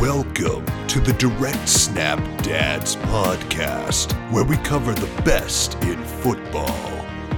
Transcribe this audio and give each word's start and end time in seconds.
Welcome 0.00 0.64
to 0.88 1.00
the 1.00 1.14
Direct 1.18 1.68
Snap 1.68 2.18
Dads 2.42 2.96
podcast, 2.96 4.12
where 4.32 4.42
we 4.42 4.56
cover 4.56 4.94
the 4.94 5.22
best 5.22 5.74
in 5.84 6.02
football. 6.02 6.66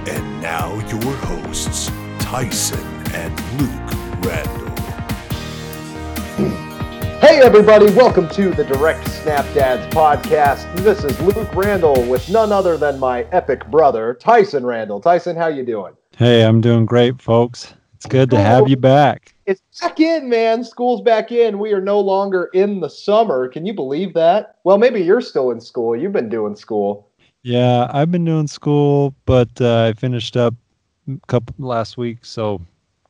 And 0.07 0.41
now, 0.41 0.73
your 0.87 1.15
hosts, 1.17 1.91
Tyson 2.17 2.79
and 3.13 3.37
Luke 3.59 4.25
Randall. 4.25 4.75
Hey, 7.19 7.41
everybody, 7.41 7.91
welcome 7.91 8.29
to 8.29 8.51
the 8.51 8.63
Direct 8.63 9.05
Snap 9.09 9.45
Dads 9.53 9.93
podcast. 9.93 10.73
This 10.77 11.03
is 11.03 11.19
Luke 11.21 11.53
Randall 11.53 12.03
with 12.09 12.27
none 12.29 12.53
other 12.53 12.77
than 12.77 12.97
my 12.99 13.23
epic 13.31 13.67
brother, 13.69 14.13
Tyson 14.15 14.65
Randall. 14.65 15.01
Tyson, 15.01 15.35
how 15.35 15.47
you 15.47 15.63
doing? 15.63 15.93
Hey, 16.17 16.43
I'm 16.43 16.61
doing 16.61 16.85
great, 16.85 17.21
folks. 17.21 17.73
It's 17.95 18.05
good 18.05 18.29
to 18.31 18.39
have 18.39 18.63
oh. 18.63 18.67
you 18.67 18.77
back. 18.77 19.34
It's 19.45 19.61
back 19.79 19.99
in, 19.99 20.27
man. 20.27 20.63
School's 20.63 21.01
back 21.01 21.31
in. 21.31 21.59
We 21.59 21.71
are 21.73 21.81
no 21.81 21.99
longer 21.99 22.49
in 22.53 22.79
the 22.79 22.89
summer. 22.89 23.47
Can 23.47 23.65
you 23.65 23.73
believe 23.73 24.13
that? 24.15 24.57
Well, 24.63 24.79
maybe 24.79 25.01
you're 25.01 25.21
still 25.21 25.51
in 25.51 25.61
school. 25.61 25.95
You've 25.95 26.13
been 26.13 26.29
doing 26.29 26.55
school. 26.55 27.11
Yeah, 27.43 27.87
I've 27.91 28.11
been 28.11 28.25
doing 28.25 28.47
school, 28.47 29.13
but 29.25 29.49
uh, 29.61 29.83
I 29.83 29.93
finished 29.93 30.35
up 30.35 30.55
a 31.07 31.19
couple 31.27 31.53
last 31.59 31.95
week, 31.95 32.25
so 32.25 32.59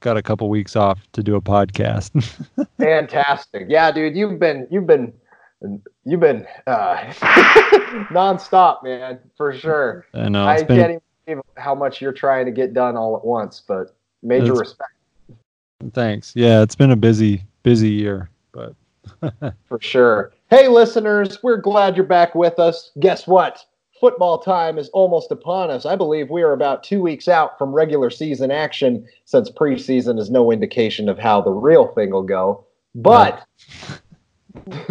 got 0.01 0.17
a 0.17 0.21
couple 0.21 0.49
weeks 0.49 0.75
off 0.75 0.99
to 1.13 1.23
do 1.23 1.35
a 1.35 1.41
podcast. 1.41 2.11
Fantastic. 2.77 3.67
Yeah, 3.69 3.91
dude, 3.91 4.17
you've 4.17 4.37
been 4.37 4.67
you've 4.69 4.87
been 4.87 5.13
you've 6.03 6.19
been 6.19 6.45
uh, 6.67 6.97
nonstop, 8.11 8.83
man, 8.83 9.19
for 9.37 9.53
sure. 9.53 10.05
I 10.13 10.27
know. 10.27 10.45
I 10.45 10.63
been, 10.63 10.77
can't 10.77 10.91
even 10.91 11.01
believe 11.25 11.43
how 11.55 11.73
much 11.73 12.01
you're 12.01 12.11
trying 12.11 12.45
to 12.45 12.51
get 12.51 12.73
done 12.73 12.97
all 12.97 13.15
at 13.15 13.23
once, 13.23 13.63
but 13.65 13.95
major 14.21 14.47
It's- 14.51 14.59
respect 14.59 14.91
thanks. 15.93 16.33
Yeah, 16.35 16.61
it's 16.61 16.75
been 16.75 16.91
a 16.91 16.95
busy, 16.95 17.43
busy 17.63 17.89
year, 17.89 18.29
but 18.51 18.75
for 19.67 19.79
sure. 19.79 20.33
Hey, 20.49 20.67
listeners, 20.67 21.41
we're 21.43 21.57
glad 21.57 21.95
you're 21.95 22.05
back 22.05 22.35
with 22.35 22.59
us. 22.59 22.91
Guess 22.99 23.27
what? 23.27 23.63
Football 23.99 24.39
time 24.39 24.77
is 24.77 24.89
almost 24.89 25.31
upon 25.31 25.71
us. 25.71 25.85
I 25.85 25.95
believe 25.95 26.29
we 26.29 26.43
are 26.43 26.51
about 26.51 26.83
two 26.83 27.01
weeks 27.01 27.27
out 27.27 27.57
from 27.57 27.73
regular 27.73 28.09
season 28.09 28.51
action 28.51 29.07
since 29.23 29.49
preseason 29.49 30.19
is 30.19 30.29
no 30.29 30.51
indication 30.51 31.07
of 31.07 31.17
how 31.17 31.41
the 31.41 31.51
real 31.51 31.87
thing 31.87 32.11
will 32.11 32.23
go. 32.23 32.65
But 32.93 33.45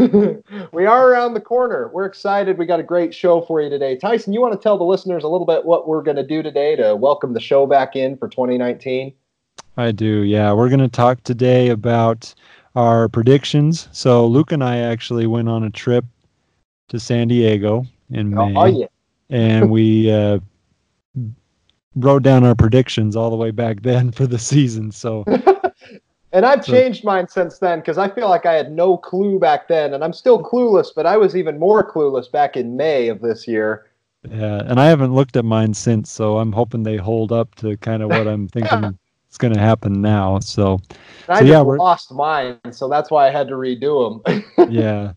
we 0.73 0.87
are 0.87 1.11
around 1.11 1.35
the 1.35 1.41
corner. 1.41 1.91
We're 1.93 2.07
excited. 2.07 2.59
We 2.59 2.67
got 2.67 2.81
a 2.81 2.85
great 2.85 3.15
show 3.15 3.43
for 3.43 3.61
you 3.61 3.69
today. 3.69 3.97
Tyson, 3.97 4.33
you 4.33 4.41
want 4.41 4.53
to 4.53 4.63
tell 4.63 4.79
the 4.79 4.85
listeners 4.85 5.25
a 5.25 5.29
little 5.29 5.47
bit 5.47 5.65
what 5.65 5.87
we're 5.87 6.03
going 6.03 6.17
to 6.17 6.27
do 6.27 6.43
today 6.43 6.77
to 6.77 6.97
welcome 6.97 7.35
the 7.35 7.41
show 7.41 7.67
back 7.67 7.97
in 7.97 8.17
for 8.17 8.29
2019? 8.29 9.15
I 9.77 9.93
do. 9.93 10.23
Yeah, 10.23 10.53
we're 10.53 10.69
going 10.69 10.81
to 10.81 10.89
talk 10.89 11.23
today 11.25 11.71
about 11.71 12.35
our 12.77 13.09
predictions. 13.09 13.89
So 13.93 14.27
Luke 14.27 14.53
and 14.53 14.63
I 14.63 14.79
actually 14.79 15.27
went 15.27 15.49
on 15.49 15.65
a 15.65 15.71
trip 15.71 16.05
to 16.89 17.01
San 17.01 17.29
Diego 17.29 17.87
in 18.11 18.31
May. 18.31 18.55
Oh, 18.57 18.67
yeah. 18.67 18.87
and 19.31 19.71
we 19.71 20.11
uh, 20.13 20.39
wrote 21.97 22.23
down 22.23 22.45
our 22.45 22.55
predictions 22.55 23.17
all 23.17 23.31
the 23.31 23.37
way 23.37 23.51
back 23.51 23.83
then 23.83 24.13
for 24.13 24.27
the 24.27 24.39
season. 24.39 24.93
So 24.93 25.25
And 26.35 26.45
I've 26.45 26.67
changed 26.67 27.05
mine 27.05 27.29
since 27.29 27.61
then 27.61 27.79
because 27.79 27.97
I 27.97 28.11
feel 28.11 28.29
like 28.29 28.45
I 28.45 28.55
had 28.55 28.73
no 28.73 28.97
clue 28.97 29.39
back 29.39 29.69
then, 29.69 29.95
and 29.95 30.03
I'm 30.03 30.13
still 30.13 30.43
clueless, 30.43 30.89
but 30.95 31.07
I 31.07 31.17
was 31.17 31.37
even 31.37 31.61
more 31.61 31.89
clueless 31.89 32.31
back 32.31 32.57
in 32.57 32.77
May 32.77 33.07
of 33.07 33.21
this 33.21 33.47
year. 33.47 33.87
yeah, 34.29 34.63
and 34.67 34.81
I 34.81 34.87
haven't 34.87 35.15
looked 35.15 35.37
at 35.37 35.45
mine 35.45 35.75
since. 35.75 36.11
So 36.11 36.39
I'm 36.39 36.51
hoping 36.51 36.83
they 36.83 36.97
hold 36.97 37.31
up 37.31 37.55
to 37.57 37.77
kind 37.77 38.03
of 38.03 38.09
what 38.09 38.27
I'm 38.27 38.49
thinking 38.55 38.99
is 39.35 39.39
going 39.39 39.53
to 39.53 39.61
happen 39.61 40.01
now. 40.01 40.39
So 40.39 40.81
So, 41.27 41.41
yeah, 41.41 41.61
we're- 41.61 41.79
lost 41.79 42.13
mine, 42.13 42.59
so 42.71 42.89
that's 42.89 43.11
why 43.11 43.27
I 43.27 43.31
had 43.31 43.49
to 43.49 43.55
redo 43.55 44.23
them. 44.25 44.45
yeah. 44.71 45.13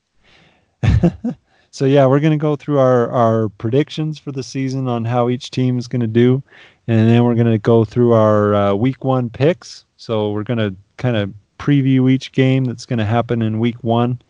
so 1.72 1.86
yeah, 1.86 2.06
we're 2.08 2.20
going 2.20 2.38
to 2.38 2.42
go 2.42 2.56
through 2.56 2.80
our 2.80 3.10
our 3.12 3.50
predictions 3.50 4.18
for 4.18 4.32
the 4.32 4.44
season 4.44 4.88
on 4.88 5.06
how 5.06 5.30
each 5.30 5.52
team 5.52 5.78
is 5.78 5.88
going 5.88 6.02
to 6.02 6.08
do, 6.08 6.42
and 6.88 7.10
then 7.10 7.24
we're 7.24 7.36
going 7.36 7.52
to 7.52 7.60
go 7.60 7.86
through 7.86 8.14
our 8.14 8.56
uh, 8.56 8.74
week 8.74 9.04
one 9.04 9.30
picks. 9.30 9.86
So 9.98 10.32
we're 10.32 10.44
going 10.44 10.60
to 10.60 10.76
kind 10.98 11.16
of 11.16 11.34
preview 11.60 12.10
each 12.10 12.32
game 12.32 12.66
that's 12.66 12.86
going 12.86 13.00
to 13.00 13.06
happen 13.06 13.42
in 13.42 13.60
week 13.60 13.84
one, 13.84 14.22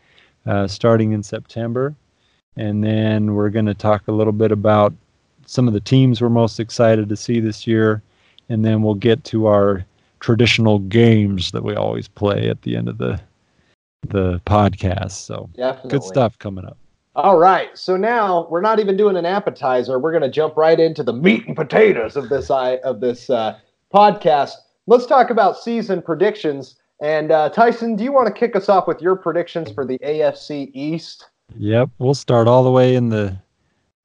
uh, 0.45 0.67
starting 0.67 1.11
in 1.13 1.23
September, 1.23 1.95
and 2.57 2.83
then 2.83 3.33
we're 3.35 3.49
going 3.49 3.65
to 3.65 3.73
talk 3.73 4.07
a 4.07 4.11
little 4.13 4.33
bit 4.33 4.51
about 4.51 4.93
some 5.45 5.67
of 5.67 5.73
the 5.73 5.79
teams 5.79 6.21
we're 6.21 6.29
most 6.29 6.59
excited 6.59 7.07
to 7.07 7.15
see 7.15 7.39
this 7.39 7.65
year, 7.67 8.01
and 8.49 8.63
then 8.63 8.81
we'll 8.81 8.95
get 8.95 9.23
to 9.25 9.47
our 9.47 9.85
traditional 10.19 10.79
games 10.79 11.51
that 11.51 11.63
we 11.63 11.75
always 11.75 12.07
play 12.07 12.49
at 12.49 12.61
the 12.63 12.75
end 12.75 12.89
of 12.89 12.97
the 12.97 13.19
the 14.09 14.39
podcast. 14.45 15.11
So 15.11 15.49
Definitely. 15.55 15.91
good 15.91 16.03
stuff 16.03 16.37
coming 16.39 16.65
up. 16.65 16.77
All 17.15 17.39
right, 17.39 17.75
so 17.75 17.97
now 17.97 18.47
we're 18.51 18.61
not 18.61 18.79
even 18.79 18.95
doing 18.95 19.17
an 19.17 19.25
appetizer. 19.25 19.97
We're 19.97 20.11
going 20.11 20.21
to 20.21 20.29
jump 20.29 20.55
right 20.55 20.79
into 20.79 21.01
the 21.01 21.13
meat 21.13 21.47
and 21.47 21.55
potatoes 21.55 22.15
of 22.15 22.29
this 22.29 22.51
I 22.51 22.77
of 22.77 22.99
this 22.99 23.29
uh, 23.29 23.57
podcast. 23.93 24.51
Let's 24.85 25.07
talk 25.07 25.31
about 25.31 25.57
season 25.57 26.01
predictions. 26.01 26.75
And 27.01 27.31
uh, 27.31 27.49
Tyson, 27.49 27.95
do 27.95 28.03
you 28.03 28.11
want 28.11 28.27
to 28.27 28.33
kick 28.33 28.55
us 28.55 28.69
off 28.69 28.87
with 28.87 29.01
your 29.01 29.15
predictions 29.15 29.71
for 29.71 29.85
the 29.85 29.97
AFC 29.99 30.71
East? 30.73 31.27
Yep, 31.55 31.89
we'll 31.97 32.13
start 32.13 32.47
all 32.47 32.63
the 32.63 32.71
way 32.71 32.95
in 32.95 33.09
the 33.09 33.37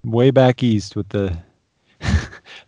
way 0.05 0.31
back 0.31 0.63
east 0.63 0.97
with 0.97 1.09
the 1.11 1.37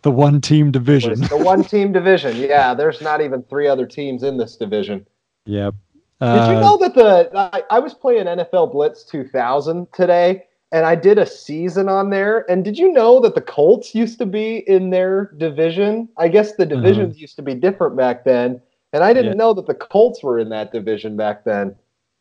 the 0.01 0.11
one 0.11 0.41
team 0.41 0.71
division. 0.71 1.19
The 1.21 1.37
one 1.37 1.63
team 1.63 1.91
division. 1.91 2.35
Yeah, 2.37 2.73
there's 2.73 3.01
not 3.01 3.21
even 3.21 3.43
three 3.43 3.67
other 3.67 3.85
teams 3.85 4.23
in 4.23 4.37
this 4.37 4.55
division. 4.55 5.05
Yep. 5.45 5.75
Did 6.21 6.25
Uh, 6.27 6.49
you 6.53 6.59
know 6.59 6.77
that 6.77 6.95
the 6.95 7.29
I, 7.35 7.63
I 7.69 7.79
was 7.79 7.93
playing 7.93 8.25
NFL 8.25 8.71
Blitz 8.71 9.03
2000 9.03 9.87
today, 9.93 10.43
and 10.71 10.85
I 10.85 10.95
did 10.95 11.17
a 11.17 11.25
season 11.25 11.89
on 11.89 12.09
there. 12.09 12.49
And 12.49 12.63
did 12.63 12.77
you 12.77 12.91
know 12.91 13.19
that 13.19 13.35
the 13.35 13.41
Colts 13.41 13.93
used 13.93 14.17
to 14.19 14.25
be 14.25 14.63
in 14.67 14.89
their 14.91 15.31
division? 15.37 16.07
I 16.17 16.29
guess 16.29 16.53
the 16.55 16.65
divisions 16.65 17.19
used 17.19 17.35
to 17.35 17.41
be 17.41 17.53
different 17.53 17.97
back 17.97 18.23
then, 18.23 18.61
and 18.93 19.03
I 19.03 19.13
didn't 19.13 19.33
Yeah. 19.33 19.37
know 19.43 19.53
that 19.53 19.67
the 19.67 19.73
Colts 19.73 20.23
were 20.23 20.39
in 20.39 20.49
that 20.49 20.71
division 20.71 21.17
back 21.17 21.43
then. 21.43 21.75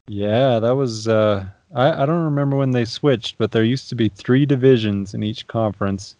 Yeah, 0.08 0.58
that 0.58 0.74
was. 0.74 1.06
Uh, 1.08 1.44
I 1.74 2.02
I 2.02 2.06
don't 2.06 2.24
remember 2.24 2.56
when 2.56 2.72
they 2.72 2.84
switched, 2.84 3.38
but 3.38 3.52
there 3.52 3.64
used 3.64 3.88
to 3.90 3.94
be 3.94 4.08
three 4.08 4.44
divisions 4.44 5.14
in 5.14 5.22
each 5.22 5.46
conference, 5.46 6.16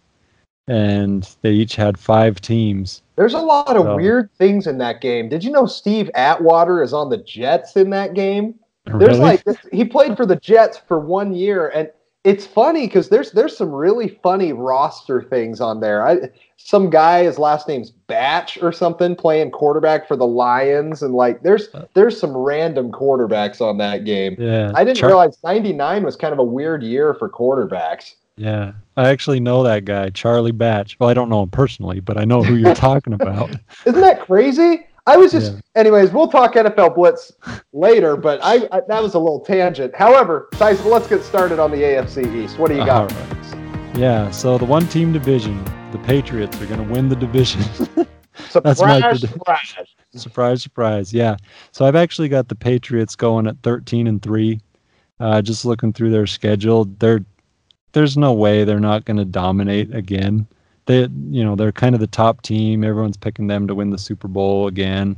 and 0.68 1.28
they 1.42 1.50
each 1.52 1.76
had 1.76 1.98
five 1.98 2.40
teams. 2.40 3.02
There's 3.16 3.34
a 3.34 3.38
lot 3.40 3.76
of 3.76 3.84
So- 3.84 3.96
weird 3.96 4.30
things 4.38 4.66
in 4.66 4.78
that 4.78 5.00
game. 5.00 5.28
Did 5.28 5.44
you 5.44 5.50
know 5.50 5.66
Steve 5.66 6.10
Atwater 6.14 6.82
is 6.82 6.92
on 6.92 7.10
the 7.10 7.18
Jets 7.18 7.76
in 7.76 7.90
that 7.90 8.14
game? 8.14 8.54
There's 8.86 9.18
Really? 9.18 9.20
like 9.20 9.44
he 9.72 9.84
played 9.84 10.16
for 10.16 10.26
the 10.26 10.36
Jets 10.36 10.76
for 10.86 10.98
one 11.00 11.32
year, 11.34 11.68
and 11.68 11.88
it's 12.22 12.46
funny 12.46 12.86
because 12.86 13.08
there's 13.08 13.30
there's 13.32 13.56
some 13.56 13.72
really 13.72 14.08
funny 14.22 14.52
roster 14.52 15.22
things 15.22 15.60
on 15.60 15.80
there. 15.80 16.06
I 16.06 16.28
some 16.56 16.90
guy 16.90 17.24
his 17.24 17.38
last 17.38 17.66
name's 17.66 17.90
Batch 17.90 18.58
or 18.62 18.72
something 18.72 19.16
playing 19.16 19.52
quarterback 19.52 20.06
for 20.06 20.16
the 20.16 20.26
Lions, 20.26 21.02
and 21.02 21.14
like 21.14 21.42
there's 21.42 21.68
uh, 21.74 21.86
there's 21.94 22.18
some 22.20 22.36
random 22.36 22.92
quarterbacks 22.92 23.60
on 23.62 23.78
that 23.78 24.04
game. 24.04 24.36
yeah. 24.38 24.70
I 24.74 24.84
didn't 24.84 24.98
Char- 24.98 25.08
realize 25.10 25.38
'99 25.42 26.02
was 26.02 26.16
kind 26.16 26.32
of 26.34 26.38
a 26.38 26.44
weird 26.44 26.82
year 26.82 27.14
for 27.14 27.28
quarterbacks. 27.30 28.14
Yeah, 28.36 28.72
I 28.96 29.08
actually 29.10 29.38
know 29.40 29.62
that 29.62 29.84
guy, 29.84 30.10
Charlie 30.10 30.50
Batch. 30.52 30.96
Well, 30.98 31.08
I 31.08 31.14
don't 31.14 31.28
know 31.28 31.42
him 31.42 31.50
personally, 31.50 32.00
but 32.00 32.18
I 32.18 32.24
know 32.24 32.42
who 32.42 32.56
you're 32.56 32.74
talking 32.74 33.12
about. 33.12 33.50
Isn't 33.86 34.00
that 34.00 34.22
crazy? 34.22 34.86
I 35.06 35.16
was 35.16 35.32
just, 35.32 35.52
Yeah. 35.52 35.60
anyways. 35.76 36.10
We'll 36.12 36.28
talk 36.28 36.54
NFL 36.54 36.94
Blitz 36.96 37.30
later, 37.72 38.16
but 38.16 38.40
I, 38.42 38.66
I 38.72 38.80
that 38.88 39.02
was 39.02 39.14
a 39.14 39.18
little 39.18 39.40
tangent. 39.40 39.94
However, 39.94 40.48
Tyson, 40.52 40.90
let's 40.90 41.06
get 41.06 41.22
started 41.22 41.58
on 41.58 41.70
the 41.70 41.76
AFC 41.76 42.34
East. 42.44 42.58
What 42.58 42.70
do 42.70 42.76
you 42.76 42.84
got? 42.84 43.12
Right. 43.12 43.96
Yeah, 43.96 44.30
so 44.32 44.58
the 44.58 44.64
one 44.64 44.88
team 44.88 45.12
division, 45.12 45.62
the 45.92 45.98
Patriots 45.98 46.60
are 46.60 46.66
going 46.66 46.84
to 46.84 46.92
win 46.92 47.08
the 47.08 47.16
division. 47.16 47.60
That's 48.52 48.64
my 48.64 48.72
Surprise, 48.74 49.02
prediction. 49.02 49.28
surprise. 49.28 49.74
surprise, 50.16 50.62
surprise. 50.62 51.12
Yeah. 51.14 51.36
So 51.70 51.84
I've 51.84 51.94
actually 51.94 52.28
got 52.28 52.48
the 52.48 52.54
Patriots 52.56 53.14
going 53.14 53.46
at 53.46 53.56
13 53.62 54.06
and 54.08 54.20
3. 54.22 54.60
Uh, 55.20 55.40
just 55.42 55.64
looking 55.64 55.92
through 55.92 56.10
their 56.10 56.26
schedule, 56.26 56.86
they're 56.98 57.24
there's 57.94 58.16
no 58.16 58.32
way 58.32 58.64
they're 58.64 58.78
not 58.80 59.04
going 59.06 59.16
to 59.16 59.24
dominate 59.24 59.94
again. 59.94 60.46
They 60.86 61.08
you 61.30 61.42
know, 61.42 61.56
they're 61.56 61.72
kind 61.72 61.94
of 61.94 62.00
the 62.00 62.06
top 62.06 62.42
team. 62.42 62.84
Everyone's 62.84 63.16
picking 63.16 63.46
them 63.46 63.66
to 63.68 63.74
win 63.74 63.88
the 63.90 63.98
Super 63.98 64.28
Bowl 64.28 64.66
again. 64.66 65.16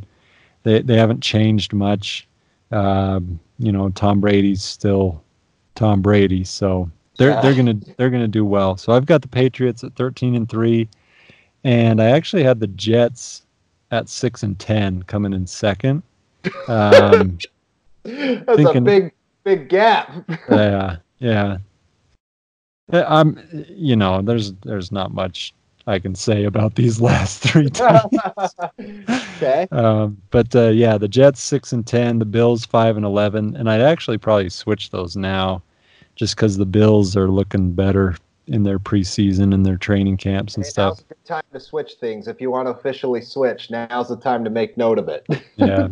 They 0.62 0.80
they 0.82 0.96
haven't 0.96 1.22
changed 1.22 1.72
much. 1.72 2.28
Um, 2.70 3.40
you 3.58 3.72
know, 3.72 3.88
Tom 3.90 4.20
Brady's 4.20 4.62
still 4.62 5.22
Tom 5.74 6.02
Brady, 6.02 6.44
so 6.44 6.88
they're 7.18 7.30
Yeah. 7.30 7.40
they're 7.40 7.54
gonna 7.54 7.74
they're 7.96 8.10
gonna 8.10 8.28
do 8.28 8.44
well. 8.44 8.76
So 8.76 8.92
I've 8.92 9.06
got 9.06 9.22
the 9.22 9.28
Patriots 9.28 9.82
at 9.82 9.94
13 9.96 10.36
and 10.36 10.48
three, 10.48 10.88
and 11.64 12.00
I 12.00 12.10
actually 12.10 12.44
had 12.44 12.60
the 12.60 12.68
Jets 12.68 13.42
at 13.90 14.08
six 14.08 14.42
and 14.44 14.58
ten 14.58 15.02
coming 15.04 15.32
in 15.32 15.46
second. 15.46 16.02
Um, 16.68 17.38
That's 18.04 18.64
a 18.76 18.80
big, 18.80 19.12
big 19.42 19.68
gap. 19.68 20.12
yeah, 20.50 20.96
yeah. 21.18 21.58
Uh, 22.92 23.04
I'm, 23.06 23.66
you 23.68 23.96
know, 23.96 24.22
there's 24.22 24.52
there's 24.64 24.92
not 24.92 25.12
much 25.12 25.52
I 25.86 25.98
can 25.98 26.14
say 26.14 26.44
about 26.44 26.74
these 26.74 27.00
last 27.00 27.42
three 27.42 27.70
teams. 27.70 28.54
okay. 29.36 29.68
Um, 29.70 30.20
but 30.30 30.54
uh, 30.54 30.68
yeah, 30.68 30.98
the 30.98 31.08
Jets 31.08 31.40
six 31.40 31.72
and 31.72 31.86
ten, 31.86 32.18
the 32.18 32.24
Bills 32.24 32.66
five 32.66 32.96
and 32.96 33.06
eleven, 33.06 33.56
and 33.56 33.70
I'd 33.70 33.80
actually 33.80 34.18
probably 34.18 34.50
switch 34.50 34.90
those 34.90 35.16
now, 35.16 35.62
just 36.16 36.36
because 36.36 36.56
the 36.56 36.66
Bills 36.66 37.16
are 37.16 37.28
looking 37.28 37.72
better 37.72 38.16
in 38.48 38.62
their 38.62 38.78
preseason 38.78 39.52
and 39.52 39.66
their 39.66 39.76
training 39.76 40.16
camps 40.16 40.54
and 40.54 40.64
Hey, 40.64 40.70
stuff. 40.70 40.90
Now's 40.90 41.00
a 41.00 41.04
good 41.04 41.24
time 41.24 41.42
to 41.52 41.60
switch 41.60 41.94
things. 41.94 42.28
If 42.28 42.40
you 42.40 42.50
want 42.50 42.66
to 42.66 42.70
officially 42.70 43.20
switch, 43.20 43.70
now's 43.70 44.08
the 44.08 44.16
time 44.16 44.44
to 44.44 44.50
make 44.50 44.76
note 44.76 44.98
of 44.98 45.08
it. 45.08 45.26
yeah, 45.56 45.88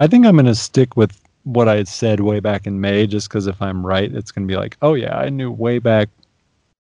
I 0.00 0.06
think 0.06 0.26
I'm 0.26 0.36
gonna 0.36 0.54
stick 0.54 0.96
with 0.96 1.20
what 1.44 1.68
I 1.68 1.76
had 1.76 1.88
said 1.88 2.20
way 2.20 2.38
back 2.38 2.66
in 2.66 2.80
May, 2.80 3.06
just 3.08 3.28
because 3.28 3.48
if 3.48 3.60
I'm 3.60 3.84
right, 3.84 4.12
it's 4.12 4.30
gonna 4.30 4.46
be 4.46 4.56
like, 4.56 4.76
oh 4.82 4.94
yeah, 4.94 5.16
I 5.16 5.28
knew 5.30 5.50
way 5.50 5.80
back, 5.80 6.08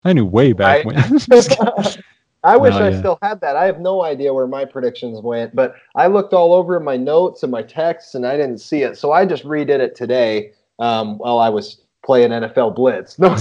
I 0.05 0.13
knew 0.13 0.25
way 0.25 0.53
back 0.53 0.85
Right. 0.85 0.85
when. 0.85 0.95
I 2.45 2.57
wish 2.57 2.73
No, 2.73 2.79
I 2.85 2.89
yeah. 2.89 2.99
still 2.99 3.19
had 3.21 3.39
that. 3.41 3.55
I 3.55 3.65
have 3.65 3.79
no 3.79 4.03
idea 4.03 4.33
where 4.33 4.47
my 4.47 4.65
predictions 4.65 5.21
went, 5.21 5.55
but 5.55 5.75
I 5.95 6.07
looked 6.07 6.33
all 6.33 6.53
over 6.53 6.77
my 6.81 6.97
notes 6.97 7.41
and 7.41 7.51
my 7.51 7.63
texts 7.63 8.15
and 8.15 8.25
I 8.27 8.35
didn't 8.35 8.57
see 8.57 8.83
it. 8.83 8.97
So 8.97 9.13
I 9.13 9.25
just 9.25 9.45
redid 9.45 9.79
it 9.79 9.95
today 9.95 10.51
um, 10.79 11.17
while 11.19 11.39
I 11.39 11.47
was 11.47 11.79
playing 12.05 12.31
NFL 12.31 12.75
Blitz. 12.75 13.17
No. 13.17 13.37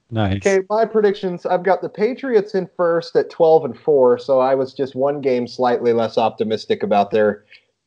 nice. 0.10 0.38
okay, 0.38 0.60
my 0.68 0.84
predictions. 0.84 1.46
I've 1.46 1.62
got 1.62 1.80
the 1.80 1.88
Patriots 1.88 2.56
in 2.56 2.68
first 2.76 3.14
at 3.14 3.30
12 3.30 3.66
and 3.66 3.78
4, 3.78 4.18
so 4.18 4.40
I 4.40 4.56
was 4.56 4.74
just 4.74 4.96
one 4.96 5.20
game 5.20 5.46
slightly 5.46 5.92
less 5.92 6.18
optimistic 6.18 6.82
about 6.82 7.12
their 7.12 7.44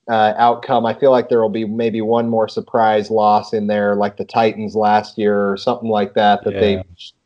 uh, 0.10 0.34
outcome. 0.38 0.86
I 0.86 0.94
feel 0.94 1.12
like 1.12 1.28
there 1.28 1.42
will 1.42 1.50
be 1.50 1.66
maybe 1.66 2.00
one 2.00 2.30
more 2.30 2.48
surprise 2.48 3.10
loss 3.12 3.52
in 3.52 3.68
there, 3.68 3.96
like 3.96 4.16
the 4.16 4.24
Titans 4.26 4.76
last 4.78 5.18
year 5.18 5.50
or 5.52 5.58
something 5.58 5.90
like 5.90 6.14
that 6.14 6.46
that 6.46 6.54
Yeah. 6.54 6.60
they 6.62 6.84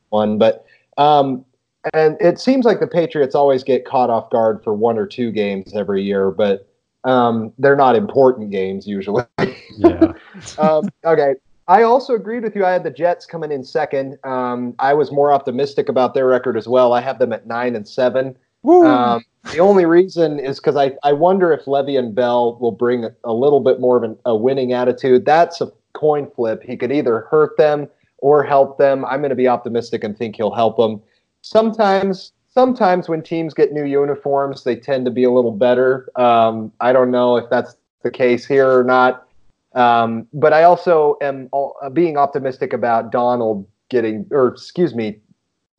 won. 0.09 0.39
But 0.39 0.65
um, 0.97 1.45
and 1.93 2.17
it 2.19 2.39
seems 2.39 2.65
like 2.65 2.79
the 2.79 2.87
Patriots 2.87 3.35
always 3.35 3.63
get 3.63 3.85
caught 3.85 4.09
off 4.09 4.29
guard 4.29 4.63
for 4.63 4.73
one 4.73 4.97
or 4.97 5.05
two 5.05 5.31
games 5.31 5.73
every 5.75 6.03
year, 6.03 6.31
but 6.31 6.67
um, 7.03 7.53
they're 7.57 7.75
not 7.75 7.95
important 7.95 8.51
games 8.51 8.87
usually. 8.87 9.23
Yeah. 9.79 10.13
um, 10.57 10.89
okay. 11.05 11.35
I 11.67 11.83
also 11.83 12.15
agreed 12.15 12.41
with 12.41 12.55
you. 12.55 12.65
I 12.65 12.71
had 12.71 12.83
the 12.83 12.89
Jets 12.89 13.27
coming 13.27 13.51
in 13.51 13.63
second. 13.63 14.17
Um, 14.23 14.73
I 14.79 14.95
was 14.95 15.11
more 15.11 15.31
optimistic 15.31 15.87
about 15.87 16.15
their 16.15 16.25
record 16.25 16.57
as 16.57 16.67
well. 16.67 16.93
I 16.93 17.01
have 17.01 17.19
them 17.19 17.31
at 17.31 17.45
nine 17.45 17.75
and 17.75 17.87
seven. 17.87 18.35
Um, 18.67 19.23
the 19.51 19.59
only 19.59 19.85
reason 19.85 20.39
is 20.39 20.59
because 20.59 20.75
I, 20.75 20.93
I 21.03 21.13
wonder 21.13 21.53
if 21.53 21.65
Le'Veon 21.65 22.15
Bell 22.15 22.57
will 22.59 22.71
bring 22.71 23.05
a, 23.05 23.11
a 23.23 23.33
little 23.33 23.59
bit 23.59 23.79
more 23.79 23.97
of 23.97 24.03
an, 24.03 24.17
a 24.25 24.35
winning 24.35 24.73
attitude. 24.73 25.25
That's 25.25 25.61
a 25.61 25.71
coin 25.93 26.27
flip. 26.35 26.63
He 26.63 26.75
could 26.75 26.91
either 26.91 27.27
hurt 27.29 27.55
them 27.57 27.87
or 28.19 28.43
help 28.43 28.77
them. 28.77 29.05
I'm 29.05 29.19
going 29.19 29.29
to 29.29 29.35
be 29.35 29.47
optimistic 29.47 30.03
and 30.03 30.17
think 30.17 30.35
he'll 30.35 30.53
help 30.53 30.77
them. 30.77 31.01
Sometimes, 31.41 32.33
sometimes 32.47 33.07
when 33.07 33.21
teams 33.21 33.53
get 33.53 33.71
new 33.71 33.85
uniforms, 33.85 34.63
they 34.63 34.75
tend 34.75 35.05
to 35.05 35.11
be 35.11 35.23
a 35.23 35.31
little 35.31 35.51
better. 35.51 36.09
Um, 36.15 36.71
I 36.79 36.93
don't 36.93 37.11
know 37.11 37.37
if 37.37 37.49
that's 37.49 37.75
the 38.03 38.11
case 38.11 38.45
here 38.45 38.69
or 38.69 38.83
not. 38.83 39.27
Um, 39.73 40.27
but 40.33 40.53
I 40.53 40.63
also 40.63 41.17
am 41.21 41.49
all, 41.51 41.75
uh, 41.81 41.89
being 41.89 42.17
optimistic 42.17 42.73
about 42.73 43.11
Donald 43.11 43.67
getting, 43.89 44.25
or 44.31 44.47
excuse 44.47 44.95
me, 44.95 45.19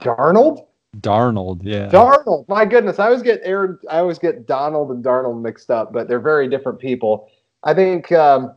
Darnold. 0.01 0.67
Darnold, 0.99 1.61
yeah. 1.63 1.89
Darnold, 1.89 2.49
my 2.49 2.65
goodness, 2.65 2.99
I 2.99 3.07
always 3.07 3.23
get 3.23 3.41
Aaron, 3.45 3.79
I 3.91 3.99
always 3.99 4.19
get 4.19 4.47
Donald 4.47 4.91
and 4.91 5.05
Darnold 5.05 5.43
mixed 5.43 5.71
up, 5.71 5.93
but 5.93 6.09
they're 6.09 6.21
very 6.21 6.49
different 6.49 6.79
people. 6.79 7.29
I 7.65 7.75
think 7.75 8.13
um, 8.13 8.55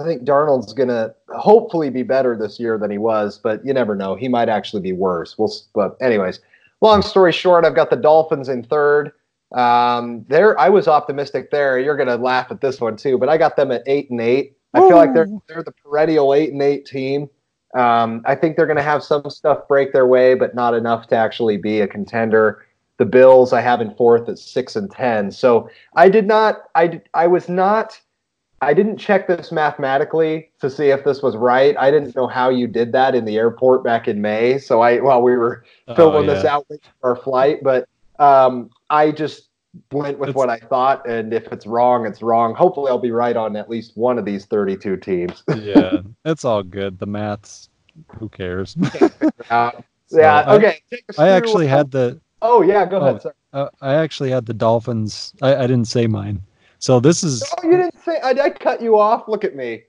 I 0.00 0.04
think 0.04 0.22
Darnold's 0.22 0.72
gonna 0.72 1.14
hopefully 1.28 1.90
be 1.90 2.02
better 2.02 2.36
this 2.36 2.58
year 2.58 2.78
than 2.78 2.90
he 2.90 2.98
was, 2.98 3.38
but 3.38 3.64
you 3.64 3.74
never 3.74 3.94
know. 3.94 4.14
He 4.14 4.28
might 4.28 4.48
actually 4.48 4.82
be 4.82 4.92
worse. 4.92 5.36
We'll, 5.38 5.52
but 5.74 5.96
anyways, 6.00 6.40
long 6.80 7.02
story 7.02 7.32
short, 7.32 7.64
I've 7.64 7.74
got 7.74 7.90
the 7.90 7.96
Dolphins 7.96 8.48
in 8.48 8.62
third. 8.62 9.12
Um, 9.52 10.24
there, 10.28 10.58
I 10.58 10.68
was 10.68 10.88
optimistic 10.88 11.50
there. 11.50 11.78
You're 11.78 11.96
gonna 11.96 12.16
laugh 12.16 12.50
at 12.50 12.60
this 12.60 12.80
one 12.80 12.96
too, 12.96 13.18
but 13.18 13.28
I 13.28 13.36
got 13.36 13.56
them 13.56 13.70
at 13.70 13.82
eight 13.86 14.10
and 14.10 14.20
eight. 14.20 14.56
I 14.74 14.80
feel 14.80 14.96
like 14.96 15.14
they're 15.14 15.28
they're 15.48 15.62
the 15.62 15.72
perennial 15.72 16.32
eight 16.34 16.52
and 16.52 16.62
eight 16.62 16.86
team. 16.86 17.28
Um, 17.74 18.22
I 18.24 18.34
think 18.34 18.56
they're 18.56 18.66
going 18.66 18.76
to 18.76 18.82
have 18.82 19.02
some 19.02 19.28
stuff 19.30 19.68
break 19.68 19.92
their 19.92 20.06
way, 20.06 20.34
but 20.34 20.54
not 20.54 20.74
enough 20.74 21.06
to 21.08 21.16
actually 21.16 21.56
be 21.56 21.80
a 21.80 21.86
contender. 21.86 22.64
The 22.98 23.04
Bills 23.04 23.52
I 23.52 23.60
have 23.60 23.80
in 23.80 23.94
fourth 23.94 24.28
at 24.28 24.38
six 24.38 24.76
and 24.76 24.90
ten. 24.90 25.30
So 25.30 25.70
I 25.94 26.08
did 26.08 26.26
not. 26.26 26.64
I 26.74 27.00
I 27.14 27.26
was 27.26 27.48
not. 27.48 28.00
I 28.62 28.74
didn't 28.74 28.98
check 28.98 29.26
this 29.26 29.50
mathematically 29.50 30.50
to 30.60 30.68
see 30.68 30.88
if 30.88 31.02
this 31.04 31.22
was 31.22 31.34
right. 31.36 31.74
I 31.78 31.90
didn't 31.90 32.14
know 32.14 32.26
how 32.26 32.50
you 32.50 32.66
did 32.66 32.92
that 32.92 33.14
in 33.14 33.24
the 33.24 33.36
airport 33.36 33.82
back 33.82 34.06
in 34.06 34.20
May. 34.20 34.58
So 34.58 34.82
I 34.82 35.00
while 35.00 35.22
we 35.22 35.36
were 35.36 35.64
filming 35.96 36.28
Oh, 36.28 36.34
this 36.34 36.44
out 36.44 36.66
for 36.68 36.78
our 37.02 37.16
flight, 37.16 37.60
but 37.62 37.88
um, 38.18 38.68
I 38.90 39.12
just 39.12 39.48
went 39.92 40.18
with 40.18 40.30
It's- 40.30 40.36
what 40.36 40.50
I 40.50 40.58
thought, 40.58 41.08
and 41.08 41.32
if 41.32 41.46
it's 41.52 41.66
wrong, 41.66 42.04
it's 42.06 42.20
wrong. 42.22 42.54
Hopefully, 42.54 42.90
I'll 42.90 42.98
be 42.98 43.12
right 43.12 43.36
on 43.36 43.56
at 43.56 43.70
least 43.70 43.96
one 43.96 44.18
of 44.18 44.24
these 44.26 44.44
thirty-two 44.44 44.98
teams. 44.98 45.42
yeah, 45.56 46.00
it's 46.26 46.44
all 46.44 46.62
good. 46.62 46.98
The 46.98 47.06
maths, 47.06 47.70
who 48.18 48.28
cares? 48.28 48.76
Uh, 49.48 49.70
So 50.08 50.18
yeah. 50.18 50.40
I- 50.40 50.56
okay. 50.56 50.80
I 51.18 51.28
actually 51.28 51.68
had 51.68 51.92
the 51.92 52.20
Oh 52.42 52.62
yeah. 52.62 52.84
Go 52.84 52.98
Oh. 52.98 53.06
ahead. 53.06 53.22
Sorry. 53.22 53.34
uh, 53.52 53.68
I 53.80 53.94
actually 53.94 54.30
had 54.30 54.44
the 54.44 54.52
Dolphins. 54.54 55.32
I, 55.40 55.54
I 55.54 55.66
didn't 55.68 55.84
say 55.86 56.08
mine. 56.08 56.42
So 56.80 56.98
this 56.98 57.22
is 57.22 57.42
Oh, 57.58 57.64
you 57.68 57.76
didn't 57.76 58.02
say. 58.02 58.18
I, 58.22 58.30
I 58.30 58.50
cut 58.50 58.82
you 58.82 58.98
off. 58.98 59.28
Look 59.28 59.44
at 59.44 59.54
me. 59.54 59.82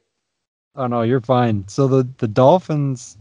oh 0.75 0.87
no, 0.87 1.01
you're 1.01 1.21
fine. 1.21 1.67
So 1.67 1.87
the 1.87 2.07
the 2.19 2.27
Dolphins, 2.27 3.17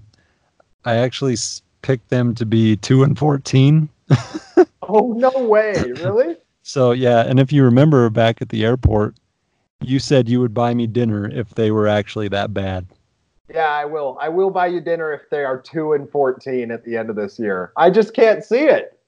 I 0.85 0.97
actually 0.97 1.37
picked 1.83 2.11
them 2.11 2.35
to 2.35 2.45
be 2.45 2.77
two 2.77 3.03
and 3.03 3.19
fourteen. 3.19 3.89
Oh 4.93 5.13
no 5.17 5.31
way! 5.47 5.75
Really? 6.03 6.37
So 6.63 6.91
yeah, 6.91 7.21
and 7.21 7.39
if 7.39 7.53
you 7.53 7.63
remember 7.63 8.11
back 8.11 8.43
at 8.43 8.49
the 8.49 8.65
airport, 8.65 9.15
you 9.81 10.01
said 10.01 10.29
you 10.29 10.41
would 10.41 10.53
buy 10.53 10.75
me 10.75 10.89
dinner 10.89 11.29
if 11.31 11.51
they 11.51 11.71
were 11.71 11.87
actually 11.87 12.27
that 12.29 12.53
bad. 12.53 12.87
yeah, 13.49 13.69
I 13.69 13.85
will. 13.85 14.19
I 14.21 14.29
will 14.29 14.51
buy 14.51 14.67
you 14.67 14.81
dinner 14.81 15.13
if 15.13 15.31
they 15.31 15.45
are 15.45 15.57
two 15.61 15.93
and 15.93 16.11
fourteen 16.11 16.73
at 16.73 16.85
the 16.85 16.97
end 16.97 17.09
of 17.09 17.15
this 17.15 17.39
year. 17.39 17.73
I 17.77 17.89
just 17.91 18.15
can't 18.15 18.43
see 18.45 18.65
it. 18.65 18.99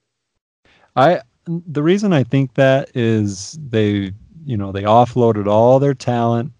I 0.95 1.19
the 1.47 1.83
reason 1.83 2.13
I 2.13 2.23
think 2.23 2.53
that 2.53 2.89
is 2.95 3.59
they 3.69 4.13
you 4.45 4.57
know 4.57 4.71
they 4.71 4.83
offloaded 4.83 5.47
all 5.47 5.79
their 5.79 5.93
talent. 5.93 6.51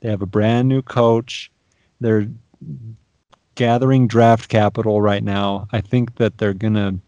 They 0.00 0.10
have 0.10 0.22
a 0.22 0.26
brand 0.26 0.68
new 0.68 0.82
coach. 0.82 1.50
They're 2.00 2.28
gathering 3.54 4.06
draft 4.06 4.48
capital 4.48 5.02
right 5.02 5.22
now. 5.22 5.66
I 5.72 5.80
think 5.80 6.16
that 6.16 6.38
they're 6.38 6.54
gonna 6.54 6.98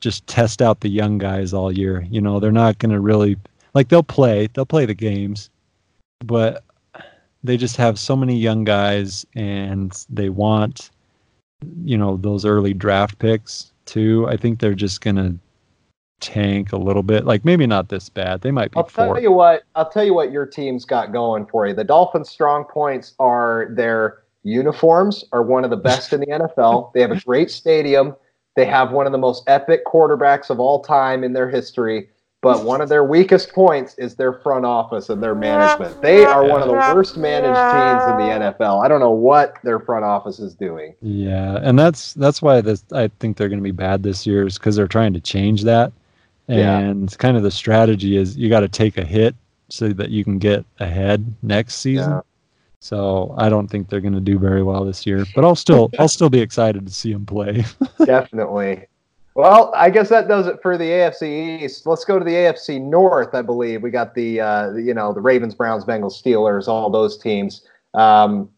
just 0.00 0.26
test 0.26 0.62
out 0.62 0.80
the 0.80 0.88
young 0.88 1.18
guys 1.18 1.52
all 1.52 1.70
year. 1.70 2.06
You 2.10 2.20
know, 2.20 2.40
they're 2.40 2.52
not 2.52 2.78
gonna 2.78 3.00
really 3.00 3.36
like 3.74 3.88
they'll 3.88 4.02
play, 4.02 4.48
they'll 4.52 4.66
play 4.66 4.86
the 4.86 4.94
games, 4.94 5.50
but 6.24 6.64
they 7.44 7.56
just 7.56 7.76
have 7.76 7.98
so 7.98 8.16
many 8.16 8.36
young 8.36 8.64
guys 8.64 9.24
and 9.34 10.04
they 10.10 10.28
want 10.28 10.90
you 11.84 11.98
know 11.98 12.16
those 12.16 12.44
early 12.44 12.74
draft 12.74 13.18
picks 13.18 13.72
too. 13.84 14.26
I 14.28 14.36
think 14.36 14.58
they're 14.58 14.74
just 14.74 15.00
gonna 15.00 15.34
tank 16.20 16.72
a 16.72 16.76
little 16.76 17.02
bit. 17.02 17.24
Like 17.24 17.44
maybe 17.44 17.66
not 17.66 17.88
this 17.88 18.08
bad. 18.08 18.40
They 18.40 18.50
might 18.50 18.70
be 18.70 18.78
I'll 18.78 18.84
four. 18.84 19.14
tell 19.14 19.22
you 19.22 19.32
what. 19.32 19.64
I'll 19.74 19.90
tell 19.90 20.04
you 20.04 20.14
what 20.14 20.30
your 20.30 20.46
team's 20.46 20.84
got 20.84 21.12
going 21.12 21.46
for 21.46 21.66
you. 21.66 21.74
The 21.74 21.84
Dolphins' 21.84 22.28
strong 22.28 22.64
points 22.64 23.14
are 23.18 23.68
their 23.72 24.22
uniforms 24.42 25.24
are 25.32 25.42
one 25.42 25.64
of 25.64 25.70
the 25.70 25.76
best 25.76 26.12
in 26.12 26.20
the 26.20 26.26
NFL. 26.56 26.92
They 26.92 27.00
have 27.00 27.10
a 27.10 27.20
great 27.20 27.50
stadium. 27.50 28.14
They 28.56 28.66
have 28.66 28.92
one 28.92 29.06
of 29.06 29.12
the 29.12 29.18
most 29.18 29.44
epic 29.46 29.84
quarterbacks 29.86 30.50
of 30.50 30.60
all 30.60 30.82
time 30.82 31.24
in 31.24 31.32
their 31.32 31.48
history. 31.48 32.08
But 32.42 32.64
one 32.64 32.80
of 32.80 32.88
their 32.88 33.04
weakest 33.04 33.52
points 33.52 33.94
is 33.98 34.14
their 34.14 34.32
front 34.32 34.64
office 34.64 35.10
and 35.10 35.22
their 35.22 35.34
management. 35.34 36.00
They 36.00 36.24
are 36.24 36.46
one 36.46 36.62
of 36.62 36.68
the 36.68 36.74
worst 36.74 37.18
managed 37.18 37.44
teams 37.44 38.10
in 38.10 38.16
the 38.16 38.54
NFL. 38.54 38.82
I 38.82 38.88
don't 38.88 39.00
know 39.00 39.10
what 39.10 39.56
their 39.62 39.78
front 39.78 40.06
office 40.06 40.38
is 40.38 40.54
doing. 40.54 40.94
Yeah, 41.02 41.58
and 41.62 41.78
that's 41.78 42.14
that's 42.14 42.40
why 42.40 42.62
this 42.62 42.82
I 42.92 43.08
think 43.20 43.36
they're 43.36 43.50
going 43.50 43.58
to 43.58 43.62
be 43.62 43.72
bad 43.72 44.02
this 44.02 44.26
year 44.26 44.46
is 44.46 44.56
because 44.56 44.74
they're 44.74 44.88
trying 44.88 45.12
to 45.12 45.20
change 45.20 45.64
that, 45.64 45.92
Yeah. 46.46 46.78
and 46.78 47.16
kind 47.18 47.36
of 47.36 47.42
the 47.42 47.50
strategy 47.50 48.16
is 48.16 48.36
you 48.36 48.48
got 48.48 48.60
to 48.60 48.68
take 48.68 48.98
a 48.98 49.04
hit 49.04 49.36
so 49.68 49.88
that 49.90 50.10
you 50.10 50.24
can 50.24 50.38
get 50.38 50.64
ahead 50.80 51.32
next 51.42 51.76
season. 51.76 52.10
Yeah. 52.10 52.20
So 52.80 53.34
I 53.36 53.48
don't 53.48 53.68
think 53.68 53.88
they're 53.88 54.00
going 54.00 54.14
to 54.14 54.20
do 54.20 54.38
very 54.38 54.62
well 54.62 54.84
this 54.84 55.06
year, 55.06 55.24
but 55.34 55.44
I'll 55.44 55.54
still 55.54 55.90
I'll 55.98 56.08
still 56.08 56.30
be 56.30 56.40
excited 56.40 56.86
to 56.86 56.92
see 56.92 57.12
them 57.12 57.26
play. 57.26 57.64
Definitely. 58.04 58.86
Well, 59.34 59.72
I 59.76 59.90
guess 59.90 60.08
that 60.08 60.28
does 60.28 60.46
it 60.46 60.60
for 60.60 60.76
the 60.76 60.84
AFC 60.84 61.62
East. 61.62 61.86
Let's 61.86 62.04
go 62.04 62.18
to 62.18 62.24
the 62.24 62.32
AFC 62.32 62.80
North. 62.80 63.34
I 63.34 63.42
believe 63.42 63.82
we 63.82 63.90
got 63.90 64.14
the 64.14 64.40
uh, 64.40 64.72
you 64.72 64.94
know 64.94 65.12
the 65.12 65.20
Ravens, 65.20 65.54
Browns, 65.54 65.84
Bengals, 65.84 66.20
Steelers, 66.20 66.68
all 66.68 66.90
those 66.90 67.16
teams. 67.18 67.66
Um, 67.94 68.48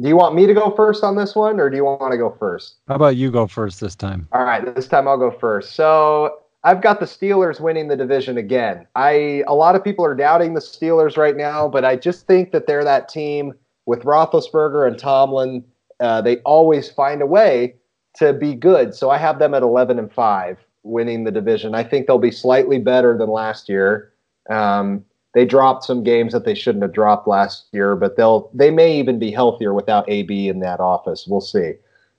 do 0.00 0.08
you 0.08 0.16
want 0.16 0.34
me 0.34 0.46
to 0.46 0.54
go 0.54 0.70
first 0.70 1.04
on 1.04 1.16
this 1.16 1.34
one, 1.34 1.60
or 1.60 1.68
do 1.68 1.76
you 1.76 1.84
want 1.84 2.12
to 2.12 2.18
go 2.18 2.34
first? 2.38 2.76
How 2.88 2.94
about 2.94 3.16
you 3.16 3.30
go 3.30 3.46
first 3.46 3.80
this 3.80 3.94
time? 3.94 4.26
All 4.32 4.44
right, 4.44 4.74
this 4.74 4.88
time 4.88 5.06
I'll 5.06 5.18
go 5.18 5.30
first. 5.30 5.74
So 5.74 6.38
I've 6.64 6.80
got 6.82 7.00
the 7.00 7.06
Steelers 7.06 7.60
winning 7.60 7.88
the 7.88 7.96
division 7.96 8.38
again. 8.38 8.86
I 8.94 9.42
a 9.48 9.54
lot 9.54 9.74
of 9.74 9.82
people 9.84 10.04
are 10.04 10.14
doubting 10.14 10.54
the 10.54 10.60
Steelers 10.60 11.16
right 11.16 11.36
now, 11.36 11.68
but 11.68 11.84
I 11.84 11.96
just 11.96 12.26
think 12.26 12.52
that 12.52 12.66
they're 12.66 12.84
that 12.84 13.08
team 13.08 13.52
with 13.86 14.02
Roethlisberger 14.04 14.86
and 14.86 14.98
Tomlin. 14.98 15.64
Uh, 16.00 16.20
they 16.22 16.36
always 16.38 16.90
find 16.90 17.22
a 17.22 17.26
way 17.26 17.74
to 18.16 18.32
be 18.32 18.54
good. 18.54 18.94
So 18.94 19.10
I 19.10 19.18
have 19.18 19.38
them 19.38 19.54
at 19.54 19.62
eleven 19.62 19.98
and 19.98 20.12
five. 20.12 20.58
winning 20.84 21.24
the 21.24 21.30
division. 21.30 21.74
I 21.74 21.84
think 21.84 22.06
they'll 22.06 22.18
be 22.18 22.30
slightly 22.32 22.78
better 22.78 23.16
than 23.16 23.28
last 23.30 23.68
year. 23.68 24.12
Um, 24.50 25.04
they 25.34 25.44
dropped 25.46 25.84
some 25.84 26.02
games 26.02 26.32
that 26.32 26.44
they 26.44 26.54
shouldn't 26.54 26.82
have 26.82 26.92
dropped 26.92 27.26
last 27.28 27.66
year, 27.72 27.96
but 27.96 28.16
they'll 28.16 28.50
they 28.54 28.70
may 28.70 28.98
even 28.98 29.18
be 29.18 29.30
healthier 29.30 29.72
without 29.74 30.08
AB 30.10 30.48
in 30.48 30.60
that 30.60 30.80
office. 30.80 31.26
We'll 31.26 31.40
see. 31.40 31.74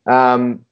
Um, 0.10 0.66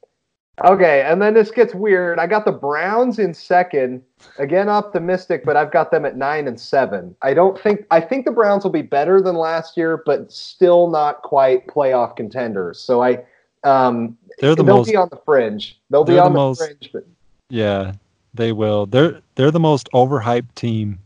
okay, 0.63 1.01
and 1.01 1.21
then 1.21 1.33
this 1.33 1.51
gets 1.51 1.73
weird. 1.73 2.19
I 2.19 2.27
got 2.27 2.45
the 2.45 2.51
Browns 2.51 3.19
in 3.19 3.33
second. 3.33 4.03
Again, 4.37 4.69
optimistic, 4.69 5.43
but 5.45 5.57
I've 5.57 5.71
got 5.71 5.91
them 5.91 6.05
at 6.05 6.17
nine 6.17 6.47
and 6.47 6.59
seven. 6.59 7.15
I 7.21 7.33
don't 7.33 7.59
think 7.59 7.85
I 7.91 7.99
think 7.99 8.25
the 8.25 8.31
Browns 8.31 8.63
will 8.63 8.71
be 8.71 8.81
better 8.81 9.21
than 9.21 9.35
last 9.35 9.77
year, 9.77 10.01
but 10.05 10.31
still 10.31 10.89
not 10.89 11.21
quite 11.23 11.67
playoff 11.67 12.15
contenders. 12.15 12.79
So 12.79 13.01
I 13.01 13.23
um, 13.63 14.17
They're 14.39 14.55
the 14.55 14.63
they'll 14.63 14.77
most 14.77 14.89
be 14.89 14.95
on 14.95 15.09
the 15.09 15.19
fringe. 15.25 15.79
They'll 15.89 16.03
be 16.03 16.17
on 16.17 16.33
the 16.33 16.39
the, 16.39 16.45
most- 16.45 16.59
fringe, 16.59 16.89
but 16.91 17.05
yeah, 17.49 17.93
they 18.33 18.51
will. 18.51 18.85
They're 18.85 19.21
they're 19.35 19.51
the 19.51 19.59
most 19.59 19.89
overhyped 19.93 20.55
team. 20.55 20.99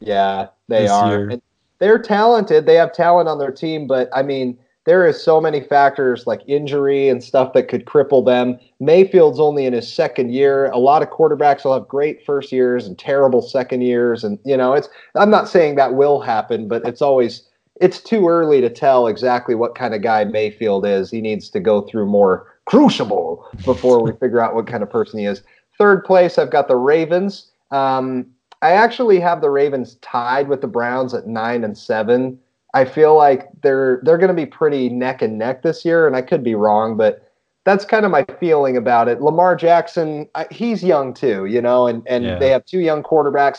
yeah, 0.00 0.48
they 0.68 0.88
are. 0.88 1.32
They're 1.78 1.98
talented. 1.98 2.64
They 2.64 2.76
have 2.76 2.92
talent 2.92 3.28
on 3.28 3.38
their 3.38 3.50
team, 3.50 3.88
but 3.88 4.08
I 4.14 4.22
mean, 4.22 4.56
there 4.84 5.06
is 5.06 5.22
so 5.22 5.40
many 5.40 5.60
factors 5.60 6.26
like 6.26 6.42
injury 6.48 7.08
and 7.08 7.22
stuff 7.22 7.52
that 7.52 7.68
could 7.68 7.84
cripple 7.84 8.24
them. 8.24 8.58
Mayfield's 8.80 9.38
only 9.38 9.64
in 9.64 9.72
his 9.72 9.92
second 9.92 10.32
year. 10.32 10.70
A 10.70 10.78
lot 10.78 11.02
of 11.02 11.10
quarterbacks 11.10 11.64
will 11.64 11.74
have 11.74 11.86
great 11.86 12.24
first 12.24 12.50
years 12.50 12.86
and 12.86 12.98
terrible 12.98 13.42
second 13.42 13.82
years, 13.82 14.24
and 14.24 14.38
you 14.44 14.56
know, 14.56 14.72
it's. 14.72 14.88
I'm 15.14 15.30
not 15.30 15.48
saying 15.48 15.76
that 15.76 15.94
will 15.94 16.20
happen, 16.20 16.68
but 16.68 16.86
it's 16.86 17.02
always. 17.02 17.48
It's 17.80 18.00
too 18.00 18.28
early 18.28 18.60
to 18.60 18.68
tell 18.68 19.06
exactly 19.06 19.54
what 19.54 19.74
kind 19.74 19.94
of 19.94 20.02
guy 20.02 20.24
Mayfield 20.24 20.86
is. 20.86 21.10
He 21.10 21.20
needs 21.20 21.48
to 21.50 21.60
go 21.60 21.82
through 21.82 22.06
more 22.06 22.46
crucible 22.66 23.46
before 23.64 24.02
we 24.02 24.12
figure 24.12 24.40
out 24.40 24.54
what 24.54 24.66
kind 24.66 24.82
of 24.82 24.90
person 24.90 25.18
he 25.18 25.26
is. 25.26 25.42
Third 25.78 26.04
place, 26.04 26.38
I've 26.38 26.50
got 26.50 26.68
the 26.68 26.76
Ravens. 26.76 27.50
Um, 27.70 28.26
I 28.60 28.72
actually 28.72 29.18
have 29.20 29.40
the 29.40 29.50
Ravens 29.50 29.96
tied 29.96 30.48
with 30.48 30.60
the 30.60 30.68
Browns 30.68 31.14
at 31.14 31.26
nine 31.26 31.64
and 31.64 31.76
seven. 31.76 32.38
I 32.74 32.84
feel 32.84 33.16
like 33.16 33.48
they're 33.62 34.00
they're 34.04 34.18
going 34.18 34.28
to 34.28 34.34
be 34.34 34.46
pretty 34.46 34.88
neck 34.88 35.22
and 35.22 35.38
neck 35.38 35.62
this 35.62 35.84
year, 35.84 36.06
and 36.06 36.16
I 36.16 36.22
could 36.22 36.42
be 36.42 36.54
wrong, 36.54 36.96
but 36.96 37.28
that's 37.64 37.84
kind 37.84 38.04
of 38.04 38.10
my 38.10 38.24
feeling 38.40 38.76
about 38.76 39.08
it. 39.08 39.20
Lamar 39.20 39.54
Jackson, 39.54 40.28
I, 40.34 40.46
he's 40.50 40.82
young 40.82 41.14
too, 41.14 41.44
you 41.46 41.60
know, 41.60 41.86
and 41.86 42.02
and 42.06 42.24
Yeah. 42.24 42.38
they 42.38 42.48
have 42.50 42.64
two 42.64 42.80
young 42.80 43.02
quarterbacks. 43.02 43.58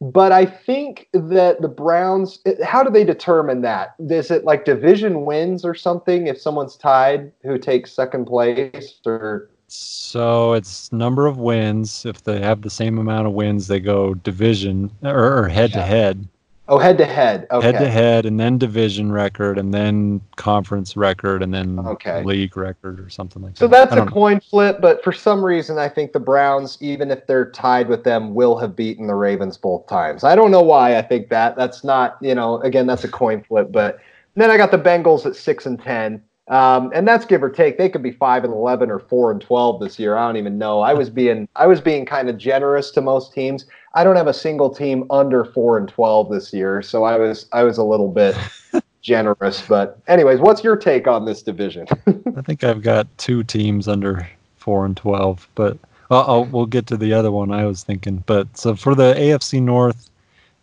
But 0.00 0.30
I 0.30 0.46
think 0.46 1.08
that 1.12 1.60
the 1.60 1.66
Browns, 1.68 2.38
how 2.62 2.84
do 2.84 2.90
they 2.90 3.02
determine 3.02 3.62
that? 3.62 3.94
Is 3.98 4.30
it 4.30 4.44
like 4.44 4.64
division 4.64 5.24
wins 5.24 5.64
or 5.64 5.74
something? 5.74 6.28
If 6.28 6.40
someone's 6.40 6.76
tied, 6.76 7.32
who 7.42 7.58
takes 7.58 7.92
second 7.92 8.26
place, 8.26 9.00
or 9.04 9.50
So 9.66 10.52
it's 10.52 10.92
number 10.92 11.26
of 11.26 11.38
wins. 11.38 12.06
If 12.06 12.22
they 12.22 12.40
have 12.40 12.62
the 12.62 12.70
same 12.70 12.98
amount 12.98 13.26
of 13.26 13.32
wins, 13.32 13.66
they 13.66 13.80
go 13.80 14.14
division 14.14 14.90
or, 15.02 15.38
or 15.44 15.48
head 15.48 15.72
to 15.72 15.82
head, 15.82 16.28
oh, 16.68 16.78
head 16.78 16.98
to 16.98 17.04
head? 17.04 17.46
Okay. 17.50 17.66
head 17.66 17.78
to 17.78 17.88
head, 17.88 18.26
and 18.26 18.38
then 18.38 18.58
division 18.58 19.10
record, 19.10 19.58
and 19.58 19.72
then 19.74 20.20
conference 20.36 20.96
record, 20.96 21.42
and 21.42 21.52
then 21.52 21.78
Okay. 21.78 22.22
league 22.22 22.56
record 22.56 23.00
or 23.00 23.08
something 23.08 23.42
like 23.42 23.56
So 23.56 23.66
that. 23.66 23.74
So 23.74 23.80
that's 23.80 23.92
a 24.02 24.04
know. 24.04 24.10
coin 24.10 24.40
flip, 24.40 24.80
but 24.80 25.02
for 25.02 25.12
some 25.12 25.44
reason, 25.44 25.78
I 25.78 25.88
think 25.88 26.12
the 26.12 26.20
Browns, 26.20 26.78
even 26.80 27.10
if 27.10 27.26
they're 27.26 27.50
tied 27.50 27.88
with 27.88 28.04
them, 28.04 28.34
will 28.34 28.56
have 28.58 28.76
beaten 28.76 29.06
the 29.06 29.14
Ravens 29.14 29.56
both 29.56 29.86
times. 29.86 30.24
I 30.24 30.36
don't 30.36 30.50
know 30.50 30.62
why 30.62 30.96
I 30.96 31.02
think 31.02 31.30
that. 31.30 31.56
That's 31.56 31.82
not, 31.84 32.18
you 32.20 32.34
know, 32.34 32.60
again, 32.60 32.86
that's 32.86 33.04
a 33.04 33.08
coin 33.08 33.42
flip. 33.42 33.72
But 33.72 33.98
then 34.36 34.50
I 34.50 34.56
got 34.56 34.70
the 34.70 34.78
Bengals 34.78 35.26
at 35.26 35.34
six 35.34 35.66
and 35.66 35.82
ten, 35.82 36.22
um, 36.48 36.90
and 36.94 37.06
that's 37.06 37.24
give 37.24 37.42
or 37.42 37.50
take. 37.50 37.78
They 37.78 37.88
could 37.88 38.02
be 38.02 38.12
five 38.12 38.44
and 38.44 38.52
eleven 38.52 38.90
or 38.90 38.98
four 38.98 39.30
and 39.30 39.40
twelve 39.40 39.80
this 39.80 39.98
year. 39.98 40.16
I 40.16 40.26
don't 40.26 40.36
even 40.36 40.58
know. 40.58 40.80
I 40.80 40.94
was 40.94 41.10
being, 41.10 41.48
I 41.56 41.66
was 41.66 41.80
being 41.80 42.04
kind 42.06 42.28
of 42.28 42.38
generous 42.38 42.90
to 42.92 43.00
most 43.00 43.32
teams. 43.32 43.66
I 43.94 44.04
don't 44.04 44.16
have 44.16 44.26
a 44.28 44.34
single 44.34 44.70
team 44.70 45.04
under 45.10 45.44
four 45.44 45.78
and 45.78 45.88
twelve 45.88 46.30
this 46.30 46.52
year, 46.52 46.82
so 46.82 47.04
I 47.04 47.16
was, 47.16 47.46
I 47.52 47.62
was 47.62 47.78
a 47.78 47.84
little 47.84 48.10
bit. 48.10 48.36
generous 49.00 49.64
but 49.66 50.00
anyways 50.08 50.40
what's 50.40 50.64
your 50.64 50.76
take 50.76 51.06
on 51.06 51.24
this 51.24 51.40
division 51.40 51.86
I 52.36 52.42
think 52.42 52.64
I've 52.64 52.82
got 52.82 53.06
two 53.16 53.44
teams 53.44 53.86
under 53.86 54.28
four 54.68 54.84
and 54.84 54.94
twelve, 54.94 55.48
but 55.54 55.78
I'll, 56.10 56.24
I'll, 56.28 56.44
we'll 56.44 56.66
get 56.66 56.86
to 56.88 56.98
the 56.98 57.14
other 57.14 57.30
one 57.30 57.50
I 57.50 57.64
was 57.64 57.82
thinking. 57.82 58.22
But 58.26 58.54
so 58.56 58.76
for 58.76 58.94
the 58.94 59.14
AFC 59.14 59.62
North, 59.62 60.10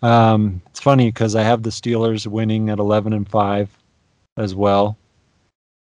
um, 0.04 0.62
it's 0.68 0.80
funny 0.80 1.08
because 1.08 1.36
I 1.36 1.42
have 1.42 1.64
the 1.64 1.72
Steelers 1.72 2.28
winning 2.28 2.70
at 2.70 2.78
eleven 2.78 3.14
and 3.14 3.28
five 3.28 3.70
as 4.38 4.54
well. 4.54 4.96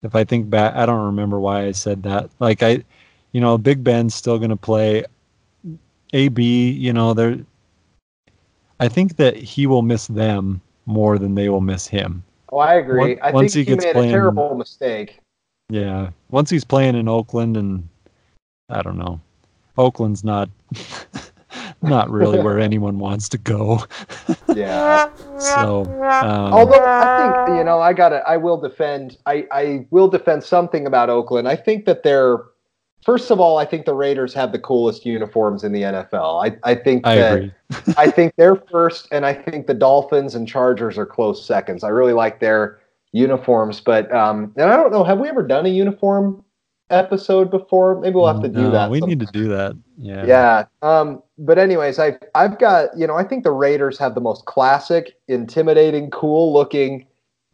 If 0.04 0.14
I 0.14 0.22
think 0.22 0.48
back, 0.50 0.74
I 0.76 0.86
don't 0.86 1.06
remember 1.06 1.40
why 1.40 1.64
I 1.66 1.72
said 1.72 2.02
that. 2.04 2.30
Like 2.38 2.62
I, 2.62 2.84
you 3.32 3.40
know, 3.40 3.58
Big 3.58 3.82
Ben's 3.82 4.14
still 4.14 4.38
going 4.38 4.50
to 4.50 4.56
play. 4.56 5.04
AB, 6.12 6.70
you 6.70 6.92
know, 6.92 7.14
they're. 7.14 7.38
I 8.78 8.88
think 8.88 9.16
that 9.16 9.34
he 9.36 9.66
will 9.66 9.82
miss 9.82 10.06
them 10.06 10.60
more 10.86 11.18
than 11.18 11.34
they 11.34 11.48
will 11.48 11.60
miss 11.62 11.86
him. 11.88 12.22
Oh, 12.52 12.58
I 12.58 12.74
agree. 12.74 13.00
Once- 13.14 13.20
I 13.22 13.30
once 13.32 13.52
think 13.54 13.66
he 13.66 13.70
he, 13.70 13.76
gets 13.76 13.84
made 13.86 13.92
playing- 13.94 14.10
a 14.10 14.12
terrible 14.12 14.54
mistake. 14.54 15.18
Yeah. 15.70 16.10
Once 16.30 16.50
he's 16.50 16.64
playing 16.64 16.94
in 16.94 17.08
Oakland 17.08 17.56
and 17.56 17.88
I 18.68 18.82
don't 18.82 18.98
know. 18.98 19.20
Oakland's 19.78 20.22
not 20.22 20.50
not 21.84 22.10
really 22.10 22.40
where 22.40 22.58
anyone 22.70 22.98
wants 22.98 23.28
to 23.30 23.38
go. 23.38 23.84
Yeah. 24.54 25.10
So 25.36 25.84
um, 25.84 26.52
Although 26.54 26.80
I 26.80 27.44
think 27.44 27.58
you 27.58 27.64
know, 27.64 27.80
I 27.80 27.92
gotta, 27.92 28.22
I 28.26 28.36
will 28.36 28.56
defend. 28.56 29.18
I 29.26 29.46
I 29.50 29.86
will 29.90 30.06
defend 30.06 30.44
something 30.44 30.86
about 30.86 31.10
Oakland. 31.10 31.48
I 31.48 31.56
think 31.56 31.86
that 31.86 32.04
they're. 32.04 32.38
First 33.04 33.30
of 33.30 33.40
all, 33.40 33.58
I 33.58 33.66
think 33.66 33.84
the 33.84 33.94
Raiders 33.94 34.32
have 34.32 34.52
the 34.52 34.60
coolest 34.60 35.04
uniforms 35.04 35.64
in 35.64 35.72
the 35.72 35.82
NFL. 35.82 36.46
I, 36.46 36.56
I 36.62 36.74
think 36.76 37.06
I 37.06 37.16
that 37.16 37.32
agree. 37.34 37.52
I 37.98 38.10
think 38.10 38.34
they're 38.36 38.56
first, 38.56 39.08
and 39.10 39.26
I 39.26 39.34
think 39.34 39.66
the 39.66 39.74
Dolphins 39.74 40.34
and 40.36 40.48
Chargers 40.48 40.96
are 40.96 41.04
close 41.04 41.44
seconds. 41.44 41.84
I 41.84 41.88
really 41.88 42.14
like 42.14 42.38
their 42.38 42.78
uniforms, 43.12 43.80
but 43.80 44.10
um, 44.14 44.52
and 44.56 44.70
I 44.70 44.76
don't 44.76 44.92
know, 44.92 45.04
have 45.04 45.18
we 45.18 45.28
ever 45.28 45.42
done 45.42 45.66
a 45.66 45.70
uniform 45.70 46.44
episode 46.90 47.50
before? 47.50 48.00
Maybe 48.00 48.14
we'll 48.14 48.26
have 48.26 48.42
to 48.42 48.48
do 48.48 48.62
No, 48.62 48.70
that. 48.70 48.90
We 48.90 49.00
need 49.00 49.20
to 49.20 49.26
do 49.26 49.48
that. 49.48 49.76
Yeah. 49.98 50.26
Yeah. 50.26 50.64
Um, 50.82 51.22
but 51.38 51.58
anyways, 51.58 51.98
I've 51.98 52.18
I've 52.34 52.58
got 52.58 52.96
you 52.96 53.06
know 53.06 53.16
I 53.16 53.24
think 53.24 53.44
the 53.44 53.52
Raiders 53.52 53.98
have 53.98 54.14
the 54.14 54.20
most 54.20 54.44
classic, 54.46 55.16
intimidating, 55.28 56.10
cool 56.10 56.52
looking 56.52 57.06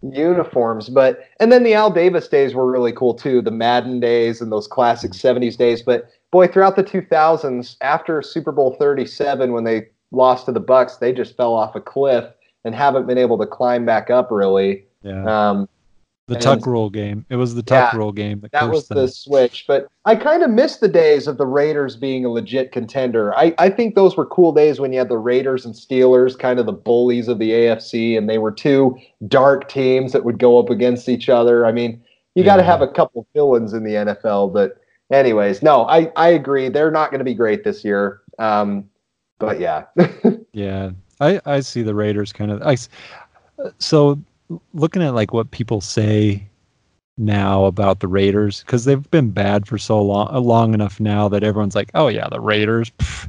uniforms. 0.02 0.88
But 0.88 1.20
and 1.38 1.52
then 1.52 1.62
the 1.62 1.74
Al 1.74 1.90
Davis 1.90 2.28
days 2.28 2.54
were 2.54 2.70
really 2.70 2.92
cool 2.92 3.14
too, 3.14 3.42
the 3.42 3.50
Madden 3.50 4.00
days 4.00 4.40
and 4.40 4.50
those 4.50 4.66
classic 4.66 5.12
'70s 5.12 5.56
days. 5.56 5.82
But 5.82 6.10
boy, 6.30 6.46
throughout 6.46 6.76
the 6.76 6.84
2000s, 6.84 7.76
after 7.80 8.22
Super 8.22 8.52
Bowl 8.52 8.76
37, 8.78 9.52
when 9.52 9.64
they 9.64 9.88
lost 10.12 10.46
to 10.46 10.52
the 10.52 10.60
Bucs, 10.60 10.98
they 10.98 11.12
just 11.12 11.36
fell 11.36 11.54
off 11.54 11.74
a 11.74 11.80
cliff 11.80 12.24
and 12.64 12.74
haven't 12.74 13.06
been 13.06 13.18
able 13.18 13.38
to 13.38 13.46
climb 13.46 13.84
back 13.86 14.10
up 14.10 14.30
really. 14.30 14.84
Yeah. 15.02 15.24
Um, 15.24 15.68
The 16.30 16.36
and- 16.36 16.44
tuck 16.44 16.64
rule 16.64 16.90
game. 16.90 17.26
It 17.28 17.34
was 17.34 17.56
the 17.56 17.62
tuck 17.62 17.92
Yeah, 17.92 17.98
rule 17.98 18.12
game 18.12 18.38
that, 18.40 18.52
that 18.52 18.70
was 18.70 18.86
them. 18.86 18.98
the 18.98 19.08
switch. 19.08 19.64
But 19.66 19.88
I 20.04 20.14
kind 20.14 20.44
of 20.44 20.50
miss 20.50 20.76
the 20.76 20.86
days 20.86 21.26
of 21.26 21.38
the 21.38 21.46
Raiders 21.46 21.96
being 21.96 22.24
a 22.24 22.28
legit 22.30 22.70
contender. 22.70 23.34
I, 23.36 23.52
I 23.58 23.68
think 23.68 23.96
those 23.96 24.16
were 24.16 24.26
cool 24.26 24.52
days 24.52 24.78
when 24.78 24.92
you 24.92 25.00
had 25.00 25.08
the 25.08 25.18
Raiders 25.18 25.64
and 25.66 25.74
Steelers, 25.74 26.38
kind 26.38 26.60
of 26.60 26.66
the 26.66 26.72
bullies 26.72 27.26
of 27.26 27.40
the 27.40 27.50
AFC, 27.50 28.16
and 28.16 28.30
they 28.30 28.38
were 28.38 28.52
two 28.52 28.96
dark 29.26 29.68
teams 29.68 30.12
that 30.12 30.24
would 30.24 30.38
go 30.38 30.56
up 30.60 30.70
against 30.70 31.08
each 31.08 31.28
other. 31.28 31.66
I 31.66 31.72
mean, 31.72 32.00
you 32.36 32.44
got 32.44 32.56
to 32.58 32.62
have 32.62 32.80
a 32.80 32.86
couple 32.88 33.26
villains 33.34 33.72
in 33.72 33.82
the 33.82 33.94
NFL. 33.94 34.52
But, 34.52 34.78
anyways, 35.10 35.64
no, 35.64 35.84
I, 35.86 36.12
I 36.14 36.28
agree. 36.28 36.68
They're 36.68 36.92
not 36.92 37.10
going 37.10 37.18
to 37.18 37.24
be 37.24 37.34
great 37.34 37.64
this 37.64 37.84
year. 37.84 38.20
Um, 38.38 38.88
but 39.40 39.58
yeah. 39.58 39.86
Yeah, 40.52 40.90
I 41.20 41.40
I 41.46 41.60
see 41.60 41.82
the 41.82 41.94
Raiders 41.94 42.32
kind 42.32 42.50
of. 42.50 42.60
I 42.62 42.76
so 43.78 44.18
looking 44.74 45.02
at 45.02 45.14
like 45.14 45.32
what 45.32 45.50
people 45.50 45.80
say 45.80 46.46
now 47.18 47.64
about 47.66 48.00
the 48.00 48.08
Raiders 48.08 48.60
because 48.60 48.84
they've 48.84 49.10
been 49.10 49.30
bad 49.30 49.66
for 49.66 49.76
so 49.78 50.00
long 50.00 50.28
uh, 50.32 50.40
long 50.40 50.72
enough 50.74 50.98
now 51.00 51.28
that 51.28 51.42
everyone's 51.44 51.74
like, 51.74 51.90
oh 51.94 52.08
yeah, 52.08 52.28
the 52.28 52.40
Raiders. 52.40 52.90
pff." 52.98 53.28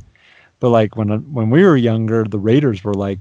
But 0.59 0.69
like 0.69 0.95
when 0.95 1.09
when 1.33 1.49
we 1.49 1.63
were 1.63 1.77
younger, 1.77 2.23
the 2.23 2.39
Raiders 2.39 2.83
were 2.83 2.93
like 2.93 3.19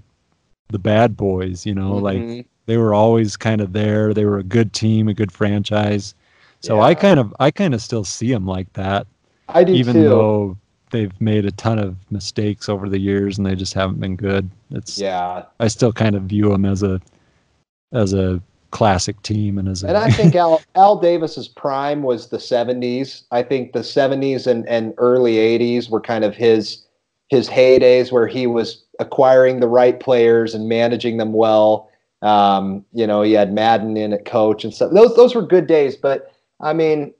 the 0.68 0.78
bad 0.78 1.16
boys. 1.16 1.66
You 1.66 1.74
know, 1.74 1.94
like 1.96 2.18
Mhm. 2.18 2.44
they 2.66 2.76
were 2.76 2.94
always 2.94 3.36
kind 3.36 3.60
of 3.60 3.72
there. 3.72 4.12
They 4.14 4.24
were 4.24 4.38
a 4.38 4.42
good 4.44 4.72
team, 4.72 5.08
a 5.08 5.14
good 5.14 5.32
franchise. 5.32 6.14
So 6.60 6.80
I 6.82 6.94
kind 6.94 7.18
of 7.18 7.34
I 7.40 7.50
kind 7.50 7.72
of 7.74 7.80
still 7.82 8.04
see 8.04 8.30
them 8.30 8.46
like 8.46 8.70
that 8.74 9.06
I 9.48 9.64
do 9.64 9.72
even 9.72 9.94
too. 9.94 10.08
though 10.08 10.56
they've 10.90 11.18
made 11.20 11.46
a 11.46 11.52
ton 11.52 11.78
of 11.78 11.96
mistakes 12.10 12.68
over 12.68 12.88
the 12.88 12.98
years 12.98 13.38
and 13.38 13.46
they 13.46 13.54
just 13.54 13.72
haven't 13.74 13.98
been 14.00 14.14
good. 14.16 14.50
It's 14.70 14.98
yeah. 14.98 15.44
I 15.58 15.68
still 15.68 15.92
kind 15.92 16.14
of 16.14 16.24
view 16.24 16.50
them 16.50 16.64
as 16.66 16.82
a 16.82 17.00
as 17.92 18.12
a 18.12 18.40
classic 18.70 19.20
team 19.22 19.58
and 19.58 19.68
as 19.68 19.82
a 19.82 19.88
And 19.88 19.96
I 19.96 20.10
think 20.10 20.34
Al, 20.36 20.62
Al 20.76 20.96
Davis's 21.00 21.48
prime 21.48 22.02
was 22.02 22.28
the 22.28 22.36
70s. 22.38 23.24
I 23.32 23.42
think 23.42 23.72
the 23.72 23.80
70s 23.80 24.46
and, 24.46 24.68
and 24.68 24.94
early 24.98 25.34
80s 25.36 25.90
were 25.90 26.00
kind 26.00 26.24
of 26.24 26.34
his 26.34 26.86
his 27.28 27.48
heydays 27.48 28.10
where 28.10 28.26
he 28.26 28.46
was 28.48 28.82
acquiring 28.98 29.60
the 29.60 29.68
right 29.68 30.00
players 30.00 30.52
and 30.54 30.68
managing 30.68 31.16
them 31.16 31.32
well. 31.32 31.88
Um, 32.22 32.84
you 32.92 33.06
know, 33.06 33.22
he 33.22 33.32
had 33.32 33.52
Madden 33.52 33.96
in 33.96 34.12
at 34.12 34.24
coach 34.24 34.64
and 34.64 34.74
stuff. 34.74 34.90
Those 34.92 35.14
those 35.16 35.34
were 35.34 35.42
good 35.42 35.66
days, 35.66 35.96
but 35.96 36.32
I 36.60 36.72
mean, 36.72 37.14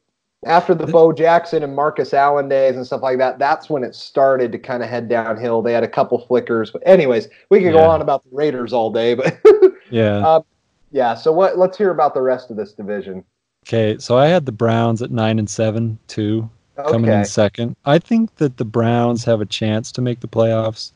after 0.44 0.74
the 0.74 0.86
Bo 0.86 1.12
Jackson 1.12 1.62
and 1.62 1.74
Marcus 1.76 2.12
Allen 2.12 2.48
days 2.48 2.76
and 2.76 2.84
stuff 2.86 3.02
like 3.02 3.18
that, 3.18 3.38
that's 3.38 3.70
when 3.70 3.84
it 3.84 3.94
started 3.94 4.50
to 4.52 4.58
kind 4.58 4.82
of 4.82 4.88
head 4.88 5.08
downhill. 5.08 5.62
They 5.62 5.72
had 5.72 5.84
a 5.84 5.88
couple 5.88 6.18
flickers, 6.26 6.70
but 6.70 6.82
anyways, 6.86 7.28
we 7.50 7.58
could 7.60 7.66
Yeah. 7.66 7.72
go 7.72 7.84
on 7.84 8.00
about 8.02 8.24
the 8.24 8.30
Raiders 8.32 8.72
all 8.72 8.90
day, 8.92 9.14
but 9.14 9.38
Yeah. 9.90 10.26
uh, 10.26 10.42
yeah. 10.90 11.14
So 11.14 11.32
what? 11.32 11.58
Let's 11.58 11.76
hear 11.76 11.90
about 11.90 12.14
the 12.14 12.22
rest 12.22 12.50
of 12.50 12.56
this 12.56 12.72
division. 12.72 13.24
Okay, 13.66 13.98
so 13.98 14.16
I 14.16 14.26
had 14.26 14.46
the 14.46 14.52
Browns 14.52 15.02
at 15.02 15.10
nine 15.10 15.38
and 15.38 15.48
seven, 15.48 15.98
too, 16.08 16.48
coming 16.76 17.10
in 17.10 17.24
second. 17.24 17.76
I 17.84 17.98
think 17.98 18.36
that 18.36 18.56
the 18.56 18.64
Browns 18.64 19.24
have 19.24 19.40
a 19.40 19.46
chance 19.46 19.92
to 19.92 20.00
make 20.00 20.20
the 20.20 20.28
playoffs. 20.28 20.92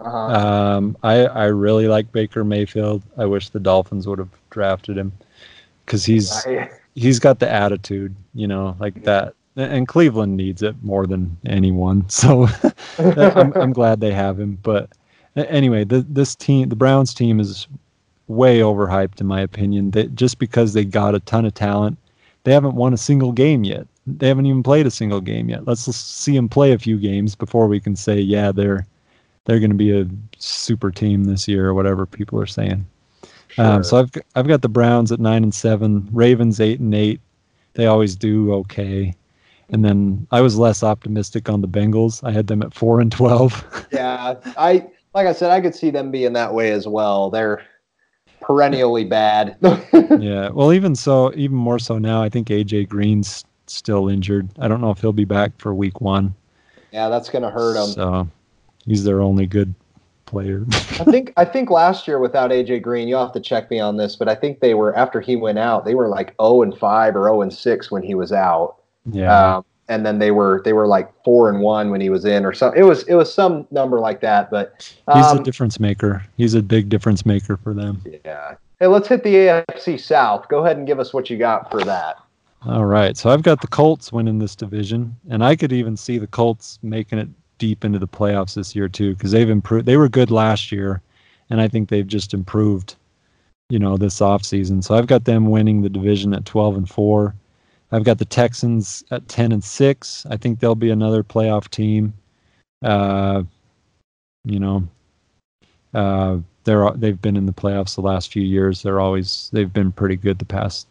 Uh-huh. 0.00 0.18
Um, 0.18 0.96
I 1.02 1.26
I 1.26 1.44
really 1.46 1.88
like 1.88 2.12
Baker 2.12 2.44
Mayfield. 2.44 3.02
I 3.16 3.24
wish 3.24 3.48
the 3.48 3.60
Dolphins 3.60 4.06
would 4.06 4.18
have 4.18 4.30
drafted 4.50 4.98
him 4.98 5.12
because 5.84 6.04
he's 6.04 6.44
I- 6.46 6.70
he's 6.94 7.18
got 7.18 7.38
the 7.38 7.50
attitude, 7.50 8.14
you 8.34 8.46
know, 8.46 8.76
like 8.78 9.02
that. 9.04 9.34
And 9.54 9.86
Cleveland 9.86 10.36
needs 10.36 10.62
it 10.62 10.76
more 10.82 11.06
than 11.06 11.36
anyone. 11.46 12.06
So 12.08 12.48
I'm, 12.98 13.52
I'm 13.54 13.72
glad 13.72 14.00
they 14.00 14.12
have 14.12 14.40
him. 14.40 14.58
But 14.62 14.90
anyway, 15.36 15.84
the, 15.84 16.00
this 16.08 16.34
team, 16.34 16.68
the 16.68 16.76
Browns 16.76 17.12
team, 17.12 17.38
is 17.38 17.66
way 18.28 18.60
overhyped 18.60 19.20
in 19.20 19.26
my 19.26 19.40
opinion. 19.40 19.90
That 19.92 20.14
just 20.14 20.38
because 20.38 20.72
they 20.72 20.84
got 20.84 21.14
a 21.14 21.20
ton 21.20 21.44
of 21.44 21.54
talent, 21.54 21.98
they 22.44 22.52
haven't 22.52 22.74
won 22.74 22.92
a 22.92 22.98
single 22.98 23.32
game 23.32 23.64
yet. 23.64 23.86
They 24.06 24.28
haven't 24.28 24.46
even 24.46 24.62
played 24.62 24.86
a 24.86 24.90
single 24.90 25.20
game 25.20 25.48
yet. 25.48 25.66
Let's 25.66 25.82
see 25.82 26.34
them 26.34 26.48
play 26.48 26.72
a 26.72 26.78
few 26.78 26.98
games 26.98 27.34
before 27.36 27.68
we 27.68 27.78
can 27.80 27.94
say, 27.94 28.18
yeah, 28.18 28.50
they're 28.50 28.86
they're 29.44 29.60
going 29.60 29.70
to 29.70 29.76
be 29.76 29.96
a 29.96 30.06
super 30.38 30.90
team 30.90 31.24
this 31.24 31.48
year 31.48 31.68
or 31.68 31.74
whatever 31.74 32.06
people 32.06 32.40
are 32.40 32.46
saying. 32.46 32.86
Um, 33.58 33.84
so 33.84 33.98
I've 33.98 34.10
I've 34.34 34.48
got 34.48 34.62
the 34.62 34.68
Browns 34.68 35.12
at 35.12 35.20
nine 35.20 35.42
and 35.42 35.54
seven, 35.54 36.08
Ravens 36.12 36.60
eight 36.60 36.80
and 36.80 36.94
eight. 36.94 37.20
They 37.74 37.86
always 37.86 38.16
do 38.16 38.52
okay. 38.54 39.14
And 39.70 39.84
then 39.84 40.26
I 40.30 40.40
was 40.40 40.58
less 40.58 40.82
optimistic 40.82 41.48
on 41.48 41.60
the 41.60 41.68
Bengals. 41.68 42.22
I 42.24 42.30
had 42.30 42.46
them 42.46 42.62
at 42.62 42.74
four 42.74 43.00
and 43.00 43.10
twelve. 43.12 43.86
yeah, 43.92 44.34
I 44.56 44.86
like 45.14 45.26
I 45.26 45.32
said, 45.32 45.50
I 45.50 45.60
could 45.60 45.74
see 45.74 45.90
them 45.90 46.10
being 46.10 46.32
that 46.32 46.54
way 46.54 46.70
as 46.70 46.86
well. 46.88 47.30
They're 47.30 47.62
perennially 48.42 49.04
bad. 49.04 49.56
yeah. 49.92 50.50
Well, 50.50 50.72
even 50.72 50.94
so, 50.94 51.32
even 51.34 51.56
more 51.56 51.78
so 51.78 51.98
now. 51.98 52.22
I 52.22 52.28
think 52.28 52.48
AJ 52.48 52.88
Green's 52.88 53.44
still 53.66 54.08
injured. 54.08 54.48
I 54.58 54.68
don't 54.68 54.80
know 54.80 54.90
if 54.90 55.00
he'll 55.00 55.12
be 55.12 55.24
back 55.24 55.52
for 55.58 55.74
week 55.74 56.00
one. 56.00 56.34
yeah, 56.90 57.08
that's 57.08 57.30
gonna 57.30 57.50
hurt 57.50 57.76
him. 57.76 57.92
So 57.92 58.28
he's 58.84 59.04
their 59.04 59.22
only 59.22 59.46
good 59.46 59.74
player. 60.26 60.64
I 60.72 61.04
think 61.04 61.32
I 61.36 61.44
think 61.44 61.70
last 61.70 62.06
year 62.08 62.18
without 62.18 62.50
AJ 62.50 62.82
Green, 62.82 63.08
you'll 63.08 63.24
have 63.24 63.34
to 63.34 63.40
check 63.40 63.70
me 63.70 63.78
on 63.78 63.96
this, 63.96 64.16
but 64.16 64.28
I 64.28 64.34
think 64.34 64.60
they 64.60 64.74
were 64.74 64.94
after 64.96 65.20
he 65.20 65.36
went 65.36 65.58
out, 65.58 65.84
they 65.84 65.94
were 65.94 66.08
like 66.08 66.34
0 66.40 66.62
and 66.62 66.76
5 66.76 67.16
or 67.16 67.24
0 67.24 67.42
and 67.42 67.52
6 67.52 67.90
when 67.90 68.02
he 68.02 68.14
was 68.14 68.32
out. 68.32 68.76
yeah. 69.10 69.56
Um, 69.56 69.64
and 69.92 70.06
then 70.06 70.18
they 70.18 70.30
were 70.30 70.62
they 70.64 70.72
were 70.72 70.86
like 70.86 71.12
4 71.22 71.50
and 71.50 71.60
1 71.60 71.90
when 71.90 72.00
he 72.00 72.08
was 72.08 72.24
in 72.24 72.46
or 72.46 72.52
something. 72.52 72.80
It 72.80 72.84
was 72.84 73.02
it 73.04 73.14
was 73.14 73.32
some 73.32 73.66
number 73.70 74.00
like 74.00 74.20
that, 74.22 74.50
but 74.50 74.92
he's 75.12 75.26
um, 75.26 75.38
a 75.38 75.42
difference 75.42 75.78
maker. 75.78 76.24
He's 76.36 76.54
a 76.54 76.62
big 76.62 76.88
difference 76.88 77.26
maker 77.26 77.56
for 77.58 77.74
them. 77.74 78.02
yeah. 78.24 78.54
Hey, 78.80 78.86
let's 78.88 79.06
hit 79.06 79.22
the 79.22 79.34
AFC 79.34 80.00
South. 80.00 80.48
Go 80.48 80.64
ahead 80.64 80.76
and 80.76 80.86
give 80.86 80.98
us 80.98 81.14
what 81.14 81.30
you 81.30 81.38
got 81.38 81.70
for 81.70 81.84
that. 81.84 82.16
All 82.66 82.84
right. 82.84 83.16
So 83.16 83.30
I've 83.30 83.42
got 83.42 83.60
the 83.60 83.68
Colts 83.68 84.12
winning 84.12 84.38
this 84.38 84.56
division, 84.56 85.14
and 85.28 85.44
I 85.44 85.54
could 85.54 85.72
even 85.72 85.96
see 85.96 86.18
the 86.18 86.26
Colts 86.26 86.78
making 86.82 87.18
it 87.18 87.28
deep 87.58 87.84
into 87.84 87.98
the 87.98 88.08
playoffs 88.08 88.54
this 88.54 88.74
year 88.74 88.88
too, 88.88 89.14
because 89.14 89.30
they've 89.30 89.50
improved. 89.50 89.86
They 89.86 89.96
were 89.96 90.08
good 90.08 90.30
last 90.30 90.72
year, 90.72 91.00
and 91.50 91.60
I 91.60 91.68
think 91.68 91.88
they've 91.88 92.06
just 92.06 92.34
improved, 92.34 92.96
you 93.68 93.78
know, 93.78 93.96
this 93.96 94.20
offseason. 94.20 94.82
So 94.82 94.96
I've 94.96 95.06
got 95.06 95.26
them 95.26 95.50
winning 95.50 95.82
the 95.82 95.88
division 95.88 96.34
at 96.34 96.44
12 96.44 96.76
and 96.78 96.88
4. 96.88 97.34
I've 97.92 98.04
got 98.04 98.18
the 98.18 98.24
Texans 98.24 99.04
at 99.10 99.28
10 99.28 99.52
and 99.52 99.62
6. 99.62 100.26
I 100.30 100.36
think 100.36 100.58
they'll 100.60 100.74
be 100.74 100.90
another 100.90 101.22
playoff 101.22 101.68
team. 101.68 102.14
Uh, 102.82 103.42
you 104.44 104.58
know, 104.58 104.88
uh, 105.94 106.38
they're 106.64 106.90
they've 106.92 107.20
been 107.20 107.36
in 107.36 107.46
the 107.46 107.52
playoffs 107.52 107.94
the 107.94 108.00
last 108.00 108.32
few 108.32 108.42
years. 108.42 108.82
They're 108.82 109.00
always 109.00 109.50
they've 109.52 109.72
been 109.72 109.92
pretty 109.92 110.16
good 110.16 110.38
the 110.38 110.44
past 110.44 110.86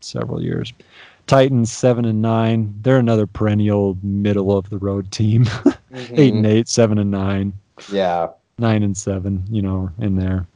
several 0.00 0.42
years. 0.42 0.72
Titans 1.26 1.70
seven 1.70 2.04
and 2.04 2.20
nine. 2.20 2.74
They're 2.82 2.98
another 2.98 3.26
perennial 3.26 3.96
middle 4.02 4.56
of 4.56 4.68
the 4.70 4.78
road 4.78 5.10
team. 5.12 5.46
eight 5.94 6.34
and 6.34 6.46
eight, 6.46 6.68
seven 6.68 6.98
and 6.98 7.10
nine, 7.10 7.52
Yeah. 7.92 8.28
nine 8.58 8.82
and 8.82 8.96
seven. 8.96 9.44
You 9.50 9.62
know, 9.62 9.90
in 9.98 10.16
there. 10.16 10.46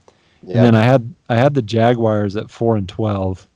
Yeah. 0.42 0.56
And 0.56 0.66
then 0.66 0.74
I 0.74 0.82
had 0.82 1.14
I 1.28 1.36
had 1.36 1.54
the 1.54 1.62
Jaguars 1.62 2.36
at 2.36 2.50
four 2.50 2.76
and 2.76 2.88
twelve, 2.88 3.46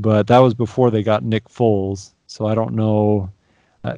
but 0.00 0.26
that 0.28 0.38
was 0.38 0.54
before 0.54 0.90
they 0.90 1.02
got 1.02 1.22
Nick 1.22 1.48
Foles. 1.48 2.12
So 2.26 2.46
I 2.46 2.54
don't 2.54 2.74
know. 2.74 3.30
I, 3.84 3.96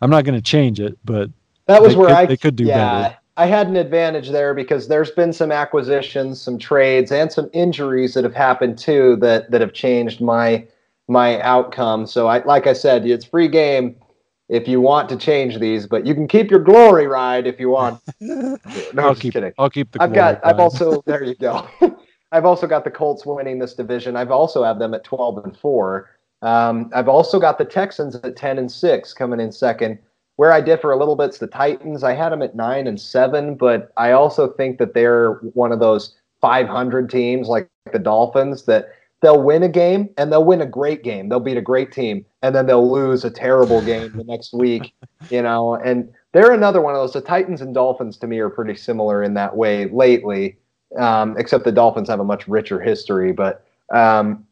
I'm 0.00 0.10
not 0.10 0.24
going 0.24 0.36
to 0.36 0.42
change 0.42 0.80
it, 0.80 0.98
but 1.04 1.30
That 1.66 1.82
was 1.82 1.92
They 1.92 1.98
where 1.98 2.08
could- 2.08 2.16
I 2.16 2.26
they 2.26 2.36
could 2.36 2.56
do 2.56 2.66
yeah, 2.66 3.00
better. 3.08 3.16
I 3.36 3.46
had 3.46 3.68
an 3.68 3.76
advantage 3.76 4.30
there 4.30 4.52
because 4.52 4.88
there's 4.88 5.12
been 5.12 5.32
some 5.32 5.52
acquisitions, 5.52 6.40
some 6.40 6.58
trades, 6.58 7.12
and 7.12 7.30
some 7.30 7.48
injuries 7.52 8.14
that 8.14 8.24
have 8.24 8.34
happened 8.34 8.78
too 8.78 9.16
that 9.20 9.50
that 9.52 9.60
have 9.60 9.72
changed 9.72 10.20
my 10.20 10.66
my 11.06 11.40
outcome. 11.42 12.06
So 12.06 12.26
I 12.26 12.44
like 12.44 12.66
I 12.66 12.72
said, 12.72 13.06
it's 13.06 13.24
free 13.24 13.46
game 13.48 13.94
if 14.48 14.66
you 14.66 14.80
want 14.80 15.08
to 15.10 15.16
change 15.16 15.58
these, 15.60 15.86
but 15.86 16.04
you 16.06 16.14
can 16.14 16.26
keep 16.26 16.50
your 16.50 16.58
glory 16.60 17.06
ride 17.06 17.46
if 17.46 17.60
you 17.60 17.70
want. 17.70 18.00
No, 18.92 19.02
I'll 19.04 19.10
just 19.10 19.22
keep 19.22 19.34
kidding. 19.34 19.52
I'll 19.58 19.70
keep 19.70 19.90
the. 19.92 20.02
I've 20.02 20.12
got. 20.12 20.40
glory 20.42 20.54
I've 20.54 20.60
also. 20.60 21.02
There 21.06 21.22
you 21.22 21.34
go. 21.36 21.66
I've 22.32 22.44
also 22.44 22.66
got 22.66 22.84
the 22.84 22.90
Colts 22.90 23.24
winning 23.24 23.58
this 23.58 23.74
division. 23.74 24.16
I've 24.16 24.30
also 24.30 24.62
have 24.62 24.78
them 24.78 24.94
at 24.94 25.04
twelve 25.04 25.44
and 25.44 25.56
four. 25.56 26.10
Um, 26.42 26.90
I've 26.94 27.08
also 27.08 27.40
got 27.40 27.58
the 27.58 27.64
Texans 27.64 28.16
at 28.16 28.36
ten 28.36 28.58
and 28.58 28.70
six 28.70 29.12
coming 29.14 29.40
in 29.40 29.52
second. 29.52 29.98
Where 30.36 30.52
I 30.52 30.60
differ 30.60 30.92
a 30.92 30.96
little 30.96 31.16
bit 31.16 31.30
is 31.30 31.38
the 31.38 31.48
Titans. 31.48 32.04
I 32.04 32.14
had 32.14 32.30
them 32.30 32.42
at 32.42 32.54
nine 32.54 32.86
and 32.86 33.00
seven, 33.00 33.56
but 33.56 33.92
I 33.96 34.12
also 34.12 34.52
think 34.52 34.78
that 34.78 34.94
they're 34.94 35.32
one 35.54 35.72
of 35.72 35.80
those 35.80 36.14
500 36.40 37.10
teams 37.10 37.48
like 37.48 37.68
the 37.92 37.98
Dolphins 37.98 38.64
that 38.66 38.88
they'll 39.20 39.42
win 39.42 39.62
a 39.62 39.68
game 39.68 40.10
and 40.16 40.30
they'll 40.30 40.44
win 40.44 40.60
a 40.60 40.66
great 40.66 41.02
game. 41.02 41.28
They'll 41.28 41.40
beat 41.40 41.56
a 41.56 41.62
great 41.62 41.92
team 41.92 42.24
and 42.42 42.54
then 42.54 42.66
they'll 42.66 42.90
lose 42.90 43.24
a 43.24 43.30
terrible 43.30 43.82
game 43.84 44.12
the 44.16 44.24
next 44.24 44.52
week, 44.52 44.94
you 45.30 45.42
know. 45.42 45.74
And 45.74 46.08
they're 46.32 46.52
another 46.52 46.80
one 46.80 46.94
of 46.94 47.00
those. 47.00 47.12
The 47.14 47.20
Titans 47.20 47.60
and 47.60 47.74
Dolphins 47.74 48.16
to 48.18 48.26
me 48.26 48.38
are 48.38 48.50
pretty 48.50 48.76
similar 48.76 49.22
in 49.22 49.34
that 49.34 49.56
way 49.56 49.86
lately, 49.86 50.56
um, 50.96 51.36
except 51.38 51.64
the 51.64 51.72
Dolphins 51.72 52.08
have 52.08 52.20
a 52.20 52.24
much 52.24 52.48
richer 52.48 52.80
history. 52.80 53.32
But 53.32 53.64
um, 53.92 54.46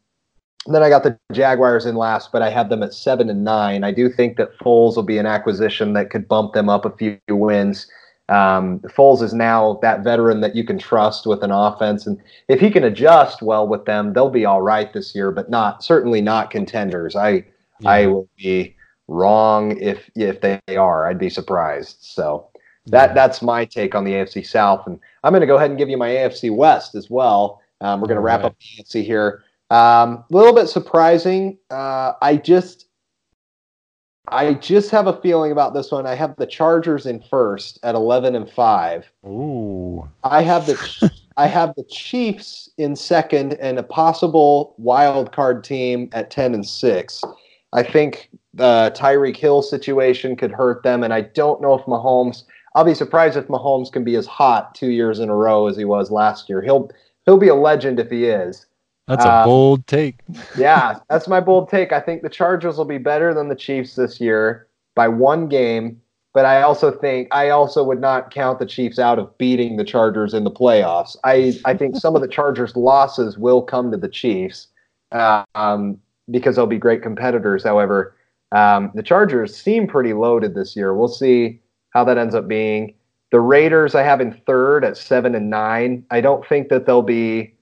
then 0.66 0.82
I 0.82 0.88
got 0.88 1.02
the 1.02 1.18
Jaguars 1.32 1.86
in 1.86 1.96
last, 1.96 2.32
but 2.32 2.42
I 2.42 2.50
have 2.50 2.68
them 2.68 2.82
at 2.82 2.92
seven 2.92 3.30
and 3.30 3.44
nine. 3.44 3.84
I 3.84 3.92
do 3.92 4.10
think 4.10 4.36
that 4.36 4.58
Foles 4.58 4.96
will 4.96 5.02
be 5.02 5.18
an 5.18 5.26
acquisition 5.26 5.92
that 5.94 6.10
could 6.10 6.28
bump 6.28 6.54
them 6.54 6.68
up 6.68 6.84
a 6.84 6.90
few 6.90 7.18
wins. 7.28 7.86
Um, 8.28 8.80
Foles 8.80 9.22
is 9.22 9.32
now 9.32 9.78
that 9.82 10.02
veteran 10.02 10.40
that 10.40 10.56
you 10.56 10.64
can 10.64 10.78
trust 10.78 11.26
with 11.26 11.44
an 11.44 11.52
offense, 11.52 12.06
and 12.06 12.20
if 12.48 12.58
he 12.58 12.70
can 12.70 12.82
adjust 12.82 13.40
well 13.40 13.68
with 13.68 13.84
them, 13.84 14.12
they'll 14.12 14.30
be 14.30 14.44
all 14.44 14.62
right 14.62 14.92
this 14.92 15.14
year. 15.14 15.30
But 15.30 15.48
not 15.48 15.84
certainly 15.84 16.20
not 16.20 16.50
contenders. 16.50 17.14
I 17.14 17.44
I 17.84 18.06
will 18.06 18.28
be 18.36 18.74
wrong 19.06 19.76
if 19.78 20.10
if 20.16 20.40
they 20.40 20.60
are. 20.76 21.06
I'd 21.06 21.20
be 21.20 21.30
surprised. 21.30 21.98
So 22.00 22.48
that 22.86 23.14
that's 23.14 23.42
my 23.42 23.64
take 23.64 23.94
on 23.94 24.04
the 24.04 24.12
AFC 24.12 24.44
South, 24.44 24.86
and 24.86 24.98
I'm 25.26 25.32
going 25.32 25.40
to 25.40 25.46
go 25.48 25.56
ahead 25.56 25.70
and 25.70 25.78
give 25.78 25.88
you 25.88 25.96
my 25.96 26.08
AFC 26.08 26.54
West 26.54 26.94
as 26.94 27.10
well. 27.10 27.60
Um, 27.80 28.00
we're 28.00 28.06
going 28.06 28.14
to 28.14 28.22
wrap 28.22 28.44
Alright. 28.44 28.52
up 28.52 28.58
the 28.60 29.00
AFC 29.00 29.04
here. 29.04 29.42
Um, 29.70 30.18
a 30.18 30.24
little 30.30 30.54
bit 30.54 30.68
surprising. 30.68 31.58
Uh, 31.68 32.12
I 32.22 32.36
just 32.36 32.86
I 34.28 34.54
just 34.54 34.90
have 34.90 35.08
a 35.08 35.20
feeling 35.20 35.50
about 35.50 35.74
this 35.74 35.90
one. 35.90 36.06
I 36.06 36.14
have 36.14 36.36
the 36.36 36.46
Chargers 36.46 37.06
in 37.06 37.20
first 37.28 37.80
at 37.82 37.96
11 37.96 38.36
and 38.36 38.48
five. 38.48 39.10
Ooh. 39.26 40.08
I 40.22 40.42
have 40.42 40.66
the 40.66 41.12
I 41.36 41.48
have 41.48 41.74
the 41.74 41.84
Chiefs 41.84 42.70
in 42.78 42.94
second 42.94 43.54
and 43.54 43.80
a 43.80 43.82
possible 43.82 44.76
wild 44.78 45.32
card 45.32 45.64
team 45.64 46.08
at 46.12 46.30
10 46.30 46.54
and 46.54 46.64
6. 46.64 47.24
I 47.72 47.82
think 47.82 48.30
the 48.54 48.94
Tyreek 48.96 49.36
Hill 49.36 49.60
situation 49.60 50.36
could 50.36 50.52
hurt 50.52 50.84
them 50.84 51.02
and 51.02 51.12
I 51.12 51.22
don't 51.22 51.60
know 51.60 51.74
if 51.74 51.84
Mahomes 51.86 52.44
I'll 52.76 52.84
be 52.84 52.94
surprised 52.94 53.38
if 53.38 53.48
Mahomes 53.48 53.90
can 53.90 54.04
be 54.04 54.16
as 54.16 54.26
hot 54.26 54.74
2 54.74 54.88
years 54.88 55.18
in 55.18 55.30
a 55.30 55.34
row 55.34 55.66
as 55.66 55.76
he 55.78 55.86
was 55.86 56.10
last 56.10 56.48
year. 56.48 56.60
He'll 56.60 56.90
he'll 57.24 57.38
be 57.38 57.48
a 57.48 57.54
legend 57.54 57.98
if 57.98 58.10
he 58.10 58.26
is. 58.26 58.66
That's 59.08 59.24
a 59.24 59.28
Uh, 59.28 59.44
bold 59.44 59.86
take. 59.86 60.16
Yeah, 60.58 60.98
that's 61.08 61.26
my 61.26 61.40
bold 61.40 61.70
take. 61.70 61.92
I 61.92 62.00
think 62.00 62.22
the 62.22 62.28
Chargers 62.28 62.76
will 62.76 62.84
be 62.84 62.98
better 62.98 63.32
than 63.32 63.48
the 63.48 63.54
Chiefs 63.54 63.94
this 63.94 64.20
year 64.20 64.66
by 64.94 65.08
one 65.08 65.48
game, 65.48 66.00
but 66.34 66.44
I 66.44 66.62
also 66.62 66.90
think 66.90 67.28
I 67.34 67.48
also 67.48 67.82
would 67.82 68.00
not 68.00 68.30
count 68.30 68.58
the 68.58 68.66
Chiefs 68.66 68.98
out 68.98 69.18
of 69.18 69.36
beating 69.38 69.76
the 69.78 69.84
Chargers 69.84 70.34
in 70.34 70.44
the 70.44 70.50
playoffs. 70.50 71.16
I 71.24 71.58
I 71.64 71.74
think 71.74 71.96
some 71.96 72.14
of 72.14 72.20
the 72.20 72.28
Chargers' 72.28 72.76
losses 72.76 73.38
will 73.38 73.62
come 73.62 73.90
to 73.90 73.96
the 73.96 74.08
Chiefs 74.08 74.68
um, 75.12 75.98
because 76.30 76.56
they'll 76.56 76.66
be 76.66 76.78
great 76.78 77.02
competitors. 77.02 77.64
However, 77.64 78.14
um, 78.52 78.90
the 78.94 79.02
Chargers 79.02 79.56
seem 79.56 79.86
pretty 79.86 80.12
loaded 80.12 80.54
this 80.54 80.76
year. 80.76 80.94
We'll 80.94 81.08
see 81.08 81.60
how 81.96 82.04
that 82.04 82.18
ends 82.18 82.34
up 82.34 82.46
being. 82.46 82.94
The 83.32 83.40
Raiders 83.40 83.94
I 83.94 84.02
have 84.02 84.20
in 84.20 84.38
third 84.46 84.84
at 84.84 84.98
seven 84.98 85.34
and 85.34 85.48
nine. 85.48 86.04
I 86.10 86.20
don't 86.20 86.46
think 86.46 86.68
that 86.68 86.84
they'll 86.84 87.00
be 87.00 87.54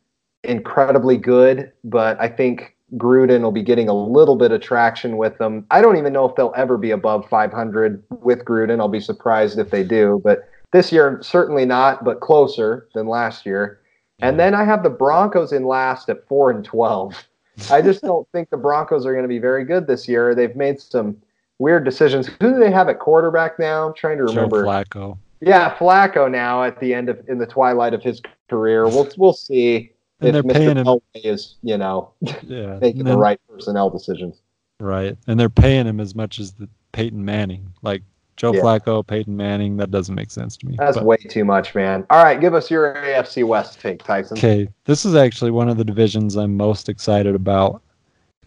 incredibly 0.42 1.16
good, 1.16 1.70
but 1.85 2.20
I 2.20 2.27
think 2.27 2.77
Gruden 2.97 3.42
will 3.42 3.53
be 3.53 3.62
getting 3.62 3.88
a 3.88 3.94
little 3.94 4.35
bit 4.35 4.51
of 4.51 4.61
traction 4.61 5.18
with 5.18 5.38
them. 5.38 5.64
I 5.70 5.81
don't 5.81 5.97
even 5.99 6.12
know 6.12 6.29
if 6.29 6.35
they'll 6.35 6.53
ever 6.57 6.77
be 6.77 6.90
above 6.90 7.29
500 7.29 8.03
with 8.11 8.44
Gruden. 8.44 8.81
I'll 8.81 8.88
be 8.88 8.99
surprised 8.99 9.57
if 9.61 9.70
they 9.70 9.85
do, 9.85 10.20
but 10.25 10.49
this 10.73 10.90
year 10.90 11.20
certainly 11.23 11.64
not, 11.64 12.05
but 12.05 12.18
closer 12.18 12.88
than 12.92 13.07
last 13.07 13.47
year. 13.47 13.79
And 14.18 14.38
then 14.38 14.53
I 14.53 14.64
have 14.64 14.83
the 14.83 14.90
Broncos 14.90 15.53
in 15.53 15.64
last 15.64 16.09
at 16.09 16.27
4 16.27 16.51
and 16.51 16.64
12. 16.64 17.29
I 17.70 17.81
just 17.81 18.03
don't 18.11 18.29
think 18.33 18.51
the 18.51 18.57
Broncos 18.57 19.07
are 19.07 19.12
going 19.12 19.25
to 19.25 19.29
be 19.29 19.38
very 19.38 19.64
good 19.64 19.87
this 19.87 20.09
year. 20.09 20.35
They've 20.35 20.57
made 20.57 20.81
some 20.81 21.18
weird 21.59 21.85
decisions. 21.85 22.27
Who 22.40 22.53
do 22.55 22.59
they 22.59 22.71
have 22.71 22.88
at 22.88 22.99
quarterback 22.99 23.59
now? 23.59 23.87
I'm 23.88 23.95
trying 23.95 24.19
to 24.19 24.25
remember. 24.25 24.62
Joe 24.64 24.69
Flacco. 24.69 25.19
Yeah, 25.40 25.75
Flacco 25.77 26.31
now 26.31 26.62
at 26.64 26.81
the 26.81 26.95
end 26.95 27.09
of 27.09 27.21
in 27.29 27.38
the 27.38 27.47
twilight 27.47 27.95
of 27.95 28.03
his 28.03 28.21
career. 28.49 28.87
We'll 28.87 29.09
we'll 29.19 29.33
see 29.35 29.93
And 30.21 30.35
they're 30.35 30.40
if 30.40 30.47
Mr. 30.47 30.53
paying 30.55 30.77
him. 30.77 30.87
Elway 30.87 31.01
is, 31.14 31.57
you 31.62 31.77
know, 31.77 32.11
Yeah. 32.43 32.79
making 32.81 33.01
and 33.03 33.11
the 33.11 33.19
right 33.19 33.40
personnel 33.49 33.90
decisions. 33.90 34.40
Right. 34.81 35.17
And 35.27 35.38
they're 35.38 35.51
paying 35.51 35.87
him 35.87 36.01
as 36.01 36.14
much 36.14 36.38
as 36.40 36.53
the 36.53 36.69
Peyton 36.93 37.25
Manning. 37.25 37.73
Like 37.83 38.03
Joe 38.37 38.53
Yeah. 38.55 38.61
Flacco, 38.62 39.07
Peyton 39.07 39.37
Manning, 39.37 39.77
that 39.77 39.90
doesn't 39.90 40.14
make 40.14 40.31
sense 40.31 40.57
to 40.59 40.67
me. 40.67 40.77
That's 40.79 40.97
But- 40.97 41.05
way 41.07 41.17
too 41.17 41.45
much, 41.45 41.75
man. 41.75 42.05
All 42.11 42.25
right, 42.25 42.40
give 42.40 42.55
us 42.55 42.71
your 42.71 42.95
AFC 42.95 43.45
West 43.45 43.81
take, 43.81 44.03
Tyson. 44.03 44.37
Okay, 44.38 44.69
this 44.87 45.05
is 45.05 45.14
actually 45.14 45.51
one 45.53 45.69
of 45.69 45.77
the 45.77 45.85
divisions 45.85 46.37
I'm 46.37 46.57
most 46.57 46.88
excited 46.88 47.35
about. 47.35 47.83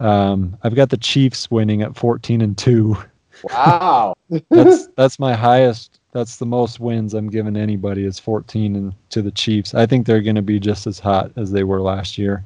Um, 0.00 0.56
I've 0.62 0.74
got 0.74 0.90
the 0.90 0.96
Chiefs 0.96 1.50
winning 1.50 1.82
at 1.82 1.96
14 1.96 2.40
and 2.40 2.56
two. 2.56 2.96
Wow. 3.44 4.14
That's 4.50 4.88
that's 4.96 5.18
my 5.18 5.34
highest. 5.34 6.00
That's 6.12 6.36
the 6.36 6.46
most 6.46 6.80
wins 6.80 7.14
I'm 7.14 7.28
giving 7.30 7.56
anybody 7.56 8.04
is 8.04 8.18
14 8.18 8.74
and 8.76 8.94
to 9.10 9.22
the 9.22 9.30
Chiefs. 9.30 9.74
I 9.74 9.86
think 9.86 10.06
they're 10.06 10.22
going 10.22 10.36
to 10.36 10.42
be 10.42 10.58
just 10.58 10.86
as 10.86 10.98
hot 10.98 11.30
as 11.36 11.50
they 11.52 11.62
were 11.64 11.80
last 11.80 12.18
year. 12.18 12.44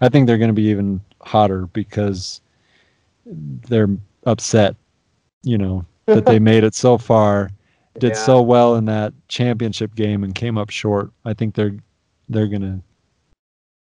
I 0.00 0.08
think 0.08 0.26
they're 0.26 0.38
going 0.38 0.48
to 0.50 0.54
be 0.54 0.68
even 0.68 1.00
hotter 1.22 1.66
because 1.68 2.40
they're 3.24 3.88
upset. 4.24 4.76
You 5.42 5.58
know 5.58 5.86
that 6.06 6.26
they 6.26 6.38
made 6.38 6.64
it 6.64 6.74
so 6.74 6.98
far, 6.98 7.50
did 7.98 8.10
Yeah. 8.12 8.14
so 8.14 8.42
well 8.42 8.76
in 8.76 8.84
that 8.86 9.12
championship 9.28 9.94
game 9.94 10.22
and 10.24 10.34
came 10.34 10.58
up 10.58 10.70
short. 10.70 11.10
I 11.24 11.32
think 11.34 11.54
they're 11.54 11.76
they're 12.28 12.48
going 12.48 12.62
to 12.62 12.80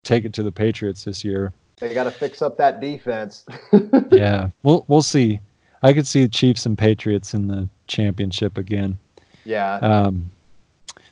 take 0.03 0.23
it 0.25 0.33
to 0.33 0.43
the 0.43 0.51
Patriots 0.51 1.03
this 1.03 1.23
year. 1.25 1.51
They 1.79 1.93
got 1.93 2.03
to 2.05 2.11
fix 2.11 2.41
up 2.41 2.57
that 2.57 2.81
defense. 2.81 3.45
yeah, 4.11 4.49
we'll 4.63 4.85
we'll 4.87 5.01
see. 5.01 5.39
I 5.81 5.93
could 5.93 6.05
see 6.07 6.27
Chiefs 6.27 6.65
and 6.65 6.77
Patriots 6.77 7.33
in 7.33 7.47
the 7.47 7.69
championship 7.87 8.57
again. 8.57 8.97
yeah. 9.45 9.75
Um, 9.75 10.29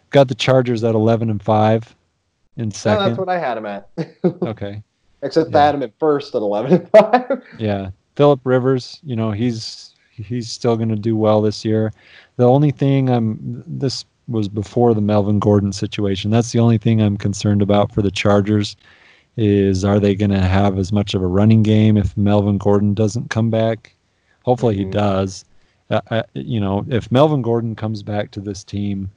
got 0.09 0.27
the 0.27 0.35
Chargers 0.35 0.83
at 0.83 0.93
eleven 0.95 1.29
and 1.29 1.41
five 1.41 1.95
in 2.57 2.67
Oh, 2.67 2.71
second. 2.71 3.05
that's 3.05 3.17
what 3.19 3.29
I 3.29 3.37
had 3.39 3.57
him 3.57 3.65
at. 3.65 3.89
okay, 4.43 4.83
Except 5.21 5.51
Yeah. 5.51 5.57
I 5.57 5.65
had 5.67 5.75
him 5.75 5.83
at 5.83 5.93
first 5.99 6.35
at 6.35 6.41
11 6.41 6.73
and 6.73 6.89
5. 6.89 7.43
yeah. 7.59 7.89
Philip 8.15 8.39
Rivers, 8.43 8.99
you 9.03 9.15
know 9.15 9.31
he's 9.31 9.93
he's 10.11 10.49
still 10.49 10.75
going 10.75 10.89
to 10.89 10.95
do 10.95 11.15
well 11.15 11.41
this 11.41 11.63
year. 11.63 11.93
The 12.37 12.47
only 12.49 12.71
thing 12.71 13.09
I'm 13.09 13.63
this 13.67 14.05
was 14.27 14.49
before 14.49 14.93
the 14.93 15.01
Melvin 15.01 15.39
Gordon 15.39 15.71
situation. 15.71 16.31
That's 16.31 16.51
the 16.51 16.59
only 16.59 16.77
thing 16.77 17.01
I'm 17.01 17.15
concerned 17.15 17.61
about 17.61 17.93
for 17.93 18.01
the 18.01 18.11
Chargers 18.11 18.75
is 19.37 19.85
are 19.85 19.99
they 19.99 20.15
going 20.15 20.31
to 20.31 20.39
have 20.39 20.77
as 20.77 20.91
much 20.91 21.13
of 21.13 21.21
a 21.21 21.27
running 21.27 21.63
game 21.63 21.95
if 21.95 22.17
Melvin 22.17 22.57
Gordon 22.57 22.93
doesn't 22.93 23.29
come 23.29 23.49
back? 23.49 23.95
Hopefully 24.43 24.75
he 24.75 24.85
Mhm. 24.85 24.91
does. 24.91 25.45
Uh, 25.89 26.01
I, 26.11 26.23
you 26.33 26.59
know, 26.59 26.85
if 26.89 27.11
Melvin 27.11 27.41
Gordon 27.41 27.75
comes 27.75 28.03
back 28.03 28.31
to 28.31 28.41
this 28.41 28.63
team, 28.63 29.09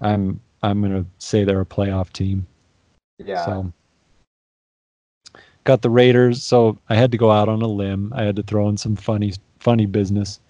I'm 0.00 0.40
I'm 0.62 0.80
going 0.80 0.92
to 0.92 1.06
say 1.18 1.44
they're 1.44 1.60
a 1.60 1.66
playoff 1.66 2.12
team. 2.12 2.46
Yeah. 3.18 3.44
So 3.44 3.72
got 5.64 5.82
the 5.82 5.90
Raiders. 5.90 6.42
So 6.42 6.78
I 6.88 6.94
had 6.94 7.12
to 7.12 7.18
go 7.18 7.30
out 7.30 7.48
on 7.48 7.62
a 7.62 7.66
limb. 7.66 8.12
I 8.16 8.24
had 8.24 8.36
to 8.36 8.42
throw 8.42 8.68
in 8.68 8.76
some 8.76 8.96
funny 8.96 9.34
funny 9.60 9.86
business. 9.86 10.40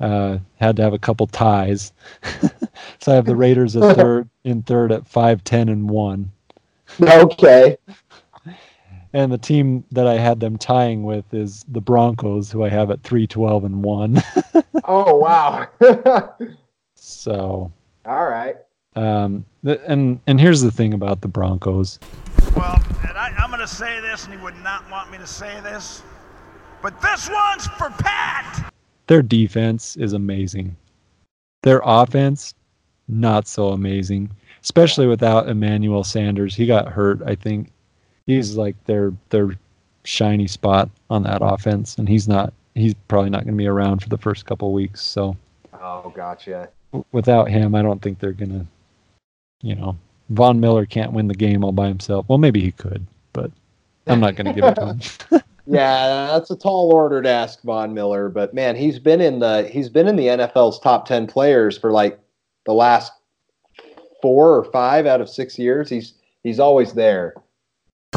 Uh, 0.00 0.38
had 0.56 0.76
to 0.76 0.82
have 0.82 0.92
a 0.92 0.98
couple 0.98 1.26
ties. 1.26 1.92
so 3.00 3.12
I 3.12 3.14
have 3.14 3.24
the 3.26 3.36
Raiders 3.36 3.76
at 3.76 3.96
third 3.96 4.28
in 4.44 4.62
third 4.62 4.92
at 4.92 5.06
five 5.06 5.42
ten 5.44 5.68
and 5.68 5.88
one. 5.88 6.30
Okay. 7.00 7.76
And 9.14 9.30
the 9.32 9.38
team 9.38 9.84
that 9.92 10.06
I 10.08 10.18
had 10.18 10.40
them 10.40 10.58
tying 10.58 11.04
with 11.04 11.32
is 11.32 11.64
the 11.68 11.80
Broncos, 11.80 12.50
who 12.50 12.64
I 12.64 12.68
have 12.68 12.90
at 12.90 13.02
three 13.04 13.26
twelve 13.26 13.64
and 13.64 13.82
one. 13.82 14.22
Oh, 14.86 15.16
wow. 15.16 15.66
so 16.94 17.72
All 18.04 18.26
right. 18.26 18.56
um, 18.96 19.44
th- 19.64 19.80
and 19.86 20.20
and 20.26 20.38
here's 20.38 20.60
the 20.60 20.70
thing 20.70 20.92
about 20.92 21.22
the 21.22 21.28
Broncos. 21.28 21.98
Well, 22.54 22.82
and 23.08 23.16
I, 23.16 23.32
I'm 23.38 23.48
going 23.48 23.60
to 23.60 23.66
say 23.66 24.00
this, 24.00 24.24
and 24.26 24.34
he 24.34 24.40
would 24.40 24.56
not 24.62 24.88
want 24.90 25.10
me 25.10 25.16
to 25.18 25.26
say 25.26 25.58
this, 25.62 26.02
but 26.82 27.00
this 27.00 27.30
one's 27.30 27.66
for 27.78 27.88
Pat. 27.98 28.72
their 29.06 29.22
defense 29.22 29.96
is 29.96 30.12
amazing. 30.12 30.76
Their 31.62 31.80
offense, 31.84 32.54
not 33.08 33.48
so 33.48 33.68
amazing, 33.68 34.30
especially 34.62 35.06
without 35.06 35.48
Emmanuel 35.48 36.04
Sanders. 36.04 36.54
He 36.54 36.66
got 36.66 36.88
hurt, 36.88 37.22
I 37.24 37.34
think. 37.36 37.70
He's 38.26 38.56
like 38.56 38.76
their 38.84 39.12
their 39.30 39.50
shiny 40.04 40.46
spot 40.46 40.90
on 41.10 41.22
that 41.24 41.38
offense, 41.42 41.98
and 41.98 42.08
he's 42.08 42.28
not. 42.28 42.52
He's 42.74 42.94
probably 43.08 43.30
not 43.30 43.44
going 43.44 43.54
to 43.54 43.58
be 43.58 43.68
around 43.68 44.02
for 44.02 44.08
the 44.08 44.18
first 44.18 44.46
couple 44.46 44.72
weeks. 44.72 45.00
So 45.00 45.36
Oh, 45.80 46.12
gotcha. 46.14 46.68
w- 46.92 47.04
without 47.12 47.48
him, 47.48 47.74
I 47.74 47.82
don't 47.82 48.02
think 48.02 48.18
they're 48.18 48.32
gonna. 48.32 48.66
You 49.62 49.74
know, 49.76 49.96
Von 50.30 50.60
Miller 50.60 50.84
can't 50.86 51.12
win 51.12 51.28
the 51.28 51.34
game 51.34 51.64
all 51.64 51.72
by 51.72 51.88
himself. 51.88 52.26
Well, 52.28 52.38
maybe 52.38 52.60
he 52.60 52.72
could, 52.72 53.06
but 53.32 53.50
I'm 54.06 54.20
not 54.20 54.36
going 54.36 54.46
to 54.46 54.52
give 54.52 54.64
it 54.64 54.74
to 54.74 54.86
him. 54.86 55.40
Yeah, 55.66 56.26
that's 56.30 56.50
a 56.50 56.56
tall 56.56 56.92
order 56.92 57.22
to 57.22 57.28
ask 57.28 57.62
Von 57.62 57.94
Miller, 57.94 58.28
but 58.28 58.52
man, 58.52 58.76
he's 58.76 58.98
been 58.98 59.22
in 59.22 59.38
the 59.38 59.66
he's 59.66 59.88
been 59.88 60.06
in 60.06 60.16
the 60.16 60.26
NFL's 60.26 60.78
top 60.78 61.06
ten 61.06 61.26
players 61.26 61.78
for 61.78 61.90
like 61.90 62.20
the 62.66 62.74
last 62.74 63.12
four 64.20 64.54
or 64.54 64.64
five 64.64 65.06
out 65.06 65.22
of 65.22 65.30
six 65.30 65.58
years. 65.58 65.88
He's 65.88 66.14
he's 66.42 66.60
always 66.60 66.92
there. 66.92 67.34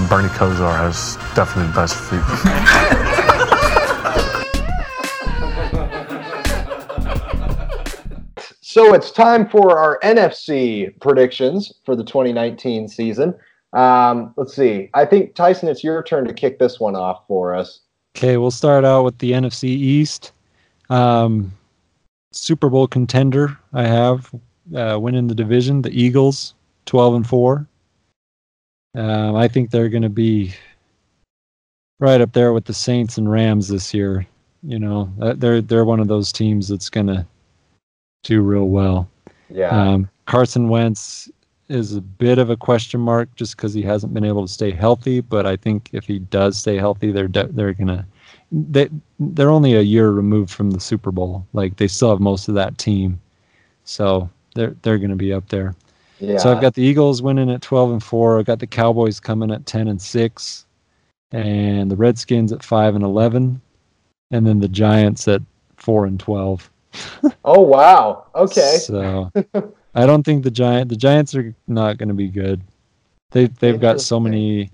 Bernie 0.05 0.29
Kosar 0.29 0.77
has 0.77 1.15
definitely 1.35 1.71
the 1.71 1.75
best 1.75 1.97
feet. 1.97 3.23
So 8.77 8.93
it's 8.93 9.09
time 9.09 9.49
for 9.49 9.79
our 9.79 9.97
NFC 10.03 10.93
predictions 10.99 11.73
for 11.83 11.95
the 11.95 12.03
2019 12.03 12.87
season. 12.87 13.33
Um, 13.73 14.35
let's 14.37 14.55
see. 14.55 14.91
I 14.93 15.03
think 15.03 15.33
Tyson, 15.33 15.67
it's 15.67 15.83
your 15.83 16.03
turn 16.03 16.27
to 16.27 16.33
kick 16.33 16.59
this 16.59 16.79
one 16.79 16.95
off 16.95 17.23
for 17.27 17.55
us. 17.55 17.79
Okay, 18.15 18.37
we'll 18.37 18.51
start 18.51 18.85
out 18.85 19.03
with 19.03 19.17
the 19.17 19.31
NFC 19.31 19.63
East. 19.63 20.31
Um, 20.91 21.51
Super 22.31 22.69
Bowl 22.69 22.87
contender 22.87 23.57
I 23.73 23.87
have 23.87 24.31
uh, 24.75 24.99
winning 25.01 25.25
the 25.25 25.33
division, 25.33 25.81
the 25.81 25.89
Eagles, 25.89 26.53
twelve 26.85 27.15
and 27.15 27.25
four. 27.25 27.65
Um, 28.97 29.35
I 29.35 29.47
think 29.47 29.69
they're 29.69 29.89
going 29.89 30.03
to 30.03 30.09
be 30.09 30.53
right 31.99 32.19
up 32.19 32.33
there 32.33 32.51
with 32.51 32.65
the 32.65 32.73
Saints 32.73 33.17
and 33.17 33.29
Rams 33.31 33.67
this 33.67 33.93
year. 33.93 34.25
You 34.63 34.79
know, 34.79 35.13
Uh, 35.21 35.33
they're 35.37 35.61
they're 35.61 35.85
one 35.85 35.99
of 35.99 36.07
those 36.07 36.31
teams 36.31 36.67
that's 36.67 36.89
going 36.89 37.07
to 37.07 37.25
do 38.23 38.41
real 38.41 38.69
well. 38.69 39.07
Yeah. 39.49 39.69
Um, 39.69 40.09
Carson 40.25 40.67
Wentz 40.67 41.29
is 41.69 41.95
a 41.95 42.01
bit 42.01 42.39
of 42.39 42.49
a 42.49 42.57
question 42.57 42.99
mark 42.99 43.33
just 43.35 43.55
because 43.55 43.73
he 43.73 43.83
hasn't 43.83 44.13
been 44.13 44.25
able 44.25 44.45
to 44.45 44.51
stay 44.51 44.71
healthy. 44.71 45.21
But 45.21 45.45
I 45.45 45.55
think 45.57 45.89
if 45.93 46.05
he 46.05 46.19
does 46.19 46.57
stay 46.57 46.77
healthy, 46.77 47.11
they're 47.11 47.27
de- 47.27 47.47
they're 47.53 47.73
gonna 47.73 48.05
they 48.51 48.89
they're 49.19 49.51
only 49.51 49.75
a 49.75 49.81
year 49.81 50.09
removed 50.09 50.51
from 50.51 50.71
the 50.71 50.79
Super 50.79 51.11
Bowl. 51.11 51.45
Like 51.53 51.77
they 51.77 51.87
still 51.87 52.09
have 52.09 52.19
most 52.19 52.47
of 52.47 52.55
that 52.55 52.79
team, 52.79 53.19
so 53.83 54.27
they're 54.55 54.75
they're 54.81 54.97
gonna 54.97 55.15
be 55.15 55.33
up 55.33 55.47
there. 55.49 55.75
Yeah. 56.19 56.37
So 56.37 56.51
I've 56.51 56.61
got 56.61 56.73
the 56.73 56.83
Eagles 56.83 57.21
winning 57.21 57.49
at 57.49 57.61
twelve 57.61 57.91
and 57.91 58.03
four. 58.03 58.39
I've 58.39 58.45
got 58.45 58.59
the 58.59 58.67
Cowboys 58.67 59.19
coming 59.19 59.51
at 59.51 59.65
ten 59.65 59.87
and 59.87 60.01
six, 60.01 60.65
and 61.31 61.89
the 61.91 61.95
Redskins 61.95 62.51
at 62.51 62.63
five 62.63 62.95
and 62.95 63.03
eleven, 63.03 63.61
and 64.31 64.45
then 64.45 64.59
the 64.59 64.67
Giants 64.67 65.27
at 65.27 65.41
four 65.75 66.05
and 66.05 66.19
twelve. 66.19 66.69
oh 67.45 67.61
wow. 67.61 68.25
Okay. 68.35 68.77
So 68.81 69.31
I 69.95 70.05
don't 70.05 70.23
think 70.23 70.43
the 70.43 70.51
giant 70.51 70.89
the 70.89 70.95
Giants 70.95 71.35
are 71.35 71.55
not 71.67 71.97
going 71.97 72.09
to 72.09 72.15
be 72.15 72.27
good. 72.27 72.61
They 73.31 73.47
they've 73.47 73.79
got 73.79 74.01
so 74.01 74.19
many 74.19 74.69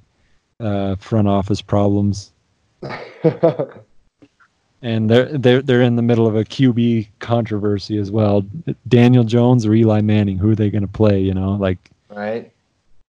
uh, 0.60 0.95
front 0.97 1.27
office 1.27 1.62
problems, 1.62 2.32
and 4.84 5.10
they're 5.10 5.38
they're 5.38 5.62
they're 5.62 5.82
in 5.82 5.96
the 5.96 6.02
middle 6.02 6.28
of 6.28 6.36
a 6.36 6.43
QB 6.43 7.08
controversy 7.19 7.98
as 7.98 8.12
well. 8.12 8.46
Daniel 8.88 9.24
Jones 9.24 9.65
or 9.65 9.74
Eli 9.74 10.02
Manning, 10.02 10.38
who 10.38 10.52
are 10.52 10.56
they 10.56 10.69
going 10.69 10.82
to 10.84 10.88
play? 10.88 11.19
You 11.19 11.34
know, 11.34 11.54
like 11.54 11.78
right? 12.10 12.52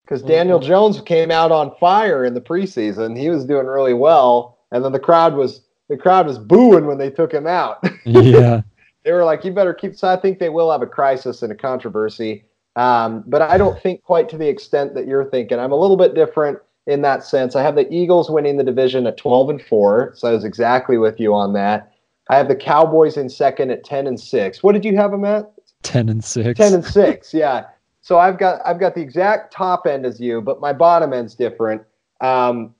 Because 0.04 0.22
Daniel 0.22 0.58
Jones 0.58 1.00
came 1.00 1.30
out 1.30 1.50
on 1.50 1.74
fire 1.80 2.26
in 2.26 2.34
the 2.34 2.40
preseason. 2.40 3.18
He 3.18 3.30
was 3.30 3.46
doing 3.46 3.66
really 3.66 3.94
well, 3.94 4.58
and 4.70 4.84
then 4.84 4.92
the 4.92 4.98
crowd 4.98 5.34
was 5.34 5.62
the 5.88 5.96
crowd 5.96 6.26
was 6.26 6.38
booing 6.38 6.86
when 6.86 6.98
they 6.98 7.08
took 7.08 7.32
him 7.32 7.46
out. 7.46 7.82
yeah, 8.04 8.60
they 9.02 9.12
were 9.12 9.24
like, 9.24 9.42
"You 9.44 9.52
better 9.52 9.72
keep." 9.72 9.96
So 9.96 10.06
I 10.06 10.16
think 10.16 10.38
they 10.38 10.50
will 10.50 10.70
have 10.70 10.82
a 10.82 10.86
crisis 10.86 11.42
and 11.42 11.50
a 11.50 11.56
controversy, 11.56 12.44
um, 12.76 13.24
but 13.26 13.40
I 13.40 13.56
don't 13.56 13.80
think 13.80 14.02
quite 14.02 14.28
to 14.28 14.36
the 14.36 14.48
extent 14.48 14.94
that 14.94 15.06
you're 15.06 15.24
thinking. 15.24 15.58
I'm 15.58 15.72
a 15.72 15.76
little 15.76 15.96
bit 15.96 16.14
different. 16.14 16.58
In 16.86 17.02
that 17.02 17.24
sense. 17.24 17.56
I 17.56 17.62
have 17.62 17.76
the 17.76 17.92
Eagles 17.92 18.30
winning 18.30 18.56
the 18.56 18.64
division 18.64 19.06
at 19.06 19.16
12 19.16 19.50
and 19.50 19.62
4, 19.62 20.12
so 20.16 20.28
I 20.28 20.32
was 20.32 20.44
exactly 20.44 20.98
with 20.98 21.18
you 21.18 21.34
on 21.34 21.52
that. 21.54 21.92
I 22.28 22.36
have 22.36 22.48
the 22.48 22.56
Cowboys 22.56 23.16
in 23.16 23.28
second 23.28 23.70
at 23.70 23.84
10 23.84 24.06
and 24.06 24.18
6. 24.20 24.62
What 24.62 24.72
did 24.72 24.84
you 24.84 24.96
have 24.96 25.10
them 25.10 25.24
at? 25.24 25.50
10 25.82 26.08
and 26.08 26.24
6. 26.24 26.58
10 26.58 26.74
and 26.74 26.84
6, 26.84 27.34
yeah. 27.34 27.66
So 28.00 28.18
I've 28.18 28.38
got 28.38 28.60
I've 28.66 28.78
got 28.78 28.94
the 28.94 29.00
exact 29.00 29.50
top 29.50 29.86
end 29.86 30.04
as 30.04 30.20
you, 30.20 30.42
but 30.42 30.60
my 30.60 30.74
bottom 30.74 31.14
end's 31.14 31.34
different. 31.34 31.80
Um, 32.20 32.74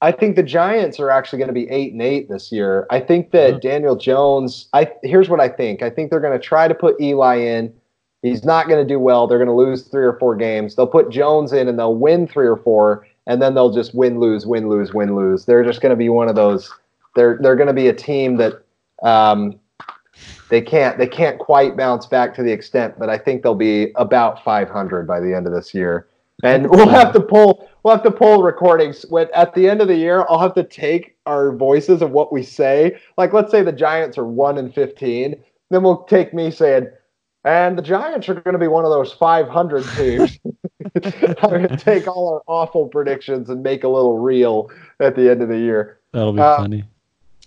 I 0.00 0.12
think 0.12 0.36
the 0.36 0.44
Giants 0.44 1.00
are 1.00 1.10
actually 1.10 1.40
going 1.40 1.48
to 1.48 1.52
be 1.54 1.68
eight 1.68 1.92
and 1.92 2.00
eight 2.00 2.28
this 2.28 2.52
year. 2.52 2.86
I 2.90 3.00
think 3.00 3.32
that 3.32 3.54
Mhm. 3.54 3.60
Daniel 3.60 3.96
Jones. 3.96 4.68
I 4.72 4.88
here's 5.02 5.28
what 5.28 5.40
I 5.40 5.48
think. 5.48 5.82
I 5.82 5.90
think 5.90 6.10
they're 6.10 6.20
going 6.20 6.32
to 6.32 6.44
try 6.44 6.68
to 6.68 6.74
put 6.74 7.00
Eli 7.00 7.38
in. 7.38 7.72
He's 8.22 8.44
not 8.44 8.68
going 8.68 8.86
to 8.86 8.88
do 8.88 8.98
well. 8.98 9.26
They're 9.26 9.38
going 9.38 9.48
to 9.48 9.54
lose 9.54 9.82
three 9.82 10.04
or 10.04 10.18
four 10.18 10.36
games. 10.36 10.74
They'll 10.74 10.86
put 10.86 11.10
Jones 11.10 11.52
in 11.52 11.68
and 11.68 11.78
they'll 11.78 11.94
win 11.94 12.26
three 12.26 12.46
or 12.46 12.56
four, 12.56 13.06
and 13.26 13.40
then 13.40 13.54
they'll 13.54 13.72
just 13.72 13.94
win, 13.94 14.20
lose, 14.20 14.46
win, 14.46 14.68
lose, 14.68 14.92
win, 14.92 15.16
lose. 15.16 15.46
They're 15.46 15.64
just 15.64 15.80
going 15.80 15.90
to 15.90 15.96
be 15.96 16.10
one 16.10 16.28
of 16.28 16.34
those. 16.34 16.70
They're 17.16 17.38
they're 17.40 17.56
going 17.56 17.68
to 17.68 17.72
be 17.72 17.88
a 17.88 17.94
team 17.94 18.36
that 18.36 18.62
um, 19.02 19.58
they 20.50 20.60
can't 20.60 20.98
they 20.98 21.06
can't 21.06 21.38
quite 21.38 21.76
bounce 21.76 22.06
back 22.06 22.34
to 22.34 22.42
the 22.42 22.52
extent, 22.52 22.98
but 22.98 23.08
I 23.08 23.16
think 23.16 23.42
they'll 23.42 23.54
be 23.54 23.92
about 23.96 24.44
500 24.44 25.06
by 25.06 25.20
the 25.20 25.34
end 25.34 25.46
of 25.46 25.52
this 25.52 25.72
year. 25.72 26.08
And 26.42 26.68
we'll 26.70 26.88
have 26.88 27.12
to 27.12 27.20
pull 27.20 27.68
we'll 27.82 27.94
have 27.94 28.04
to 28.04 28.10
pull 28.10 28.42
recordings 28.42 29.06
when 29.08 29.28
at 29.34 29.54
the 29.54 29.68
end 29.68 29.80
of 29.80 29.88
the 29.88 29.96
year. 29.96 30.26
I'll 30.28 30.40
have 30.40 30.54
to 30.54 30.64
take 30.64 31.16
our 31.26 31.52
voices 31.52 32.02
of 32.02 32.10
what 32.10 32.32
we 32.32 32.42
say. 32.42 32.98
Like 33.16 33.32
let's 33.32 33.50
say 33.50 33.62
the 33.62 33.72
Giants 33.72 34.18
are 34.18 34.26
one 34.26 34.58
and 34.58 34.74
15, 34.74 35.42
then 35.70 35.82
we'll 35.82 36.02
take 36.04 36.34
me 36.34 36.50
saying. 36.50 36.88
And 37.44 37.78
the 37.78 37.82
Giants 37.82 38.28
are 38.28 38.34
going 38.34 38.52
to 38.52 38.58
be 38.58 38.68
one 38.68 38.84
of 38.84 38.90
those 38.90 39.12
500 39.12 39.84
teams. 39.96 40.38
I'm 41.42 41.50
going 41.50 41.68
to 41.68 41.76
take 41.76 42.06
all 42.06 42.34
our 42.34 42.42
awful 42.46 42.88
predictions 42.88 43.48
and 43.48 43.62
make 43.62 43.82
a 43.84 43.88
little 43.88 44.18
reel 44.18 44.70
at 44.98 45.16
the 45.16 45.30
end 45.30 45.40
of 45.40 45.48
the 45.48 45.58
year. 45.58 45.98
That'll 46.12 46.32
be 46.32 46.40
Uh, 46.40 46.56
funny. 46.58 46.84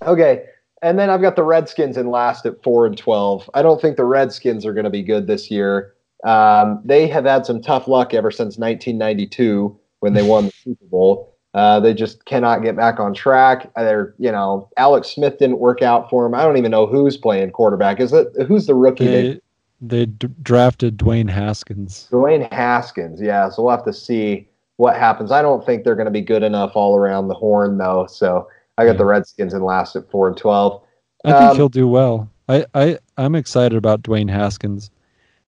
Okay. 0.01 0.45
And 0.82 0.97
then 0.97 1.10
I've 1.10 1.21
got 1.21 1.36
the 1.36 1.43
Redskins 1.43 1.95
in 1.97 2.10
last 2.10 2.45
at 2.45 2.62
four 2.63 2.86
and 2.86 2.97
twelve. 2.97 3.49
I 3.53 3.62
don't 3.62 3.79
think 3.79 3.95
the 3.95 4.03
Redskins 4.03 4.65
are 4.65 4.73
going 4.73 4.84
to 4.84 4.89
be 4.89 5.03
good 5.03 5.27
this 5.27 5.49
year. 5.51 5.93
Um, 6.25 6.82
they 6.84 7.08
have 7.08 7.25
had 7.25 7.45
some 7.45 7.62
tough 7.62 7.88
luck 7.88 8.13
ever 8.13 8.32
since 8.32 8.58
1992 8.58 9.77
when 9.99 10.13
they 10.13 10.23
won 10.23 10.45
the 10.45 10.51
Super 10.63 10.86
Bowl. 10.86 11.29
Uh, 11.53 11.79
they 11.79 11.93
just 11.93 12.25
cannot 12.25 12.63
get 12.63 12.75
back 12.75 12.99
on 12.99 13.13
track. 13.13 13.69
They're, 13.75 14.15
you 14.17 14.32
know, 14.32 14.69
Alex 14.75 15.10
Smith 15.10 15.38
didn't 15.38 15.60
work 15.60 15.82
out 15.84 16.10
for 16.10 16.23
them. 16.23 16.34
I 16.34 16.43
don't 16.43 16.58
even 16.58 16.71
know 16.71 16.88
who's 16.88 17.15
playing 17.15 17.51
quarterback. 17.51 17.99
Is 17.99 18.12
it 18.12 18.27
who's 18.47 18.65
the 18.65 18.73
rookie? 18.73 19.06
they 19.06 19.39
They, 19.86 20.06
d- 20.06 20.30
drafted 20.41 20.98
Dwayne 20.98 21.30
Haskins. 21.30 22.08
Dwayne 22.12 22.52
Haskins, 22.54 23.22
yeah. 23.22 23.50
So 23.50 23.63
we'll 23.63 23.76
have 23.76 23.86
to 23.86 23.93
see 23.93 24.48
what 24.78 24.96
happens. 24.96 25.32
I 25.32 25.41
don't 25.41 25.65
think 25.65 25.84
they're 25.84 25.96
going 25.96 26.06
to 26.06 26.12
be 26.12 26.22
good 26.22 26.41
enough 26.41 26.72
all 26.76 26.96
around 26.96 27.28
the 27.28 27.34
horn, 27.34 27.78
though. 27.78 28.08
So 28.08 28.48
I 28.78 28.86
got 28.86 28.98
the 28.98 29.06
Redskins 29.06 29.54
in 29.54 29.62
last 29.63 29.96
at 29.96 30.10
four 30.10 30.28
and 30.28 30.38
twelve. 30.38 30.82
I 31.26 31.32
think 31.32 31.43
Um, 31.52 31.56
he'll 31.58 31.69
do 31.69 31.88
well. 31.88 32.30
I, 32.50 32.65
I 32.74 32.98
I'm 33.17 33.36
excited 33.36 33.78
about 33.78 34.02
Dwayne 34.04 34.30
Haskins. 34.30 34.89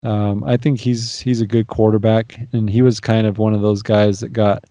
Um, 0.03 0.43
I 0.43 0.57
think 0.57 0.79
he's 0.79 1.19
he's 1.19 1.41
a 1.41 1.47
good 1.47 1.67
quarterback, 1.67 2.37
and 2.53 2.69
he 2.69 2.81
was 2.81 2.99
kind 2.99 3.25
of 3.25 3.37
one 3.39 3.53
of 3.53 3.61
those 3.61 3.81
guys 3.81 4.19
that 4.19 4.29
got. 4.33 4.65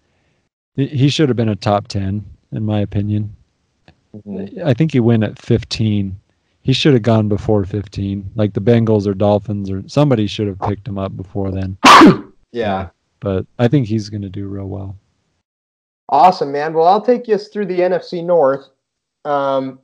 he- 0.75 1.09
should 1.09 1.27
have 1.29 1.35
been 1.35 1.49
a 1.49 1.55
top 1.55 1.87
ten, 1.87 2.23
in 2.51 2.65
my 2.65 2.79
opinion. 2.79 3.35
I 4.63 4.73
think 4.73 4.93
he 4.93 5.01
went 5.01 5.23
at 5.25 5.37
15. 5.41 6.17
He 6.65 6.73
should 6.73 6.93
have 6.93 7.03
gone 7.03 7.27
before 7.29 7.63
15. 7.63 8.31
Like 8.33 8.53
the 8.53 8.59
Bengals 8.59 9.05
or 9.05 9.13
Dolphins 9.13 9.69
or 9.69 9.87
somebody 9.87 10.25
should 10.25 10.47
have 10.47 10.59
picked 10.61 10.87
him 10.87 10.97
up 10.97 11.15
before 11.15 11.51
then. 11.51 11.77
Yeah, 12.51 12.87
But 13.19 13.45
I 13.59 13.67
think 13.67 13.85
he's 13.85 14.09
going 14.09 14.21
to 14.23 14.29
do 14.29 14.47
real 14.47 14.67
well. 14.67 14.97
awesome, 16.09 16.51
man. 16.53 16.73
Well, 16.73 16.87
I'll 16.87 17.01
take 17.01 17.27
you 17.27 17.37
through 17.37 17.65
the 17.65 17.79
NFC 17.81 18.23
North. 18.23 18.69
Um, 19.25 19.79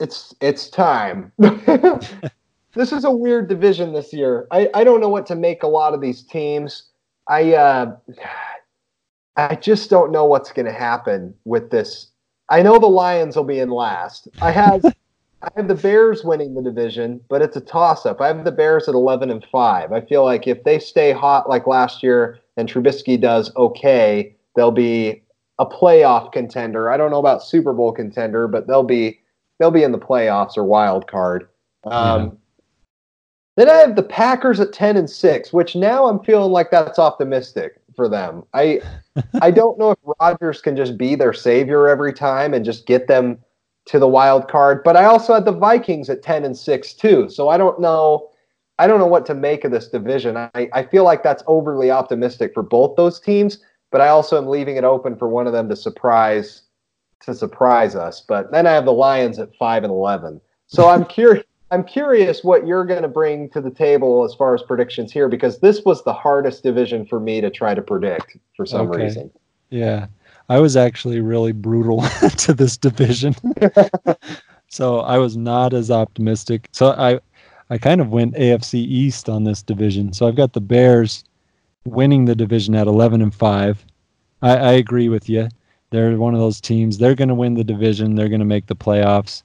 it's 0.00 0.34
it's 0.40 0.68
time. 0.68 1.30
this 1.38 2.90
is 2.92 3.04
a 3.04 3.10
weird 3.10 3.48
division 3.48 3.92
this 3.92 4.12
year. 4.12 4.48
I, 4.50 4.68
I 4.74 4.82
don't 4.84 5.00
know 5.00 5.08
what 5.08 5.26
to 5.26 5.36
make 5.36 5.62
a 5.62 5.66
lot 5.68 5.94
of 5.94 6.00
these 6.00 6.22
teams. 6.24 6.90
I 7.28 7.54
uh, 7.54 7.96
I 9.36 9.54
just 9.54 9.88
don't 9.88 10.10
know 10.10 10.24
what's 10.24 10.50
going 10.52 10.66
to 10.66 10.72
happen 10.72 11.32
with 11.44 11.70
this. 11.70 12.08
I 12.50 12.62
know 12.62 12.78
the 12.80 12.86
Lions 12.86 13.36
will 13.36 13.44
be 13.44 13.60
in 13.60 13.70
last. 13.70 14.26
I 14.42 14.50
have 14.50 14.82
I 15.42 15.48
have 15.56 15.68
the 15.68 15.74
Bears 15.74 16.24
winning 16.24 16.54
the 16.54 16.62
division, 16.62 17.20
but 17.28 17.42
it's 17.42 17.56
a 17.56 17.60
toss 17.60 18.04
up. 18.04 18.20
I 18.20 18.26
have 18.26 18.44
the 18.44 18.52
Bears 18.52 18.88
at 18.88 18.94
11 18.94 19.30
and 19.30 19.44
5. 19.44 19.92
I 19.92 20.00
feel 20.00 20.24
like 20.24 20.48
if 20.48 20.64
they 20.64 20.78
stay 20.80 21.12
hot 21.12 21.48
like 21.48 21.66
last 21.66 22.02
year 22.02 22.40
and 22.56 22.68
Trubisky 22.68 23.20
does 23.20 23.54
okay, 23.54 24.34
they'll 24.56 24.72
be 24.72 25.22
a 25.58 25.66
playoff 25.66 26.32
contender. 26.32 26.90
I 26.90 26.96
don't 26.96 27.10
know 27.10 27.20
about 27.20 27.44
Super 27.44 27.72
Bowl 27.72 27.92
contender, 27.92 28.48
but 28.48 28.66
they'll 28.66 28.82
be 28.82 29.20
they'll 29.58 29.70
be 29.70 29.84
in 29.84 29.92
the 29.92 29.98
playoffs 29.98 30.56
or 30.56 30.64
wild 30.64 31.06
card. 31.06 31.48
Um, 31.84 32.38
Then 33.56 33.68
I 33.68 33.74
have 33.74 33.96
the 33.96 34.04
Packers 34.04 34.60
at 34.60 34.72
10 34.72 34.96
and 34.96 35.10
6, 35.10 35.52
which 35.52 35.74
now 35.74 36.06
I'm 36.06 36.20
feeling 36.20 36.52
like 36.52 36.70
that's 36.70 36.98
optimistic 36.98 37.80
for 37.94 38.08
them. 38.08 38.44
I 38.54 38.80
I 39.40 39.52
don't 39.52 39.78
know 39.78 39.92
if 39.92 39.98
Rodgers 40.20 40.60
can 40.60 40.76
just 40.76 40.98
be 40.98 41.14
their 41.14 41.32
savior 41.32 41.88
every 41.88 42.12
time 42.12 42.54
and 42.54 42.64
just 42.64 42.86
get 42.86 43.06
them 43.06 43.38
to 43.88 43.98
the 43.98 44.08
wild 44.08 44.48
card, 44.48 44.82
but 44.84 44.96
I 44.96 45.04
also 45.04 45.34
had 45.34 45.44
the 45.44 45.52
Vikings 45.52 46.10
at 46.10 46.22
10 46.22 46.44
and 46.44 46.56
6 46.56 46.92
too. 46.94 47.28
So 47.28 47.48
I 47.48 47.56
don't 47.56 47.80
know 47.80 48.30
I 48.80 48.86
don't 48.86 49.00
know 49.00 49.06
what 49.06 49.26
to 49.26 49.34
make 49.34 49.64
of 49.64 49.72
this 49.72 49.88
division. 49.88 50.36
I, 50.36 50.68
I 50.72 50.84
feel 50.84 51.02
like 51.02 51.24
that's 51.24 51.42
overly 51.48 51.90
optimistic 51.90 52.54
for 52.54 52.62
both 52.62 52.94
those 52.94 53.18
teams, 53.18 53.58
but 53.90 54.00
I 54.00 54.08
also 54.08 54.38
am 54.38 54.46
leaving 54.46 54.76
it 54.76 54.84
open 54.84 55.16
for 55.16 55.28
one 55.28 55.48
of 55.48 55.52
them 55.52 55.68
to 55.68 55.74
surprise 55.74 56.62
to 57.22 57.34
surprise 57.34 57.96
us. 57.96 58.20
But 58.20 58.52
then 58.52 58.66
I 58.66 58.72
have 58.72 58.84
the 58.84 58.92
Lions 58.92 59.40
at 59.40 59.54
5 59.56 59.82
and 59.84 59.90
11. 59.90 60.40
So 60.68 60.88
I'm 60.88 61.04
curious 61.18 61.44
I'm 61.70 61.84
curious 61.84 62.42
what 62.42 62.66
you're 62.66 62.86
going 62.86 63.02
to 63.02 63.08
bring 63.08 63.50
to 63.50 63.60
the 63.60 63.70
table 63.70 64.24
as 64.24 64.34
far 64.34 64.54
as 64.54 64.62
predictions 64.62 65.12
here 65.12 65.28
because 65.28 65.58
this 65.58 65.84
was 65.84 66.02
the 66.02 66.14
hardest 66.14 66.62
division 66.62 67.04
for 67.04 67.20
me 67.20 67.42
to 67.42 67.50
try 67.50 67.74
to 67.74 67.82
predict 67.82 68.38
for 68.56 68.64
some 68.64 68.88
Okay. 68.88 69.02
reason. 69.02 69.30
Yeah. 69.68 70.06
I 70.48 70.60
was 70.60 70.76
actually 70.76 71.20
really 71.20 71.52
brutal 71.52 72.02
to 72.38 72.54
this 72.54 72.76
division. 72.76 73.34
so 74.68 75.00
I 75.00 75.18
was 75.18 75.36
not 75.36 75.72
as 75.74 75.90
optimistic. 75.90 76.68
So 76.72 76.90
I 76.92 77.20
I 77.70 77.78
kind 77.78 78.00
of 78.00 78.10
went 78.10 78.34
AFC 78.34 78.74
East 78.76 79.28
on 79.28 79.44
this 79.44 79.62
division. 79.62 80.12
So 80.12 80.26
I've 80.26 80.36
got 80.36 80.54
the 80.54 80.60
Bears 80.60 81.22
winning 81.86 82.24
the 82.24 82.34
division 82.36 82.74
at 82.74 82.86
11 82.86 83.22
and 83.22 83.34
5. 83.34 83.86
I, 84.42 84.56
I 84.56 84.72
agree 84.72 85.08
with 85.10 85.28
you. 85.28 85.48
They're 85.90 86.16
one 86.18 86.34
of 86.34 86.40
those 86.40 86.60
teams. 86.60 86.98
They're 86.98 87.14
going 87.14 87.28
to 87.28 87.34
win 87.34 87.54
the 87.54 87.64
division. 87.64 88.14
They're 88.14 88.28
going 88.30 88.40
to 88.40 88.46
make 88.46 88.66
the 88.66 88.76
playoffs. 88.76 89.42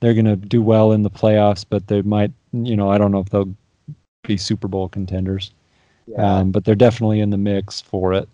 They're 0.00 0.14
going 0.14 0.24
to 0.26 0.36
do 0.36 0.62
well 0.62 0.92
in 0.92 1.02
the 1.02 1.10
playoffs, 1.10 1.64
but 1.68 1.88
they 1.88 2.02
might, 2.02 2.32
you 2.52 2.76
know, 2.76 2.90
I 2.90 2.98
don't 2.98 3.10
know 3.12 3.20
if 3.20 3.30
they'll 3.30 3.54
be 4.24 4.36
Super 4.36 4.68
Bowl 4.68 4.88
contenders 4.88 5.52
Yeah. 6.06 6.38
um, 6.40 6.52
but 6.52 6.64
they're 6.64 6.74
definitely 6.74 7.20
in 7.20 7.30
the 7.30 7.38
mix 7.38 7.80
for 7.80 8.12
it. 8.14 8.28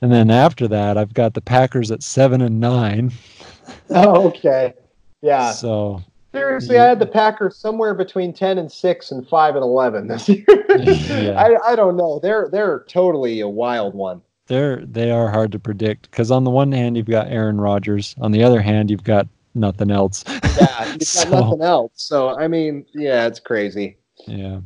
And 0.00 0.12
then 0.12 0.30
after 0.30 0.68
that, 0.68 0.96
I've 0.96 1.14
got 1.14 1.34
the 1.34 1.40
Packers 1.40 1.90
at 1.90 2.02
seven 2.02 2.40
and 2.40 2.60
nine. 2.60 3.12
oh, 3.90 4.28
okay. 4.28 4.74
Yeah. 5.22 5.50
So 5.52 6.02
Seriously, 6.32 6.78
I 6.78 6.84
had 6.84 6.98
the 7.00 7.06
Packers 7.06 7.56
somewhere 7.56 7.94
between 7.94 8.32
ten 8.32 8.58
and 8.58 8.70
six 8.70 9.10
and 9.10 9.26
five 9.28 9.56
and 9.56 9.64
eleven 9.64 10.06
this 10.08 10.28
year. 10.28 10.44
Yeah. 10.68 11.34
I, 11.66 11.72
I 11.72 11.76
don't 11.76 11.96
know. 11.96 12.20
They're 12.22 12.48
they're 12.52 12.84
totally 12.88 13.40
a 13.40 13.48
wild 13.48 13.94
one. 13.94 14.20
they're 14.46 14.84
they 14.86 15.10
are 15.10 15.28
hard 15.30 15.50
to 15.52 15.58
predict 15.58 16.10
because 16.10 16.30
on 16.30 16.44
the 16.44 16.50
one 16.50 16.70
hand 16.70 16.96
you've 16.96 17.06
got 17.06 17.28
Aaron 17.28 17.60
Rodgers, 17.60 18.14
on 18.20 18.30
the 18.30 18.42
other 18.44 18.60
hand 18.60 18.90
you've 18.90 19.04
got 19.04 19.26
nothing 19.54 19.90
else. 19.90 20.22
Yeah, 20.28 20.84
you've 20.86 20.98
got 20.98 21.02
So- 21.02 21.30
nothing 21.30 21.62
else. 21.62 21.92
So 21.96 22.38
I 22.38 22.46
mean, 22.46 22.84
yeah, 22.94 23.26
it's 23.26 23.40
crazy. 23.40 23.96
Yeah, 24.26 24.60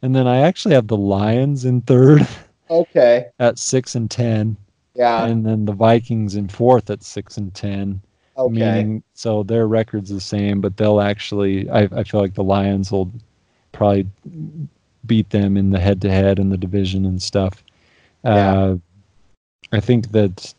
and 0.00 0.16
then 0.16 0.26
I 0.26 0.38
actually 0.40 0.74
have 0.74 0.88
the 0.88 0.96
Lions 0.96 1.64
in 1.66 1.82
third 1.82 2.26
Okay. 2.70 3.26
at 3.38 3.58
six 3.58 3.94
and 3.94 4.10
ten, 4.10 4.56
Yeah. 4.94 5.24
and 5.24 5.44
then 5.46 5.64
the 5.64 5.72
Vikings 5.72 6.34
in 6.34 6.48
fourth 6.48 6.90
at 6.90 7.02
six 7.02 7.36
and 7.36 7.52
ten. 7.54 8.00
Okay. 8.36 8.54
Meaning, 8.54 9.02
so 9.14 9.42
their 9.42 9.66
record's 9.66 10.10
the 10.10 10.20
same, 10.20 10.60
but 10.60 10.76
they'll 10.76 11.00
actually. 11.00 11.68
I, 11.70 11.82
I 11.92 12.02
feel 12.02 12.20
like 12.20 12.34
the 12.34 12.42
Lions 12.42 12.90
will 12.90 13.12
probably 13.72 14.06
beat 15.06 15.28
them 15.30 15.56
in 15.56 15.70
the 15.70 15.80
head-to-head 15.80 16.38
in 16.38 16.48
the 16.48 16.56
division 16.56 17.04
and 17.04 17.20
stuff. 17.20 17.62
Yeah. 18.24 18.52
Uh, 18.52 18.76
I 19.72 19.80
think 19.80 20.12
that 20.12 20.54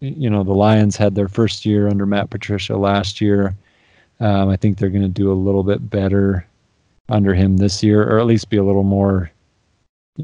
you 0.00 0.30
know 0.30 0.44
the 0.44 0.52
Lions 0.52 0.96
had 0.96 1.14
their 1.14 1.28
first 1.28 1.66
year 1.66 1.88
under 1.88 2.06
Matt 2.06 2.30
Patricia 2.30 2.76
last 2.76 3.20
year. 3.20 3.54
Um, 4.20 4.48
I 4.48 4.56
think 4.56 4.78
they're 4.78 4.90
going 4.90 5.02
to 5.02 5.08
do 5.08 5.32
a 5.32 5.34
little 5.34 5.62
bit 5.62 5.90
better 5.90 6.46
under 7.08 7.34
him 7.34 7.56
this 7.56 7.82
year, 7.82 8.02
or 8.02 8.18
at 8.18 8.26
least 8.26 8.50
be 8.50 8.58
a 8.58 8.64
little 8.64 8.84
more, 8.84 9.30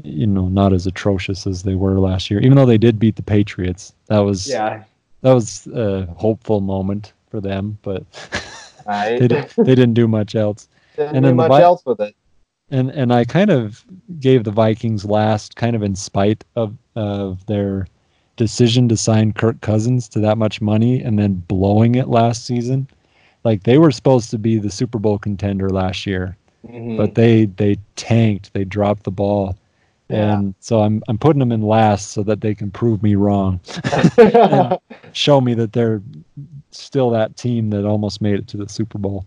you 0.03 0.27
know, 0.27 0.47
not 0.47 0.73
as 0.73 0.87
atrocious 0.87 1.45
as 1.47 1.63
they 1.63 1.75
were 1.75 1.99
last 1.99 2.29
year. 2.31 2.39
Even 2.41 2.55
though 2.55 2.65
they 2.65 2.77
did 2.77 2.99
beat 2.99 3.15
the 3.15 3.23
Patriots, 3.23 3.93
that 4.07 4.19
was 4.19 4.47
yeah. 4.47 4.83
that 5.21 5.33
was 5.33 5.67
a 5.67 6.05
hopeful 6.17 6.61
moment 6.61 7.13
for 7.29 7.41
them, 7.41 7.77
but 7.81 8.03
I 8.87 9.17
they, 9.19 9.27
did, 9.27 9.49
they 9.57 9.75
didn't 9.75 9.93
do 9.95 10.07
much 10.07 10.35
else. 10.35 10.67
didn't 10.95 11.15
and 11.17 11.25
do 11.25 11.33
much 11.35 11.49
Vi- 11.49 11.61
else 11.61 11.83
with 11.85 11.99
it. 11.99 12.15
And 12.69 12.89
and 12.91 13.13
I 13.13 13.23
kind 13.25 13.49
of 13.49 13.83
gave 14.19 14.43
the 14.43 14.51
Vikings 14.51 15.05
last, 15.05 15.55
kind 15.55 15.75
of 15.75 15.83
in 15.83 15.95
spite 15.95 16.43
of 16.55 16.75
of 16.95 17.45
their 17.45 17.87
decision 18.35 18.87
to 18.89 18.97
sign 18.97 19.33
Kirk 19.33 19.59
Cousins 19.61 20.07
to 20.09 20.19
that 20.19 20.37
much 20.37 20.61
money 20.61 21.01
and 21.01 21.17
then 21.17 21.43
blowing 21.47 21.95
it 21.95 22.07
last 22.07 22.45
season. 22.45 22.87
Like 23.43 23.63
they 23.63 23.77
were 23.77 23.91
supposed 23.91 24.29
to 24.31 24.37
be 24.37 24.57
the 24.59 24.69
Super 24.69 24.99
Bowl 24.99 25.17
contender 25.17 25.69
last 25.69 26.05
year, 26.05 26.35
Mhm. 26.67 26.97
but 26.97 27.15
they 27.15 27.45
they 27.45 27.77
tanked. 27.95 28.53
They 28.53 28.65
dropped 28.65 29.03
the 29.03 29.11
ball, 29.11 29.55
Yeah. 30.09 30.37
and 30.39 30.55
so 30.59 30.81
I'm 30.81 31.03
I'm 31.09 31.17
putting 31.17 31.39
them 31.39 31.51
in 31.51 31.61
last 31.61 32.11
so 32.11 32.23
that 32.23 32.39
they 32.41 32.55
can 32.55 32.71
prove 32.71 33.03
me 33.03 33.15
wrong, 33.15 33.59
show 35.13 35.41
me 35.41 35.53
that 35.55 35.73
they're 35.73 36.01
still 36.71 37.09
that 37.11 37.35
team 37.35 37.69
that 37.71 37.85
almost 37.85 38.21
made 38.21 38.35
it 38.39 38.47
to 38.49 38.57
the 38.57 38.69
Super 38.69 38.97
Bowl 38.97 39.25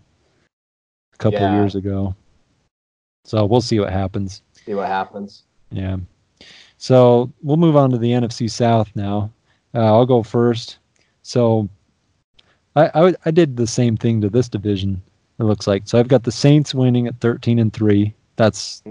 a 1.13 1.17
couple 1.17 1.37
of 1.37 1.43
Yeah. 1.51 1.59
years 1.59 1.75
ago. 1.75 2.15
So 3.25 3.45
we'll 3.45 3.61
see 3.61 3.79
what 3.79 3.91
happens. 3.93 4.41
See 4.65 4.73
what 4.73 4.87
happens. 4.87 5.43
Yeah. 5.69 5.97
So 6.77 7.31
we'll 7.43 7.57
move 7.57 7.75
on 7.75 7.91
to 7.91 7.97
the 7.99 8.09
NFC 8.11 8.49
South 8.49 8.89
now. 8.95 9.31
Uh, 9.75 9.85
I'll 9.85 10.05
go 10.07 10.23
first. 10.23 10.79
So 11.21 11.69
I, 12.75 12.89
I 13.09 13.13
I 13.25 13.31
did 13.31 13.55
the 13.55 13.67
same 13.67 13.95
thing 13.97 14.19
to 14.21 14.29
this 14.29 14.49
division. 14.49 15.01
It 15.39 15.43
looks 15.43 15.67
like 15.67 15.83
so. 15.85 15.99
I've 15.99 16.07
got 16.07 16.23
the 16.23 16.31
Saints 16.31 16.73
winning 16.73 17.05
at 17.07 17.19
thirteen 17.19 17.59
and 17.59 17.71
three. 17.71 18.15
That's 18.37 18.81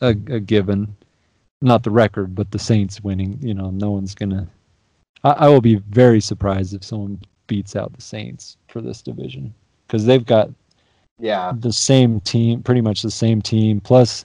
a, 0.00 0.08
a 0.08 0.40
given. 0.40 0.96
Not 1.64 1.82
the 1.82 1.90
record, 1.90 2.34
but 2.34 2.50
the 2.50 2.58
Saints 2.58 3.02
winning. 3.02 3.38
You 3.40 3.54
know, 3.54 3.70
no 3.70 3.90
one's 3.90 4.14
gonna. 4.14 4.46
I, 5.24 5.30
I 5.30 5.48
will 5.48 5.62
be 5.62 5.76
very 5.76 6.20
surprised 6.20 6.74
if 6.74 6.84
someone 6.84 7.20
beats 7.46 7.74
out 7.74 7.92
the 7.94 8.02
Saints 8.02 8.58
for 8.68 8.80
this 8.82 9.00
division 9.02 9.54
because 9.86 10.04
they've 10.04 10.24
got 10.26 10.50
Yeah. 11.18 11.52
the 11.58 11.72
same 11.72 12.20
team, 12.20 12.62
pretty 12.62 12.82
much 12.82 13.00
the 13.00 13.10
same 13.10 13.40
team. 13.40 13.80
Plus, 13.80 14.24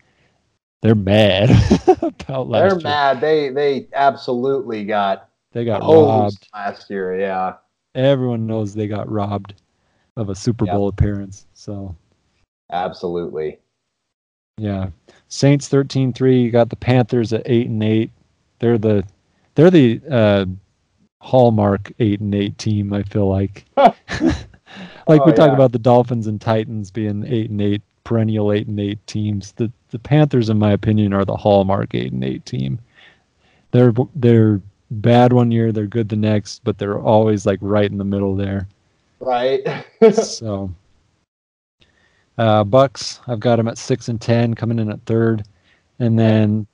they're 0.82 0.96
mad 0.96 1.50
about 2.02 2.50
last 2.50 2.62
They're 2.62 2.80
year. 2.80 2.84
mad. 2.84 3.22
They 3.22 3.50
they 3.50 3.88
absolutely 3.94 4.84
got 4.84 5.30
They 5.54 5.64
got 5.64 5.82
robbed. 5.82 6.48
last 6.54 6.90
year. 6.90 7.18
Yeah. 7.20 7.54
Everyone 7.96 8.46
knows 8.48 8.74
they 8.74 8.88
got 8.88 9.10
robbed 9.10 9.56
of 10.18 10.30
a 10.30 10.36
Super 10.36 10.66
Yep. 10.66 10.74
Bowl 10.76 10.88
appearance. 10.90 11.48
So 11.54 11.96
Absolutely. 12.72 13.60
yeah, 14.58 14.90
Saints 15.30 15.70
13-3. 15.70 16.44
You 16.44 16.52
got 16.52 16.70
the 16.70 16.76
Panthers 16.76 17.32
at 17.34 17.44
eight 17.46 17.68
and 17.68 17.82
eight. 17.84 18.12
They're 18.60 18.78
the 18.78 19.04
they're 19.56 19.72
the 19.72 20.02
uh, 20.10 20.46
hallmark 21.22 21.92
eight 22.00 22.20
and 22.20 22.34
eight 22.36 22.58
team. 22.58 22.94
I 22.94 23.04
feel 23.04 23.28
like. 23.30 23.66
like 23.78 25.22
Oh, 25.22 25.26
we 25.26 25.32
talk 25.34 25.50
yeah. 25.50 25.54
about 25.54 25.72
the 25.72 25.80
Dolphins 25.80 26.28
and 26.28 26.40
Titans 26.40 26.92
being 26.92 27.26
eight 27.26 27.50
and 27.50 27.62
eight, 27.62 27.82
perennial 28.04 28.52
eight 28.52 28.68
and 28.68 28.80
eight 28.80 29.06
teams. 29.08 29.54
The 29.54 29.72
the 29.92 30.00
Panthers, 30.00 30.50
in 30.50 30.60
my 30.60 30.72
opinion, 30.72 31.14
are 31.14 31.26
the 31.26 31.36
hallmark 31.38 31.96
eight 31.96 32.12
and 32.12 32.24
eight 32.24 32.46
team. 32.46 32.80
They're 33.72 33.94
they're 34.16 34.62
bad 34.92 35.34
one 35.34 35.52
year, 35.52 35.72
they're 35.72 35.88
good 35.88 36.10
the 36.10 36.16
next, 36.16 36.64
but 36.64 36.78
they're 36.78 37.00
always 37.00 37.46
like 37.46 37.60
right 37.62 37.90
in 37.90 37.98
the 37.98 38.04
middle 38.04 38.36
there. 38.36 38.68
Right. 39.20 39.62
so 40.14 40.74
uh, 42.40 42.64
Bucs, 42.64 43.20
I've 43.28 43.42
got 43.42 43.58
them 43.58 43.68
at 43.68 43.78
six 43.78 44.08
and 44.08 44.20
ten, 44.20 44.54
coming 44.54 44.80
in 44.80 44.90
at 44.90 45.04
third, 45.06 45.44
and 46.00 46.18
then 46.18 46.66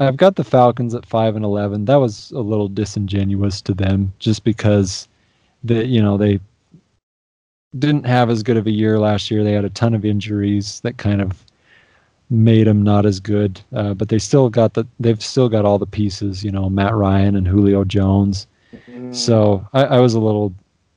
I've 0.00 0.16
got 0.16 0.34
the 0.34 0.42
Falcons 0.42 0.96
at 0.96 1.06
five 1.06 1.36
and 1.36 1.44
eleven. 1.44 1.84
That 1.84 1.96
was 1.96 2.32
a 2.32 2.40
little 2.40 2.68
disingenuous 2.68 3.62
to 3.62 3.72
them, 3.72 4.12
just 4.18 4.42
because 4.42 5.06
the 5.62 5.86
you 5.86 6.02
know 6.02 6.16
they 6.16 6.40
didn't 7.78 8.04
have 8.04 8.30
as 8.30 8.42
good 8.42 8.56
of 8.56 8.66
a 8.66 8.72
year 8.72 8.98
last 8.98 9.30
year. 9.30 9.44
They 9.44 9.52
had 9.52 9.64
a 9.64 9.70
ton 9.70 9.94
of 9.94 10.04
injuries 10.04 10.80
that 10.80 10.98
kind 10.98 11.22
of 11.22 11.44
made 12.28 12.66
them 12.66 12.82
not 12.82 13.06
as 13.06 13.20
good, 13.20 13.60
uh, 13.72 13.94
but 13.94 14.08
they 14.08 14.18
still 14.18 14.50
got 14.50 14.74
the 14.74 14.84
they've 14.98 15.22
still 15.22 15.48
got 15.48 15.66
all 15.66 15.78
the 15.78 15.86
pieces. 15.86 16.42
You 16.42 16.50
know, 16.50 16.68
Matt 16.68 16.94
Ryan 16.94 17.36
and 17.36 17.46
Julio 17.46 17.84
Jones. 17.84 18.48
Mm. 18.90 19.14
So 19.14 19.64
I, 19.72 19.84
I 19.84 20.00
was 20.00 20.14
a 20.14 20.20
little 20.20 20.52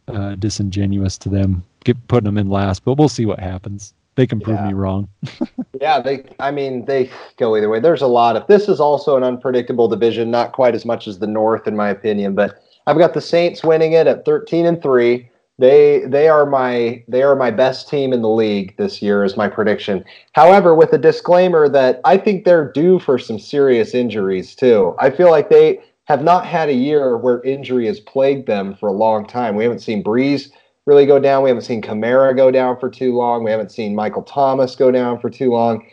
uh, 0.07 0.35
disingenuous 0.35 1.17
to 1.19 1.29
them, 1.29 1.63
get, 1.83 1.95
putting 2.07 2.25
them 2.25 2.37
in 2.37 2.49
last, 2.49 2.83
but 2.85 2.95
we'll 2.97 3.09
see 3.09 3.25
what 3.25 3.39
happens. 3.39 3.93
They 4.15 4.27
can 4.27 4.39
prove 4.41 4.57
Yeah. 4.59 4.67
me 4.67 4.73
wrong. 4.73 5.07
Yeah, 5.79 5.99
they. 5.99 6.25
I 6.39 6.51
mean, 6.51 6.85
they 6.85 7.09
go 7.37 7.55
either 7.55 7.67
way. 7.69 7.79
There's 7.79 8.03
a 8.03 8.07
lot 8.07 8.35
of. 8.35 8.45
This 8.45 8.69
is 8.69 8.79
also 8.79 9.17
an 9.17 9.23
unpredictable 9.23 9.87
division, 9.87 10.29
not 10.29 10.51
quite 10.51 10.75
as 10.75 10.85
much 10.85 11.07
as 11.07 11.17
the 11.17 11.25
North, 11.25 11.65
in 11.67 11.75
my 11.75 11.89
opinion. 11.89 12.35
But 12.35 12.61
I've 12.85 12.99
got 12.99 13.15
the 13.15 13.21
Saints 13.21 13.63
winning 13.63 13.93
it 13.93 14.05
at 14.05 14.23
13 14.23 14.67
and 14.67 14.79
three. 14.79 15.27
They 15.57 16.01
they 16.05 16.27
are 16.27 16.45
my 16.45 17.03
they 17.07 17.23
are 17.23 17.35
my 17.35 17.49
best 17.49 17.89
team 17.89 18.13
in 18.13 18.21
the 18.21 18.29
league 18.29 18.75
this 18.77 19.01
year, 19.01 19.23
is 19.23 19.37
my 19.37 19.47
prediction. 19.47 20.03
However, 20.33 20.75
with 20.75 20.93
a 20.93 20.97
disclaimer 20.99 21.67
that 21.69 21.99
I 22.05 22.17
think 22.17 22.45
they're 22.45 22.71
due 22.71 22.99
for 22.99 23.17
some 23.17 23.39
serious 23.39 23.95
injuries 23.95 24.55
too. 24.55 24.93
I 24.99 25.09
feel 25.09 25.31
like 25.31 25.49
they 25.49 25.79
have 26.11 26.23
not 26.23 26.45
had 26.45 26.67
a 26.67 26.73
year 26.73 27.15
where 27.15 27.41
injury 27.43 27.87
has 27.87 28.01
plagued 28.01 28.45
them 28.45 28.75
for 28.75 28.89
a 28.89 28.93
long 28.93 29.25
time. 29.25 29.55
We 29.55 29.63
haven't 29.63 29.79
seen 29.79 30.03
Brees 30.03 30.51
really 30.85 31.05
go 31.05 31.19
down. 31.19 31.41
We 31.41 31.49
haven't 31.49 31.63
seen 31.63 31.81
Kamara 31.81 32.35
go 32.35 32.51
down 32.51 32.77
for 32.81 32.89
too 32.89 33.15
long. 33.15 33.45
We 33.45 33.51
haven't 33.51 33.71
seen 33.71 33.95
Michael 33.95 34.23
Thomas 34.23 34.75
go 34.75 34.91
down 34.91 35.19
for 35.21 35.29
too 35.29 35.51
long. 35.51 35.85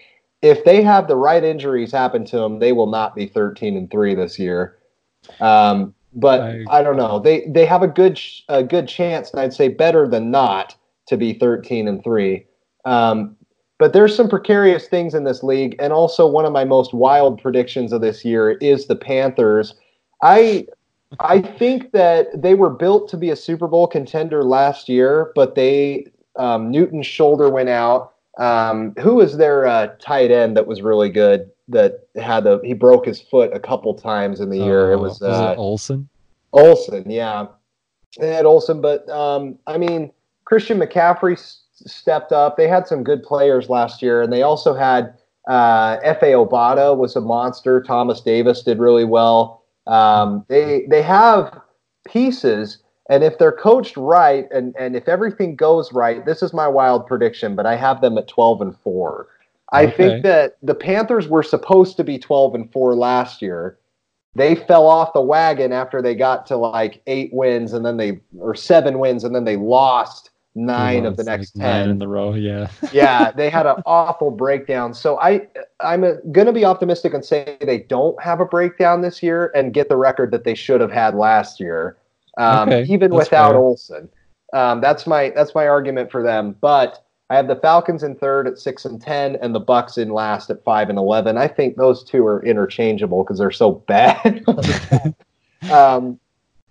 If 0.43 0.65
they 0.65 0.83
have 0.83 1.07
the 1.07 1.15
right 1.15 1.45
injuries 1.45 1.93
happen 1.93 2.25
to 2.27 2.37
them, 2.37 2.59
they 2.59 2.73
will 2.73 2.89
not 2.91 3.15
be 3.15 3.27
13 3.27 3.77
and 3.77 3.89
3 3.89 4.17
this 4.17 4.41
year. 4.41 4.79
Um, 5.41 5.95
but 6.15 6.41
I- 6.41 6.65
I, 6.69 6.83
don't 6.83 6.97
know. 6.97 7.21
They 7.21 7.47
they 7.47 7.65
have 7.67 7.83
a 7.83 7.89
good 7.89 8.19
sh- 8.19 8.41
a 8.49 8.65
good 8.65 8.89
chance, 8.89 9.31
and 9.31 9.41
I'd 9.41 9.55
say 9.55 9.69
better 9.69 10.09
than 10.09 10.33
not 10.33 10.75
to 11.07 11.17
be 11.17 11.33
13 11.33 11.87
and 11.87 12.03
3. 12.03 12.45
Um, 12.85 13.37
but 13.79 13.93
there's 13.93 14.17
some 14.17 14.29
precarious 14.29 14.89
things 14.89 15.15
in 15.15 15.23
this 15.23 15.45
league, 15.45 15.77
and 15.79 15.93
also 15.93 16.27
one 16.27 16.45
of 16.45 16.53
my 16.53 16.65
most 16.65 16.93
wild 16.93 17.41
predictions 17.41 17.93
of 17.93 18.01
this 18.01 18.25
year 18.25 18.53
is 18.53 18.87
the 18.87 18.97
Panthers. 18.97 19.75
I 20.23 20.67
I 21.21 21.41
think 21.41 21.93
that 21.93 22.43
they 22.43 22.55
were 22.55 22.71
built 22.71 23.09
to 23.11 23.17
be 23.17 23.31
a 23.31 23.37
Super 23.37 23.67
Bowl 23.67 23.87
contender 23.87 24.45
last 24.45 24.89
year, 24.89 25.33
but 25.35 25.55
they 25.55 26.07
um, 26.37 26.71
Newton's 26.71 27.07
shoulder 27.07 27.49
went 27.49 27.69
out. 27.69 28.15
Um, 28.39 28.95
who 29.01 29.17
was 29.17 29.37
their 29.37 29.67
uh, 29.67 29.89
tight 30.01 30.31
end 30.31 30.57
that 30.57 30.67
was 30.67 30.81
really 30.83 31.09
good? 31.09 31.51
That 31.69 32.07
had 32.17 32.45
the 32.45 32.61
he 32.65 32.73
broke 32.73 33.07
his 33.07 33.21
foot 33.21 33.53
a 33.55 33.61
couple 33.61 33.95
times 33.95 34.41
in 34.41 34.49
the 34.49 34.59
year. 34.59 34.93
It 34.93 34.97
Uh, 34.97 35.01
was, 35.01 35.23
uh, 35.23 35.55
it 35.57 35.59
Olsen. 35.59 36.09
Olson, 36.53 37.11
yeah, 37.11 37.47
they 38.19 38.33
had 38.33 38.47
Olsen, 38.47 38.81
but 38.81 39.09
um, 39.11 39.59
I 39.67 39.77
mean 39.77 40.13
Christian 40.45 40.79
McCaffrey 40.79 41.35
s- 41.35 41.65
stepped 41.73 42.33
up. 42.33 42.57
They 42.57 42.69
had 42.69 42.87
some 42.87 43.05
good 43.05 43.23
players 43.23 43.69
last 43.69 44.01
year, 44.03 44.23
and 44.23 44.33
they 44.33 44.43
also 44.43 44.75
had 44.75 45.15
uh, 45.47 45.99
Fa 46.15 46.27
Obada 46.27 46.97
was 46.97 47.17
a 47.17 47.21
monster. 47.21 47.83
Thomas 47.83 48.21
Davis 48.21 48.63
did 48.63 48.79
really 48.79 49.05
well. 49.05 49.58
Um, 49.89 50.47
they 50.49 50.87
they 50.91 51.03
have 51.03 51.61
pieces, 52.07 52.79
and 53.11 53.25
if 53.25 53.39
they're 53.39 53.53
coached 53.53 53.97
right, 53.97 54.47
and 54.53 54.75
and 54.79 54.97
if 54.97 55.09
everything 55.09 55.57
goes 55.57 55.93
right, 55.93 56.25
this 56.27 56.43
is 56.43 56.55
my 56.55 56.69
wild 56.69 57.07
prediction. 57.07 57.57
But 57.57 57.67
I 57.67 57.77
have 57.77 58.01
them 58.03 58.19
at 58.19 58.29
twelve 58.29 58.63
and 58.63 58.77
four. 58.79 59.29
I 59.73 59.87
Okay. 59.87 59.97
think 59.97 60.25
that 60.25 60.59
the 60.63 60.75
Panthers 60.75 61.29
were 61.29 61.45
supposed 61.45 61.97
to 61.99 62.05
be 62.05 62.19
twelve 62.19 62.55
and 62.55 62.73
four 62.73 62.97
last 62.97 63.43
year 63.43 63.79
they 64.37 64.55
fell 64.55 64.87
off 64.87 65.13
the 65.15 65.21
wagon 65.21 65.73
after 65.73 66.01
they 66.01 66.15
got 66.15 66.47
to 66.47 66.57
like 66.57 67.03
eight 67.07 67.31
wins 67.33 67.73
and 67.73 67.85
then 67.85 67.97
they 67.97 68.21
or 68.39 68.55
seven 68.55 69.01
wins 69.01 69.25
and 69.25 69.35
then 69.35 69.45
they 69.45 69.57
lost 69.57 70.31
nine 70.55 71.07
of 71.07 71.17
the 71.17 71.23
It's 71.23 71.29
like 71.29 71.39
next 71.39 71.57
nine 71.57 71.89
in 71.89 71.99
the 71.99 72.09
row. 72.09 72.35
Yeah. 72.35 72.69
yeah, 72.93 73.31
they 73.31 73.51
had 73.51 73.67
an 73.67 73.83
awful 73.87 74.31
breakdown. 74.31 74.95
So 74.95 75.19
I 75.21 75.47
I'm 75.81 76.01
going 76.33 76.47
to 76.47 76.53
be 76.53 76.65
optimistic 76.65 77.15
and 77.15 77.25
say 77.25 77.57
they 77.61 77.79
don't 77.79 78.21
have 78.23 78.41
a 78.41 78.45
breakdown 78.45 79.03
this 79.03 79.23
year 79.23 79.51
and 79.55 79.73
get 79.73 79.89
the 79.89 79.97
record 79.97 80.31
that 80.33 80.45
they 80.45 80.55
should 80.55 80.81
have 80.81 80.93
had 80.93 81.15
last 81.15 81.61
year, 81.61 81.97
um, 82.39 82.69
Okay, 82.69 82.93
even 82.93 83.11
that's 83.11 83.27
without 83.27 83.53
fair. 83.53 83.59
Olsen. 83.59 84.09
Um, 84.53 84.81
that's 84.81 85.07
my 85.07 85.31
that's 85.31 85.55
my 85.55 85.69
argument 85.69 86.11
for 86.11 86.23
them. 86.23 86.57
But 86.61 87.05
I 87.31 87.37
have 87.37 87.47
the 87.49 87.57
Falcons 87.57 88.03
in 88.03 88.15
third 88.17 88.47
at 88.47 88.59
six 88.59 88.85
and 88.85 89.01
ten, 89.01 89.37
and 89.37 89.55
the 89.55 89.61
Bucs 89.61 89.99
in 89.99 90.11
last 90.11 90.49
at 90.51 90.65
five 90.65 90.89
and 90.89 90.99
eleven. 90.99 91.37
I 91.37 91.47
think 91.49 91.77
those 91.77 92.03
two 92.03 92.27
are 92.27 92.43
interchangeable 92.45 93.23
because 93.23 93.39
they're 93.39 93.51
so 93.51 93.73
bad. 93.73 94.43
um, 95.71 96.19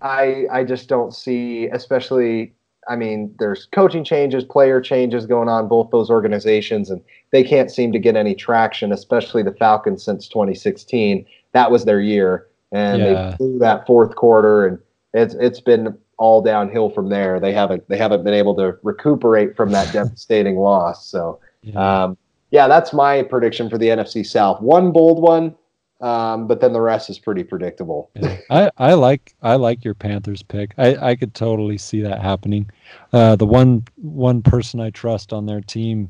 I 0.02 0.46
I 0.50 0.64
just 0.64 0.88
don't 0.88 1.14
see, 1.14 1.66
especially. 1.66 2.54
I 2.88 2.96
mean, 2.96 3.34
there's 3.38 3.66
coaching 3.66 4.04
changes, 4.04 4.44
player 4.44 4.80
changes 4.80 5.26
going 5.26 5.48
on 5.48 5.68
both 5.68 5.90
those 5.90 6.10
organizations, 6.10 6.90
and 6.90 7.00
they 7.30 7.44
can't 7.44 7.70
seem 7.70 7.92
to 7.92 7.98
get 7.98 8.16
any 8.16 8.34
traction. 8.34 8.92
Especially 8.92 9.42
the 9.42 9.52
Falcons 9.52 10.02
since 10.02 10.28
2016. 10.28 11.24
That 11.52 11.70
was 11.70 11.84
their 11.84 12.00
year, 12.00 12.46
and 12.72 13.02
Yeah. 13.02 13.30
they 13.30 13.36
blew 13.36 13.58
that 13.58 13.86
fourth 13.86 14.14
quarter, 14.16 14.66
and 14.66 14.78
it's 15.14 15.34
it's 15.34 15.60
been 15.60 15.96
all 16.18 16.42
downhill 16.42 16.90
from 16.90 17.08
there. 17.08 17.38
They 17.40 17.52
haven't 17.52 17.88
they 17.88 17.96
haven't 17.96 18.24
been 18.24 18.34
able 18.34 18.54
to 18.56 18.76
recuperate 18.82 19.56
from 19.56 19.70
that 19.72 19.92
devastating 19.92 20.56
loss. 20.56 21.06
So 21.06 21.38
Yeah. 21.62 22.04
um, 22.04 22.16
yeah, 22.50 22.66
that's 22.68 22.92
my 22.92 23.22
prediction 23.22 23.68
for 23.68 23.76
the 23.78 23.88
NFC 23.88 24.24
South. 24.24 24.60
One 24.62 24.90
bold 24.90 25.22
one, 25.22 25.54
um, 26.00 26.46
but 26.46 26.60
then 26.60 26.72
the 26.72 26.80
rest 26.80 27.10
is 27.10 27.18
pretty 27.18 27.42
predictable. 27.42 28.10
Yeah. 28.14 28.36
I, 28.50 28.70
I 28.78 28.94
like 28.94 29.34
I 29.42 29.56
like 29.56 29.84
your 29.84 29.94
Panthers 29.94 30.42
pick. 30.42 30.74
I, 30.78 30.96
I 31.10 31.16
could 31.16 31.34
totally 31.34 31.78
see 31.78 32.00
that 32.02 32.20
happening. 32.20 32.70
Uh, 33.12 33.36
the 33.36 33.46
one 33.46 33.84
one 33.96 34.42
person 34.42 34.80
I 34.80 34.90
trust 34.90 35.32
on 35.32 35.46
their 35.46 35.60
team, 35.60 36.08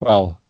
well, 0.00 0.40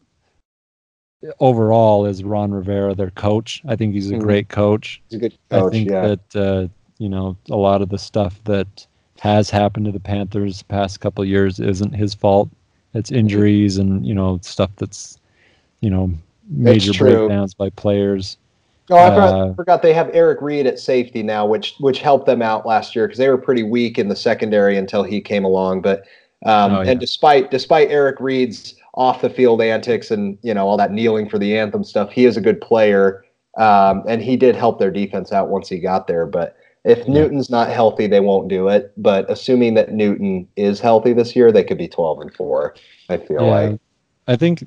overall 1.39 2.07
is 2.07 2.25
Ron 2.25 2.51
Rivera, 2.53 2.95
their 2.95 3.11
coach. 3.11 3.63
I 3.67 3.77
think 3.77 3.95
he's 3.95 4.11
a 4.11 4.15
Mhm. 4.15 4.21
great 4.21 4.49
coach. 4.49 5.03
He's 5.09 5.19
a 5.19 5.21
good 5.21 5.39
coach. 5.51 5.67
I 5.67 5.71
think 5.71 5.91
Yeah, 5.91 6.15
that 6.17 6.37
uh, 6.37 6.69
you 6.99 7.09
know, 7.09 7.37
a 7.51 7.57
lot 7.57 7.83
of 7.83 7.89
the 7.89 7.99
stuff 7.99 8.43
that 8.45 8.87
has 9.21 9.51
happened 9.51 9.87
to 9.87 9.93
the 9.93 10.01
Panthers 10.01 10.59
the 10.59 10.65
past 10.65 11.01
couple 11.01 11.25
years 11.25 11.61
isn't 11.61 11.95
his 11.95 12.15
fault. 12.15 12.49
It's 12.95 13.13
injuries 13.13 13.79
and 13.79 14.05
you 14.07 14.15
know 14.15 14.39
stuff 14.43 14.71
that's 14.77 15.19
you 15.81 15.91
know 15.91 16.11
major 16.49 16.93
breakdowns 16.95 17.55
by 17.55 17.71
players. 17.71 18.39
Oh, 18.91 18.97
I 18.97 19.11
forgot, 19.11 19.35
uh, 19.35 19.55
forgot, 19.55 19.83
they 19.83 19.93
have 19.93 20.11
Eric 20.13 20.43
Reid 20.43 20.67
at 20.67 20.79
safety 20.79 21.23
now, 21.23 21.47
which 21.47 21.77
which 21.79 22.01
helped 22.01 22.27
them 22.27 22.43
out 22.43 22.67
last 22.67 22.97
year 22.97 23.07
because 23.07 23.19
they 23.19 23.29
were 23.29 23.39
pretty 23.39 23.63
weak 23.63 23.99
in 23.99 24.09
the 24.09 24.17
secondary 24.17 24.77
until 24.77 25.03
he 25.03 25.21
came 25.21 25.45
along. 25.45 25.83
But 25.83 26.01
um, 26.45 26.73
oh, 26.73 26.83
yeah. 26.83 26.91
and 26.91 27.01
despite 27.01 27.51
despite 27.51 27.91
Eric 27.91 28.17
Reid's 28.19 28.75
off 28.95 29.23
the 29.23 29.31
field 29.31 29.63
antics 29.63 30.11
and 30.11 30.37
you 30.43 30.53
know 30.53 30.67
all 30.67 30.77
that 30.77 30.93
kneeling 30.93 31.29
for 31.29 31.39
the 31.39 31.57
anthem 31.57 31.85
stuff, 31.85 32.11
he 32.11 32.25
is 32.25 32.37
a 32.37 32.41
good 32.41 32.61
player, 32.61 33.25
um, 33.59 34.03
and 34.09 34.23
he 34.23 34.37
did 34.37 34.57
help 34.57 34.79
their 34.79 34.91
defense 34.91 35.33
out 35.33 35.49
once 35.49 35.69
he 35.69 35.79
got 35.79 36.07
there. 36.09 36.27
But 36.27 36.57
if 36.85 36.99
yeah. 36.99 37.15
Newton's 37.15 37.51
not 37.51 37.69
healthy, 37.69 38.09
they 38.09 38.21
won't 38.21 38.49
do 38.49 38.69
it. 38.69 38.93
But 38.97 39.31
assuming 39.31 39.75
that 39.75 39.93
Newton 39.93 40.49
is 40.57 40.81
healthy 40.81 41.13
this 41.13 41.37
year, 41.37 41.53
they 41.53 41.65
could 41.65 41.79
be 41.79 41.89
twelve 41.89 42.21
and 42.21 42.35
four. 42.35 42.75
I 43.09 43.19
feel 43.19 43.43
yeah. 43.43 43.69
like. 43.69 43.81
I 44.27 44.37
think 44.37 44.65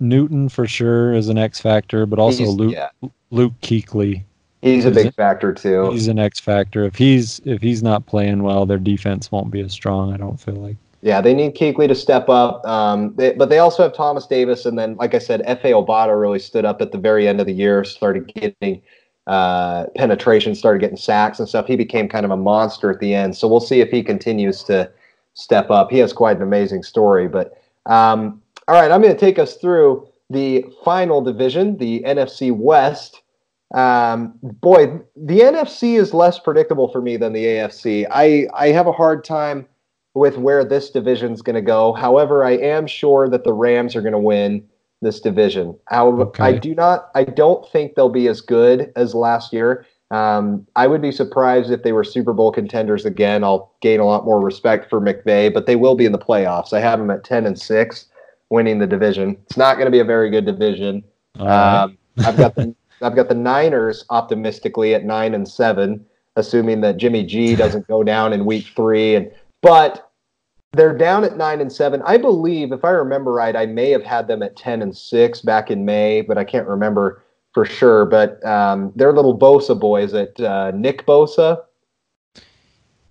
Newton 0.00 0.48
for 0.48 0.66
sure 0.66 1.12
is 1.12 1.28
an 1.28 1.38
X 1.38 1.60
factor, 1.60 2.06
but 2.06 2.18
also 2.18 2.44
he's, 2.44 2.54
Luke 2.54 2.72
yeah. 2.72 2.88
Luke 3.30 3.52
Kuechly. 3.62 4.24
He's 4.62 4.84
a 4.84 4.90
big 4.90 5.14
factor 5.14 5.52
too. 5.52 5.90
He's 5.90 6.08
an 6.08 6.18
X 6.18 6.40
factor. 6.40 6.84
If 6.84 6.96
he's 6.96 7.40
if 7.44 7.62
he's 7.62 7.82
not 7.82 8.06
playing 8.06 8.42
well, 8.42 8.66
their 8.66 8.78
defense 8.78 9.30
won't 9.30 9.50
be 9.50 9.60
as 9.60 9.72
strong. 9.72 10.12
I 10.12 10.16
don't 10.16 10.38
feel 10.38 10.56
like. 10.56 10.76
Yeah, 11.02 11.22
they 11.22 11.32
need 11.32 11.54
Kuechly 11.54 11.88
to 11.88 11.94
step 11.94 12.28
up. 12.28 12.66
Um, 12.66 13.14
they, 13.16 13.32
but 13.32 13.48
they 13.48 13.58
also 13.58 13.82
have 13.82 13.94
Thomas 13.94 14.26
Davis, 14.26 14.66
and 14.66 14.78
then, 14.78 14.96
like 14.96 15.14
I 15.14 15.18
said, 15.18 15.40
Fa 15.46 15.68
Obada 15.68 16.20
really 16.20 16.38
stood 16.38 16.66
up 16.66 16.82
at 16.82 16.92
the 16.92 16.98
very 16.98 17.26
end 17.26 17.40
of 17.40 17.46
the 17.46 17.54
year, 17.54 17.84
started 17.84 18.30
getting 18.34 18.82
uh, 19.26 19.86
penetration, 19.96 20.54
started 20.54 20.80
getting 20.80 20.98
sacks 20.98 21.38
and 21.38 21.48
stuff. 21.48 21.66
He 21.66 21.76
became 21.76 22.06
kind 22.06 22.26
of 22.26 22.30
a 22.30 22.36
monster 22.36 22.90
at 22.90 23.00
the 23.00 23.14
end. 23.14 23.34
So 23.34 23.48
we'll 23.48 23.60
see 23.60 23.80
if 23.80 23.90
he 23.90 24.02
continues 24.02 24.62
to 24.64 24.90
step 25.32 25.70
up. 25.70 25.90
He 25.90 25.98
has 25.98 26.12
quite 26.12 26.36
an 26.36 26.42
amazing 26.42 26.82
story. 26.82 27.28
But 27.28 27.58
um, 27.86 28.42
all 28.70 28.80
right, 28.80 28.92
I'm 28.92 29.02
going 29.02 29.12
to 29.12 29.18
take 29.18 29.40
us 29.40 29.56
through 29.56 30.06
the 30.30 30.64
final 30.84 31.20
division, 31.20 31.76
the 31.78 32.04
NFC 32.06 32.56
West. 32.56 33.20
Um, 33.74 34.34
boy, 34.42 35.00
the 35.16 35.40
NFC 35.40 35.98
is 35.98 36.14
less 36.14 36.38
predictable 36.38 36.86
for 36.86 37.02
me 37.02 37.16
than 37.16 37.32
the 37.32 37.44
AFC. 37.46 38.06
I, 38.12 38.46
I 38.54 38.68
have 38.68 38.86
a 38.86 38.92
hard 38.92 39.24
time 39.24 39.66
with 40.14 40.36
where 40.38 40.64
this 40.64 40.90
division 40.90 41.32
is 41.32 41.42
going 41.42 41.56
to 41.56 41.62
go. 41.62 41.94
However, 41.94 42.44
I 42.44 42.52
am 42.52 42.86
sure 42.86 43.28
that 43.28 43.42
the 43.42 43.52
Rams 43.52 43.96
are 43.96 44.02
going 44.02 44.12
to 44.12 44.20
win 44.20 44.64
this 45.02 45.18
division. 45.18 45.76
However, 45.88 46.22
okay. 46.22 46.44
I 46.44 46.52
do 46.52 46.72
not. 46.72 47.10
I 47.16 47.24
don't 47.24 47.68
think 47.70 47.96
they'll 47.96 48.08
be 48.08 48.28
as 48.28 48.40
good 48.40 48.92
as 48.94 49.16
last 49.16 49.52
year. 49.52 49.84
Um, 50.12 50.64
I 50.76 50.86
would 50.86 51.02
be 51.02 51.10
surprised 51.10 51.72
if 51.72 51.82
they 51.82 51.90
were 51.90 52.04
Super 52.04 52.32
Bowl 52.32 52.52
contenders 52.52 53.04
again. 53.04 53.42
I'll 53.42 53.74
gain 53.82 53.98
a 53.98 54.06
lot 54.06 54.24
more 54.24 54.40
respect 54.40 54.88
for 54.88 55.00
McVay, 55.00 55.52
but 55.52 55.66
they 55.66 55.74
will 55.74 55.96
be 55.96 56.04
in 56.04 56.12
the 56.12 56.18
playoffs. 56.18 56.72
I 56.72 56.78
have 56.78 57.00
them 57.00 57.10
at 57.10 57.24
ten 57.24 57.46
and 57.46 57.58
six 57.58 58.06
winning 58.50 58.78
the 58.78 58.86
division. 58.86 59.36
It's 59.46 59.56
not 59.56 59.76
going 59.76 59.86
to 59.86 59.90
be 59.90 60.00
a 60.00 60.04
very 60.04 60.28
good 60.28 60.44
division. 60.44 61.02
Right. 61.38 61.82
Um, 61.82 61.98
I've 62.18 62.36
got 62.36 62.54
the 62.54 62.74
I've 63.02 63.16
got 63.16 63.28
the 63.28 63.34
Niners 63.34 64.04
optimistically 64.10 64.94
at 64.94 65.04
nine 65.04 65.32
and 65.34 65.48
seven, 65.48 66.04
assuming 66.36 66.82
that 66.82 66.98
Jimmy 66.98 67.24
G 67.24 67.56
doesn't 67.56 67.88
go 67.88 68.02
down 68.02 68.32
in 68.32 68.44
week 68.44 68.66
three. 68.76 69.14
And 69.14 69.30
but 69.62 70.10
they're 70.72 70.96
down 70.96 71.24
at 71.24 71.36
nine 71.36 71.60
and 71.60 71.72
seven. 71.72 72.02
I 72.04 72.18
believe, 72.18 72.72
if 72.72 72.84
I 72.84 72.90
remember 72.90 73.32
right, 73.32 73.56
I 73.56 73.66
may 73.66 73.90
have 73.90 74.04
had 74.04 74.28
them 74.28 74.42
at 74.42 74.56
ten 74.56 74.82
and 74.82 74.96
six 74.96 75.40
back 75.40 75.70
in 75.70 75.84
May, 75.84 76.20
but 76.20 76.36
I 76.36 76.44
can't 76.44 76.66
remember 76.66 77.22
for 77.54 77.64
sure. 77.64 78.04
But 78.04 78.44
um, 78.44 78.92
they're 78.96 79.12
little 79.12 79.38
Bosa 79.38 79.78
boys 79.78 80.12
at 80.14 80.38
uh, 80.40 80.72
Nick 80.72 81.06
Bosa. 81.06 81.62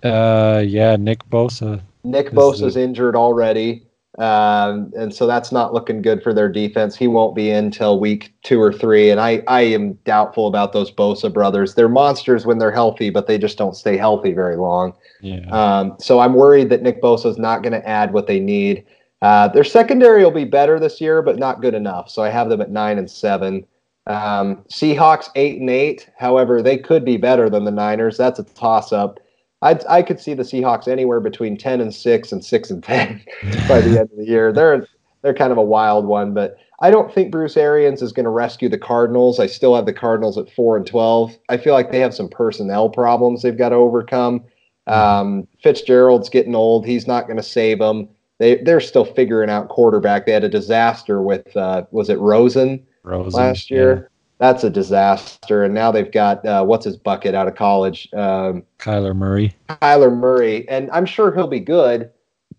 Uh, 0.03 0.63
yeah, 0.65 0.95
Nick 0.95 1.27
Bosa. 1.29 1.81
Nick 2.03 2.31
Bosa's 2.31 2.75
the... 2.75 2.81
injured 2.81 3.15
already. 3.15 3.85
Um, 4.19 4.91
and 4.97 5.15
so 5.15 5.25
that's 5.25 5.49
not 5.49 5.73
looking 5.73 6.01
good 6.01 6.21
for 6.21 6.33
their 6.33 6.49
defense. 6.49 6.95
He 6.95 7.07
won't 7.07 7.35
be 7.35 7.49
in 7.49 7.71
till 7.71 8.01
week 8.01 8.33
two 8.43 8.61
or 8.61 8.73
three. 8.73 9.09
And 9.09 9.19
I, 9.19 9.41
I 9.47 9.61
am 9.61 9.93
doubtful 10.03 10.47
about 10.47 10.73
those 10.73 10.91
Bosa 10.91 11.33
brothers. 11.33 11.75
They're 11.75 11.87
monsters 11.87 12.45
when 12.45 12.57
they're 12.57 12.71
healthy, 12.71 13.09
but 13.09 13.27
they 13.27 13.37
just 13.37 13.57
don't 13.57 13.77
stay 13.77 13.95
healthy 13.95 14.33
very 14.33 14.57
long. 14.57 14.93
Yeah. 15.21 15.47
Um, 15.49 15.95
so 15.99 16.19
I'm 16.19 16.33
worried 16.33 16.69
that 16.69 16.81
Nick 16.81 17.01
Bosa 17.01 17.27
is 17.27 17.37
not 17.37 17.63
going 17.63 17.71
to 17.71 17.87
add 17.87 18.11
what 18.11 18.27
they 18.27 18.41
need. 18.41 18.85
Uh, 19.21 19.47
their 19.47 19.63
secondary 19.63 20.21
will 20.23 20.31
be 20.31 20.45
better 20.45 20.79
this 20.79 20.99
year, 20.99 21.21
but 21.21 21.39
not 21.39 21.61
good 21.61 21.73
enough. 21.73 22.09
So 22.09 22.21
I 22.21 22.29
have 22.29 22.49
them 22.49 22.61
at 22.61 22.71
nine 22.71 22.97
and 22.97 23.09
seven. 23.09 23.65
Um, 24.05 24.63
Seahawks 24.69 25.29
eight 25.35 25.61
and 25.61 25.69
eight. 25.69 26.09
However, 26.17 26.61
they 26.61 26.77
could 26.77 27.05
be 27.05 27.15
better 27.15 27.49
than 27.49 27.63
the 27.63 27.71
Niners. 27.71 28.17
That's 28.17 28.39
a 28.39 28.43
toss 28.43 28.91
up. 28.91 29.19
I 29.61 29.79
I 29.89 30.01
could 30.01 30.19
see 30.19 30.33
the 30.33 30.43
Seahawks 30.43 30.87
anywhere 30.87 31.19
between 31.19 31.57
ten 31.57 31.81
and 31.81 31.93
six 31.93 32.31
and 32.31 32.43
six 32.43 32.69
and 32.69 32.83
ten 32.83 33.23
by 33.67 33.81
the 33.81 33.99
end 33.99 34.09
of 34.11 34.17
the 34.17 34.25
year. 34.25 34.51
They're 34.53 34.87
they're 35.21 35.33
kind 35.33 35.51
of 35.51 35.57
a 35.57 35.63
wild 35.63 36.05
one, 36.05 36.33
but 36.33 36.57
I 36.79 36.91
don't 36.91 37.13
think 37.13 37.29
Bruce 37.29 37.57
Arians 37.57 38.01
is 38.01 38.13
going 38.13 38.23
to 38.23 38.29
rescue 38.29 38.69
the 38.69 38.77
Cardinals. 38.77 39.37
I 39.37 39.47
still 39.47 39.75
have 39.75 39.85
the 39.85 39.93
Cardinals 39.93 40.37
at 40.37 40.49
four 40.51 40.77
and 40.77 40.87
twelve. 40.87 41.37
I 41.49 41.57
feel 41.57 41.73
like 41.73 41.91
they 41.91 41.99
have 41.99 42.15
some 42.15 42.29
personnel 42.29 42.89
problems 42.89 43.41
they've 43.41 43.57
got 43.57 43.69
to 43.69 43.75
overcome. 43.75 44.45
Um, 44.87 45.47
Fitzgerald's 45.61 46.29
getting 46.29 46.55
old. 46.55 46.85
He's 46.85 47.05
not 47.05 47.27
going 47.27 47.37
to 47.37 47.43
save 47.43 47.79
them. 47.79 48.07
They 48.37 48.63
they're 48.63 48.79
still 48.79 49.03
figuring 49.03 49.49
out 49.49 49.67
quarterback. 49.67 50.25
They 50.25 50.31
had 50.31 50.45
a 50.45 50.49
disaster 50.49 51.21
with 51.21 51.55
uh, 51.57 51.83
was 51.91 52.09
it 52.09 52.17
Rosen, 52.19 52.85
Rosen 53.03 53.37
last 53.37 53.69
year 53.69 54.09
that's 54.39 54.63
a 54.63 54.69
disaster. 54.69 55.63
And 55.63 55.73
now 55.73 55.91
they've 55.91 56.11
got 56.11 56.43
uh, 56.45 56.63
what's 56.63 56.85
his 56.85 56.97
bucket 56.97 57.35
out 57.35 57.47
of 57.47 57.55
college, 57.55 58.09
um, 58.13 58.63
Kyler 58.79 59.15
Murray. 59.15 59.55
Kyler 59.69 60.15
Murray, 60.15 60.67
and 60.67 60.89
I'm 60.91 61.05
sure 61.05 61.33
he'll 61.33 61.47
be 61.47 61.59
good, 61.59 62.09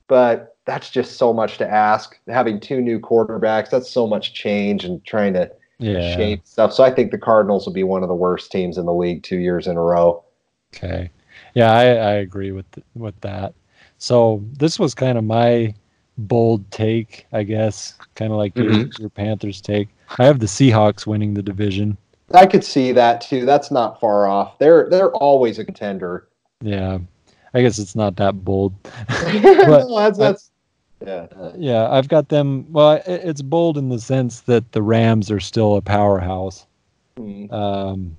but 0.06 0.56
that's 0.66 0.90
just 0.90 1.16
so 1.16 1.32
much 1.32 1.58
to 1.58 1.68
ask. 1.68 2.16
Having 2.28 2.60
two 2.60 2.80
new 2.80 3.00
quarterbacks, 3.00 3.70
that's 3.70 3.90
so 3.90 4.06
much 4.06 4.34
change 4.34 4.84
and 4.84 5.04
trying 5.04 5.32
to 5.34 5.50
yeah. 5.78 6.14
shape 6.14 6.42
stuff. 6.44 6.72
So 6.72 6.84
I 6.84 6.90
think 6.90 7.10
the 7.10 7.18
Cardinals 7.18 7.66
will 7.66 7.72
be 7.72 7.82
one 7.82 8.02
of 8.02 8.08
the 8.08 8.14
worst 8.14 8.52
teams 8.52 8.78
in 8.78 8.84
the 8.84 8.94
league 8.94 9.22
two 9.22 9.38
years 9.38 9.66
in 9.66 9.76
a 9.76 9.82
row. 9.82 10.22
Okay, 10.74 11.10
yeah, 11.54 11.72
I, 11.72 11.84
I 11.84 12.12
agree 12.12 12.52
with 12.52 12.66
with 12.94 13.18
that. 13.22 13.54
So 13.96 14.44
this 14.52 14.78
was 14.78 14.94
kind 14.94 15.18
of 15.18 15.24
my 15.24 15.74
bold 16.18 16.70
take, 16.70 17.26
I 17.32 17.42
guess, 17.42 17.94
kind 18.14 18.32
of 18.32 18.38
like 18.38 18.54
mm-hmm. 18.54 18.74
your, 18.74 18.88
your 18.98 19.10
Panthers 19.10 19.60
take. 19.60 19.88
I 20.18 20.24
have 20.24 20.40
the 20.40 20.46
Seahawks 20.46 21.06
winning 21.06 21.34
the 21.34 21.42
division. 21.42 21.96
I 22.32 22.46
could 22.46 22.64
see 22.64 22.92
that 22.92 23.20
too. 23.20 23.44
That's 23.44 23.70
not 23.70 24.00
far 24.00 24.26
off. 24.26 24.58
They're 24.58 24.88
they're 24.88 25.12
always 25.12 25.58
a 25.58 25.64
contender. 25.64 26.28
Yeah, 26.62 26.98
I 27.54 27.62
guess 27.62 27.78
it's 27.78 27.96
not 27.96 28.16
that 28.16 28.44
bold. 28.44 28.74
but 29.08 29.88
no, 29.88 29.96
that's, 29.98 30.18
that's 30.18 30.50
yeah. 31.04 31.26
Uh, 31.34 31.52
yeah, 31.56 31.90
I've 31.90 32.08
got 32.08 32.28
them. 32.28 32.70
Well, 32.72 32.92
it, 32.92 33.04
it's 33.06 33.42
bold 33.42 33.78
in 33.78 33.88
the 33.88 33.98
sense 33.98 34.40
that 34.42 34.72
the 34.72 34.82
Rams 34.82 35.30
are 35.30 35.40
still 35.40 35.76
a 35.76 35.82
powerhouse. 35.82 36.66
Mm. 37.16 37.52
Um, 37.52 38.16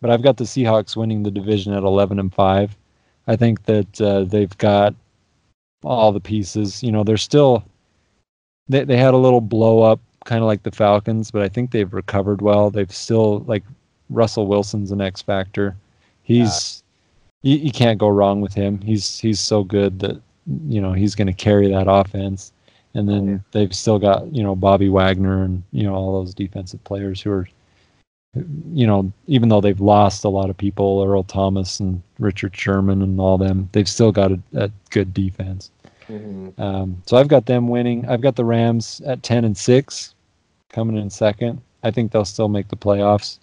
but 0.00 0.10
I've 0.10 0.22
got 0.22 0.36
the 0.36 0.44
Seahawks 0.44 0.96
winning 0.96 1.22
the 1.22 1.30
division 1.30 1.72
at 1.72 1.82
eleven 1.82 2.18
and 2.18 2.32
five. 2.34 2.76
I 3.26 3.36
think 3.36 3.64
that 3.64 4.00
uh, 4.00 4.24
they've 4.24 4.56
got 4.58 4.94
all 5.84 6.12
the 6.12 6.20
pieces. 6.20 6.82
You 6.82 6.92
know, 6.92 7.04
they're 7.04 7.16
still 7.16 7.64
they 8.68 8.84
they 8.84 8.96
had 8.96 9.14
a 9.14 9.18
little 9.18 9.40
blow 9.40 9.82
up 9.82 10.00
kind 10.24 10.42
of 10.42 10.46
like 10.46 10.62
the 10.62 10.70
Falcons, 10.70 11.30
but 11.30 11.42
I 11.42 11.48
think 11.48 11.70
they've 11.70 11.92
recovered 11.92 12.42
well. 12.42 12.70
They've 12.70 12.90
still 12.90 13.40
like 13.40 13.62
Russell 14.10 14.46
Wilson's 14.46 14.92
an 14.92 15.00
X 15.00 15.22
factor. 15.22 15.76
He's 16.22 16.82
yeah. 17.42 17.54
you, 17.54 17.64
you 17.66 17.72
can't 17.72 17.98
go 17.98 18.08
wrong 18.08 18.40
with 18.40 18.54
him. 18.54 18.80
He's 18.80 19.18
he's 19.18 19.40
so 19.40 19.64
good 19.64 20.00
that 20.00 20.20
you 20.68 20.80
know 20.80 20.92
he's 20.92 21.14
going 21.14 21.26
to 21.26 21.32
carry 21.32 21.68
that 21.70 21.86
offense. 21.88 22.52
And 22.96 23.08
then 23.08 23.28
yeah. 23.28 23.38
they've 23.50 23.74
still 23.74 23.98
got 23.98 24.32
you 24.34 24.42
know 24.42 24.54
Bobby 24.54 24.88
Wagner 24.88 25.42
and 25.44 25.62
you 25.72 25.84
know 25.84 25.94
all 25.94 26.20
those 26.20 26.34
defensive 26.34 26.82
players 26.84 27.20
who 27.20 27.30
are 27.30 27.48
you 28.72 28.86
know, 28.86 29.12
even 29.26 29.48
though 29.48 29.60
they've 29.60 29.80
lost 29.80 30.24
a 30.24 30.28
lot 30.28 30.50
of 30.50 30.56
people, 30.56 31.04
Earl 31.06 31.22
Thomas 31.22 31.80
and 31.80 32.02
Richard 32.18 32.56
Sherman 32.56 33.02
and 33.02 33.20
all 33.20 33.38
them, 33.38 33.68
they've 33.72 33.88
still 33.88 34.12
got 34.12 34.32
a, 34.32 34.40
a 34.54 34.70
good 34.90 35.14
defense. 35.14 35.70
Mm-hmm. 36.08 36.60
Um, 36.60 37.02
so 37.06 37.16
I've 37.16 37.28
got 37.28 37.46
them 37.46 37.68
winning. 37.68 38.06
I've 38.08 38.20
got 38.20 38.36
the 38.36 38.44
Rams 38.44 39.00
at 39.06 39.22
ten 39.22 39.44
and 39.44 39.56
six, 39.56 40.13
coming 40.74 40.96
in 40.96 41.08
second. 41.10 41.60
I 41.82 41.90
think 41.90 42.12
they'll 42.12 42.24
still 42.24 42.48
make 42.48 42.68
the 42.68 42.76
playoffs. 42.76 43.38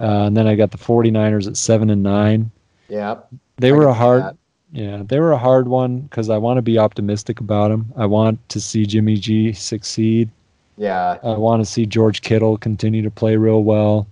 Uh, 0.00 0.26
and 0.26 0.36
then 0.36 0.46
I 0.46 0.54
got 0.54 0.70
the 0.70 0.78
49ers 0.78 1.46
at 1.46 1.56
seven 1.56 1.90
and 1.90 2.02
nine. 2.02 2.50
Yeah, 2.88 3.16
they 3.56 3.70
I 3.70 3.72
were 3.72 3.86
a 3.86 3.94
hard. 3.94 4.22
That. 4.22 4.36
Yeah, 4.72 5.02
they 5.06 5.20
were 5.20 5.30
a 5.30 5.38
hard 5.38 5.68
one 5.68 6.00
because 6.00 6.28
I 6.30 6.36
want 6.36 6.58
to 6.58 6.62
be 6.62 6.78
optimistic 6.78 7.38
about 7.38 7.68
them. 7.68 7.92
I 7.96 8.06
want 8.06 8.46
to 8.48 8.60
see 8.60 8.86
Jimmy 8.86 9.16
G 9.16 9.52
succeed. 9.52 10.30
Yeah. 10.76 11.18
I 11.22 11.36
want 11.36 11.64
to 11.64 11.70
see 11.70 11.86
George 11.86 12.22
Kittle 12.22 12.56
continue 12.58 13.02
to 13.02 13.10
play 13.10 13.36
real 13.36 13.62
well. 13.62 14.08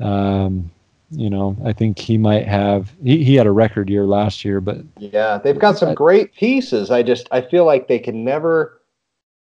Um, 0.00 0.70
you 1.12 1.30
know, 1.30 1.56
I 1.64 1.72
think 1.72 1.98
he 1.98 2.18
might 2.18 2.48
have. 2.48 2.92
He, 3.02 3.22
he 3.22 3.36
had 3.36 3.46
a 3.46 3.52
record 3.52 3.88
year 3.88 4.06
last 4.06 4.44
year, 4.44 4.60
but 4.60 4.78
yeah, 4.98 5.38
they've 5.38 5.58
got 5.58 5.78
some 5.78 5.94
great 5.94 6.34
pieces. 6.34 6.90
I 6.90 7.04
just 7.04 7.28
I 7.30 7.40
feel 7.42 7.64
like 7.64 7.86
they 7.86 8.00
can 8.00 8.24
never 8.24 8.75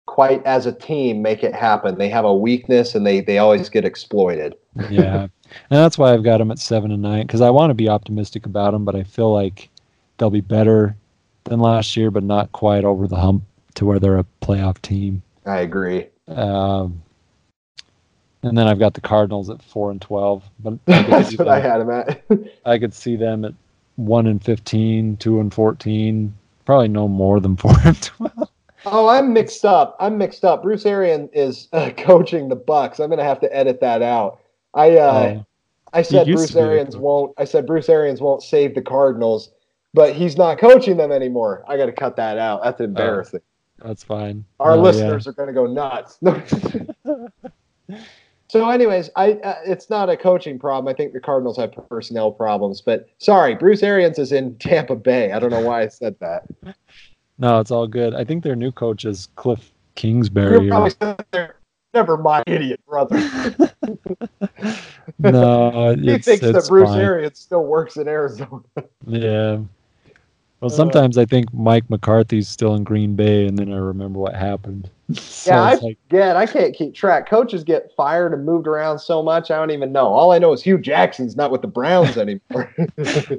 quite 0.07 0.45
as 0.45 0.67
a 0.67 0.73
team 0.73 1.23
make 1.23 1.43
it 1.43 1.55
happen. 1.55 1.97
They 1.97 2.09
have 2.09 2.25
a 2.25 2.35
weakness 2.35 2.95
and 2.95 3.07
they 3.07 3.21
they 3.21 3.39
always 3.39 3.69
get 3.69 3.85
exploited. 3.85 4.55
yeah. 4.91 5.23
and 5.23 5.31
that's 5.69 5.99
why 5.99 6.13
I've 6.13 6.25
got 6.25 6.39
them 6.39 6.51
at 6.51 6.59
seven 6.59 6.91
and 6.91 7.03
nine 7.03 7.27
because 7.27 7.41
I 7.41 7.51
want 7.51 7.71
to 7.71 7.75
be 7.75 7.89
optimistic 7.89 8.47
about 8.47 8.73
them, 8.73 8.85
but 8.85 8.95
I 8.95 9.03
feel 9.03 9.33
like 9.33 9.69
they'll 10.19 10.31
be 10.31 10.41
better 10.41 10.97
than 11.45 11.61
last 11.61 11.97
year, 11.97 12.11
but 12.11 12.23
not 12.23 12.53
quite 12.53 12.85
over 12.85 13.07
the 13.07 13.17
hump 13.17 13.45
to 13.75 13.85
where 13.85 13.99
they're 13.99 14.19
a 14.19 14.27
playoff 14.43 14.81
team. 14.83 15.23
I 15.47 15.61
agree. 15.61 16.07
Um, 16.29 17.03
and 18.43 18.57
then 18.57 18.67
I've 18.67 18.79
got 18.79 18.95
the 18.95 19.01
Cardinals 19.01 19.51
at 19.51 19.63
four 19.63 19.91
and 19.91 20.01
twelve, 20.01 20.45
but 20.61 20.75
I 20.87 21.03
that's 21.03 21.37
what 21.37 21.47
them, 21.47 21.49
I 21.49 21.61
had 21.61 21.79
them 21.79 21.91
at. 21.91 22.23
I 22.65 22.79
could 22.79 22.95
see 22.95 23.17
them 23.17 23.45
at 23.45 23.55
one 23.97 24.27
and 24.27 24.43
15, 24.43 25.19
2 25.19 25.41
and 25.41 25.53
fourteen, 25.53 26.35
probably 26.65 26.89
no 26.89 27.07
more 27.09 27.41
than 27.41 27.57
four 27.57 27.75
and 27.85 28.01
twelve. 28.03 28.49
Oh, 28.87 29.09
I'm 29.09 29.33
mixed 29.33 29.65
up. 29.65 29.97
I'm 30.01 30.17
mixed 30.19 30.45
up. 30.45 30.63
Bruce 30.63 30.87
Arian 30.87 31.29
is 31.33 31.69
uh, 31.73 31.91
coaching 31.97 32.49
the 32.49 32.57
Bucs. 32.57 33.01
I'm 33.01 33.11
gonna 33.11 33.25
have 33.25 33.41
to 33.41 33.55
edit 33.57 33.81
that 33.81 34.03
out. 34.03 34.41
I 34.75 34.97
uh, 34.99 35.13
oh. 35.13 35.47
I 35.93 36.03
said 36.03 36.27
Bruce 36.27 36.55
Arians 36.55 36.97
won't. 36.97 37.33
I 37.39 37.45
said 37.45 37.67
Bruce 37.67 37.89
Arians 37.89 38.21
won't 38.21 38.43
save 38.43 38.75
the 38.75 38.83
Cardinals, 38.83 39.51
but 39.93 40.15
he's 40.15 40.37
not 40.37 40.59
coaching 40.59 40.97
them 40.97 41.11
anymore. 41.13 41.65
I 41.69 41.77
got 41.77 41.87
to 41.87 41.93
cut 41.93 42.17
that 42.17 42.39
out. 42.39 42.63
That's 42.63 42.81
oh, 42.81 42.85
embarrassing. 42.85 43.41
Oh, 43.83 43.89
that's 43.89 44.05
fine. 44.05 44.45
Our 44.61 44.73
oh, 44.73 44.83
listeners 44.83 45.27
yeah. 45.27 45.31
are 45.31 45.33
gonna 45.33 45.53
go 45.53 45.67
nuts. 45.67 46.19
so, 48.49 48.71
anyways, 48.71 49.11
I 49.17 49.33
uh, 49.33 49.57
it's 49.67 49.91
not 49.91 50.09
a 50.09 50.17
coaching 50.17 50.59
problem. 50.59 50.93
I 50.93 50.97
think 50.97 51.13
the 51.13 51.21
Cardinals 51.21 51.57
have 51.57 51.73
personnel 51.89 52.31
problems. 52.31 52.81
But 52.81 53.09
sorry, 53.19 53.57
Bruce 53.57 53.83
Arians 53.83 54.19
is 54.19 54.31
in 54.33 54.55
Tampa 54.57 54.95
Bay. 54.95 55.33
I 55.33 55.41
don't 55.41 55.51
know 55.51 55.63
why 55.63 55.83
I 55.83 55.89
said 55.89 56.15
that. 56.21 56.45
No, 57.41 57.59
it's 57.59 57.71
all 57.71 57.87
good. 57.87 58.15
I 58.15 58.23
think 58.23 58.45
their 58.45 58.55
new 58.55 58.71
coach 58.71 59.07
is 59.07 59.29
Cliff 59.35 59.73
Kingsbury. 59.95 60.67
You're 60.67 60.71
probably 60.71 61.17
there. 61.33 61.57
Never 61.93 62.17
mind, 62.17 62.45
idiot 62.47 62.81
brother. 62.87 63.19
no, 65.19 65.97
he 66.01 66.19
thinks 66.19 66.43
that 66.43 66.67
Bruce 66.69 66.91
fine. 66.91 67.01
Arians 67.01 67.39
still 67.41 67.65
works 67.65 67.97
in 67.97 68.07
Arizona. 68.07 68.63
yeah. 69.07 69.59
Well, 70.61 70.71
sometimes 70.71 71.17
uh, 71.17 71.23
I 71.23 71.25
think 71.25 71.53
Mike 71.55 71.89
McCarthy's 71.89 72.47
still 72.47 72.75
in 72.75 72.85
Green 72.85 73.17
Bay, 73.17 73.47
and 73.47 73.59
then 73.59 73.73
I 73.73 73.79
remember 73.79 74.19
what 74.19 74.37
happened. 74.37 74.91
so 75.15 75.51
yeah, 75.51 75.63
I 75.63 75.75
like, 75.77 75.99
forget. 76.09 76.37
I 76.37 76.47
can't 76.47 76.77
keep 76.77 76.95
track. 76.95 77.29
Coaches 77.29 77.65
get 77.65 77.91
fired 77.97 78.35
and 78.35 78.45
moved 78.45 78.67
around 78.67 78.99
so 78.99 79.23
much, 79.23 79.51
I 79.51 79.57
don't 79.57 79.71
even 79.71 79.91
know. 79.91 80.07
All 80.07 80.33
I 80.33 80.39
know 80.39 80.53
is 80.53 80.63
Hue 80.63 80.79
Jackson's 80.79 81.35
not 81.35 81.51
with 81.51 81.63
the 81.63 81.69
Browns 81.69 82.19
anymore. 82.19 82.73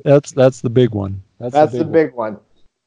that's 0.04 0.32
that's 0.32 0.62
the 0.62 0.70
big 0.70 0.90
one. 0.90 1.22
That's, 1.40 1.54
that's 1.54 1.72
the 1.74 1.80
big, 1.80 1.88
the 1.88 1.94
big 1.94 2.14
one. 2.14 2.34
one. 2.34 2.42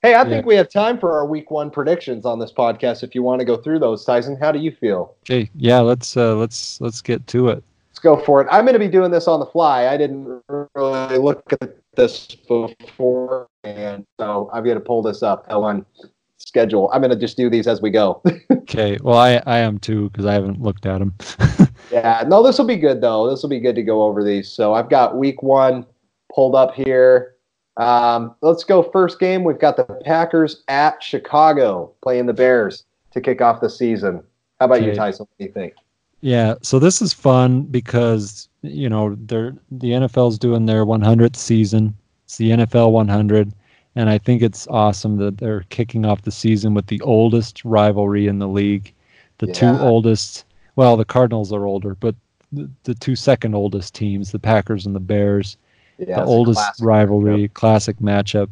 Hey, 0.04 0.12
I 0.12 0.22
yeah. 0.22 0.28
think 0.28 0.44
we 0.44 0.54
have 0.56 0.68
time 0.68 0.98
for 0.98 1.12
our 1.12 1.24
week 1.24 1.50
one 1.50 1.70
predictions 1.70 2.26
on 2.26 2.38
this 2.38 2.52
podcast. 2.52 3.02
If 3.02 3.14
you 3.14 3.22
want 3.22 3.38
to 3.38 3.46
go 3.46 3.56
through 3.56 3.78
those, 3.78 4.04
Tyson, 4.04 4.36
how 4.38 4.52
do 4.52 4.58
you 4.58 4.70
feel? 4.70 5.16
Okay, 5.22 5.50
yeah, 5.56 5.80
let's 5.80 6.14
uh, 6.14 6.36
let's 6.36 6.78
let's 6.82 7.00
get 7.00 7.26
to 7.28 7.48
it. 7.48 7.64
Let's 7.88 8.00
go 8.00 8.18
for 8.18 8.42
it. 8.42 8.48
I'm 8.50 8.66
going 8.66 8.74
to 8.74 8.78
be 8.78 8.86
doing 8.86 9.10
this 9.10 9.26
on 9.26 9.40
the 9.40 9.46
fly. 9.46 9.86
I 9.86 9.96
didn't 9.96 10.42
really 10.74 11.16
look 11.16 11.42
at 11.54 11.78
this 11.96 12.36
before, 12.46 13.48
and 13.62 14.04
so 14.20 14.50
I'm 14.52 14.62
going 14.62 14.76
to 14.76 14.84
pull 14.84 15.00
this 15.00 15.22
up 15.22 15.46
on 15.48 15.86
schedule. 16.36 16.90
I'm 16.92 17.00
going 17.00 17.10
to 17.10 17.18
just 17.18 17.38
do 17.38 17.48
these 17.48 17.66
as 17.66 17.80
we 17.80 17.90
go. 17.90 18.20
okay. 18.52 18.98
Well, 19.02 19.16
I 19.16 19.42
I 19.46 19.60
am 19.60 19.78
too 19.78 20.10
because 20.10 20.26
I 20.26 20.34
haven't 20.34 20.60
looked 20.60 20.84
at 20.84 20.98
them. 20.98 21.14
yeah. 21.90 22.24
No, 22.26 22.42
this 22.42 22.58
will 22.58 22.66
be 22.66 22.76
good 22.76 23.00
though. 23.00 23.30
This 23.30 23.42
will 23.42 23.48
be 23.48 23.58
good 23.58 23.76
to 23.76 23.82
go 23.82 24.02
over 24.02 24.22
these. 24.22 24.52
So 24.52 24.74
I've 24.74 24.90
got 24.90 25.16
week 25.16 25.42
one 25.42 25.86
pulled 26.30 26.54
up 26.54 26.74
here. 26.74 27.33
Um, 27.76 28.34
let's 28.40 28.64
go 28.64 28.82
first 28.82 29.18
game. 29.18 29.44
We've 29.44 29.58
got 29.58 29.76
the 29.76 29.84
Packers 30.04 30.62
at 30.68 31.02
Chicago 31.02 31.92
playing 32.02 32.26
the 32.26 32.32
Bears 32.32 32.84
to 33.12 33.20
kick 33.20 33.40
off 33.40 33.60
the 33.60 33.70
season. 33.70 34.22
How 34.60 34.66
about 34.66 34.78
okay. 34.78 34.90
you, 34.90 34.94
Tyson? 34.94 35.26
What 35.26 35.38
do 35.38 35.44
you 35.44 35.52
think? 35.52 35.74
Yeah, 36.20 36.54
so 36.62 36.78
this 36.78 37.02
is 37.02 37.12
fun 37.12 37.62
because 37.62 38.48
you 38.62 38.88
know 38.88 39.14
they're 39.26 39.54
the 39.70 39.90
NFL's 39.90 40.38
doing 40.38 40.66
their 40.66 40.86
100th 40.86 41.36
season. 41.36 41.94
It's 42.24 42.38
the 42.38 42.50
NFL 42.50 42.92
100, 42.92 43.52
and 43.94 44.08
I 44.08 44.18
think 44.18 44.40
it's 44.40 44.66
awesome 44.68 45.18
that 45.18 45.36
they're 45.36 45.64
kicking 45.68 46.06
off 46.06 46.22
the 46.22 46.30
season 46.30 46.72
with 46.72 46.86
the 46.86 47.00
oldest 47.02 47.64
rivalry 47.64 48.26
in 48.26 48.38
the 48.38 48.48
league. 48.48 48.94
The 49.38 49.48
yeah. 49.48 49.52
two 49.52 49.78
oldest, 49.80 50.44
well, 50.76 50.96
the 50.96 51.04
Cardinals 51.04 51.52
are 51.52 51.66
older, 51.66 51.94
but 51.94 52.14
the, 52.52 52.70
the 52.84 52.94
two 52.94 53.16
second 53.16 53.54
oldest 53.54 53.94
teams, 53.94 54.32
the 54.32 54.38
Packers 54.38 54.86
and 54.86 54.94
the 54.94 55.00
Bears, 55.00 55.58
yeah, 55.98 56.20
the 56.20 56.24
oldest 56.24 56.80
rivalry, 56.80 57.48
matchup. 57.48 57.54
classic 57.54 57.96
matchup. 57.98 58.48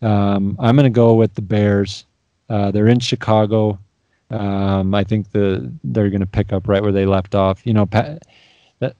Um, 0.00 0.56
I'm 0.58 0.76
going 0.76 0.84
to 0.84 0.90
go 0.90 1.14
with 1.14 1.34
the 1.34 1.42
Bears. 1.42 2.04
Uh, 2.48 2.70
they're 2.70 2.88
in 2.88 3.00
Chicago. 3.00 3.78
Um, 4.30 4.94
I 4.94 5.04
think 5.04 5.30
the 5.32 5.72
they're 5.84 6.10
going 6.10 6.20
to 6.20 6.26
pick 6.26 6.52
up 6.52 6.66
right 6.66 6.82
where 6.82 6.92
they 6.92 7.06
left 7.06 7.34
off. 7.34 7.66
You 7.66 7.74
know, 7.74 7.86
Pat, 7.86 8.26
that 8.80 8.96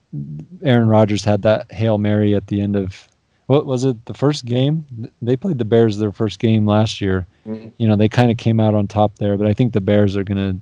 Aaron 0.63 0.87
Rodgers 0.87 1.23
had 1.23 1.41
that 1.41 1.71
hail 1.71 1.97
mary 1.97 2.35
at 2.35 2.47
the 2.47 2.61
end 2.61 2.75
of 2.75 3.07
what 3.47 3.65
was 3.65 3.83
it? 3.83 4.05
The 4.05 4.13
first 4.13 4.45
game 4.45 4.85
they 5.21 5.35
played 5.35 5.57
the 5.57 5.65
Bears 5.65 5.97
their 5.97 6.11
first 6.11 6.39
game 6.39 6.65
last 6.65 7.01
year. 7.01 7.27
Mm-hmm. 7.45 7.69
You 7.77 7.87
know, 7.87 7.95
they 7.95 8.09
kind 8.09 8.31
of 8.31 8.37
came 8.37 8.59
out 8.59 8.73
on 8.73 8.87
top 8.87 9.17
there, 9.17 9.37
but 9.37 9.47
I 9.47 9.53
think 9.53 9.73
the 9.73 9.81
Bears 9.81 10.15
are 10.15 10.23
going 10.23 10.61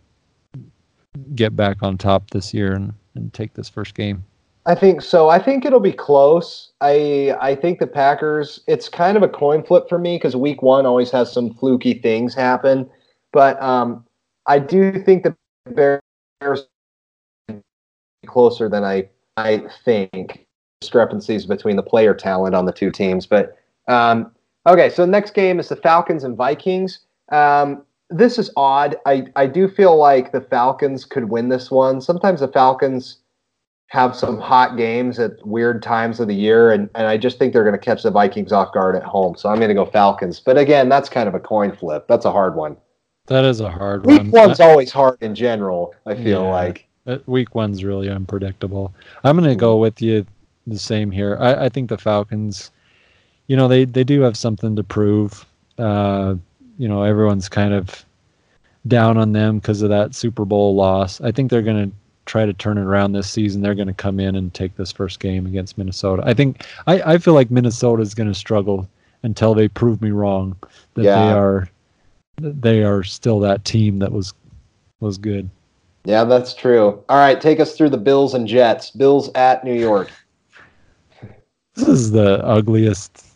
to 0.53 0.59
get 1.35 1.55
back 1.55 1.83
on 1.83 1.97
top 1.97 2.31
this 2.31 2.53
year 2.53 2.73
and, 2.73 2.93
and 3.15 3.33
take 3.33 3.53
this 3.53 3.69
first 3.69 3.93
game. 3.93 4.23
I 4.65 4.75
think 4.75 5.01
so. 5.01 5.29
I 5.29 5.39
think 5.39 5.65
it'll 5.65 5.79
be 5.79 5.91
close. 5.91 6.71
I 6.81 7.35
I 7.41 7.55
think 7.55 7.79
the 7.79 7.87
Packers. 7.87 8.61
It's 8.67 8.87
kind 8.87 9.17
of 9.17 9.23
a 9.23 9.29
coin 9.29 9.63
flip 9.63 9.89
for 9.89 9.97
me 9.97 10.17
because 10.17 10.35
Week 10.35 10.61
One 10.61 10.85
always 10.85 11.09
has 11.11 11.31
some 11.31 11.53
fluky 11.55 11.95
things 11.95 12.35
happen, 12.35 12.89
but 13.33 13.61
um, 13.61 14.05
I 14.45 14.59
do 14.59 15.01
think 15.03 15.23
the 15.23 15.35
Bears 15.71 16.67
closer 18.27 18.69
than 18.69 18.83
I 18.83 19.09
I 19.37 19.63
think 19.83 20.45
discrepancies 20.79 21.45
between 21.45 21.75
the 21.75 21.83
player 21.83 22.13
talent 22.13 22.55
on 22.55 22.65
the 22.65 22.71
two 22.71 22.91
teams. 22.91 23.25
But 23.25 23.57
um, 23.87 24.31
okay, 24.67 24.89
so 24.89 25.03
the 25.03 25.11
next 25.11 25.33
game 25.33 25.59
is 25.59 25.69
the 25.69 25.75
Falcons 25.75 26.23
and 26.23 26.37
Vikings. 26.37 26.99
Um, 27.31 27.83
this 28.11 28.37
is 28.37 28.51
odd. 28.55 28.95
I 29.07 29.25
I 29.35 29.47
do 29.47 29.67
feel 29.67 29.97
like 29.97 30.31
the 30.31 30.41
Falcons 30.41 31.03
could 31.03 31.29
win 31.29 31.49
this 31.49 31.71
one. 31.71 31.99
Sometimes 31.99 32.41
the 32.41 32.47
Falcons 32.47 33.17
have 33.91 34.15
some 34.15 34.39
hot 34.39 34.77
games 34.77 35.19
at 35.19 35.45
weird 35.45 35.83
times 35.83 36.21
of 36.21 36.29
the 36.29 36.33
year, 36.33 36.71
and, 36.71 36.89
and 36.95 37.07
I 37.07 37.17
just 37.17 37.37
think 37.37 37.51
they're 37.51 37.65
going 37.65 37.77
to 37.77 37.85
catch 37.85 38.03
the 38.03 38.09
Vikings 38.09 38.53
off 38.53 38.73
guard 38.73 38.95
at 38.95 39.03
home. 39.03 39.35
So 39.35 39.49
I'm 39.49 39.57
going 39.57 39.67
to 39.67 39.75
go 39.75 39.85
Falcons. 39.85 40.39
But 40.39 40.57
again, 40.57 40.87
that's 40.87 41.09
kind 41.09 41.27
of 41.27 41.35
a 41.35 41.41
coin 41.41 41.75
flip. 41.75 42.07
That's 42.07 42.23
a 42.23 42.31
hard 42.31 42.55
one. 42.55 42.77
That 43.25 43.43
is 43.43 43.59
a 43.59 43.69
hard 43.69 44.05
week 44.05 44.19
one. 44.19 44.25
Week 44.27 44.33
one's 44.33 44.61
always 44.61 44.93
hard 44.93 45.17
in 45.19 45.35
general. 45.35 45.93
I 46.05 46.15
feel 46.15 46.43
yeah, 46.43 46.51
like 46.51 46.87
uh, 47.05 47.17
week 47.25 47.53
one's 47.53 47.83
really 47.83 48.09
unpredictable. 48.09 48.93
I'm 49.25 49.37
going 49.37 49.49
to 49.49 49.57
go 49.57 49.75
with 49.75 50.01
you 50.01 50.25
the 50.67 50.79
same 50.79 51.11
here. 51.11 51.37
I, 51.41 51.65
I 51.65 51.69
think 51.69 51.89
the 51.89 51.97
Falcons, 51.97 52.71
you 53.47 53.57
know, 53.57 53.67
they 53.67 53.83
they 53.83 54.05
do 54.05 54.21
have 54.21 54.37
something 54.37 54.73
to 54.77 54.83
prove. 54.83 55.45
Uh, 55.77 56.35
you 56.77 56.87
know, 56.87 57.03
everyone's 57.03 57.49
kind 57.49 57.73
of 57.73 58.05
down 58.87 59.17
on 59.17 59.33
them 59.33 59.59
because 59.59 59.81
of 59.81 59.89
that 59.89 60.15
Super 60.15 60.45
Bowl 60.45 60.75
loss. 60.75 61.19
I 61.19 61.33
think 61.33 61.51
they're 61.51 61.61
going 61.61 61.89
to 61.89 61.95
try 62.31 62.45
to 62.45 62.53
turn 62.53 62.77
it 62.77 62.83
around 62.83 63.11
this 63.11 63.29
season, 63.29 63.61
they're 63.61 63.75
going 63.75 63.89
to 63.89 63.93
come 63.93 64.17
in 64.17 64.37
and 64.37 64.53
take 64.53 64.77
this 64.77 64.89
first 64.89 65.19
game 65.19 65.45
against 65.45 65.77
Minnesota. 65.77 66.23
I 66.25 66.33
think 66.33 66.65
I, 66.87 67.13
I 67.13 67.17
feel 67.17 67.33
like 67.33 67.51
Minnesota 67.51 68.01
is 68.01 68.15
going 68.15 68.29
to 68.29 68.33
struggle 68.33 68.87
until 69.23 69.53
they 69.53 69.67
prove 69.67 70.01
me 70.01 70.11
wrong 70.11 70.55
that 70.93 71.03
yeah. 71.03 71.25
they 71.25 71.31
are 71.33 71.69
they 72.37 72.83
are 72.83 73.03
still 73.03 73.41
that 73.41 73.65
team 73.65 73.99
that 73.99 74.13
was 74.13 74.33
was 75.01 75.17
good. 75.17 75.49
Yeah, 76.05 76.23
that's 76.23 76.53
true. 76.53 77.03
All 77.09 77.17
right, 77.17 77.39
take 77.39 77.59
us 77.59 77.75
through 77.75 77.89
the 77.89 77.97
Bills 77.97 78.33
and 78.33 78.47
Jets. 78.47 78.91
Bills 78.91 79.29
at 79.35 79.63
New 79.63 79.75
York. 79.75 80.09
This 81.75 81.87
is 81.87 82.11
the 82.11 82.45
ugliest 82.45 83.30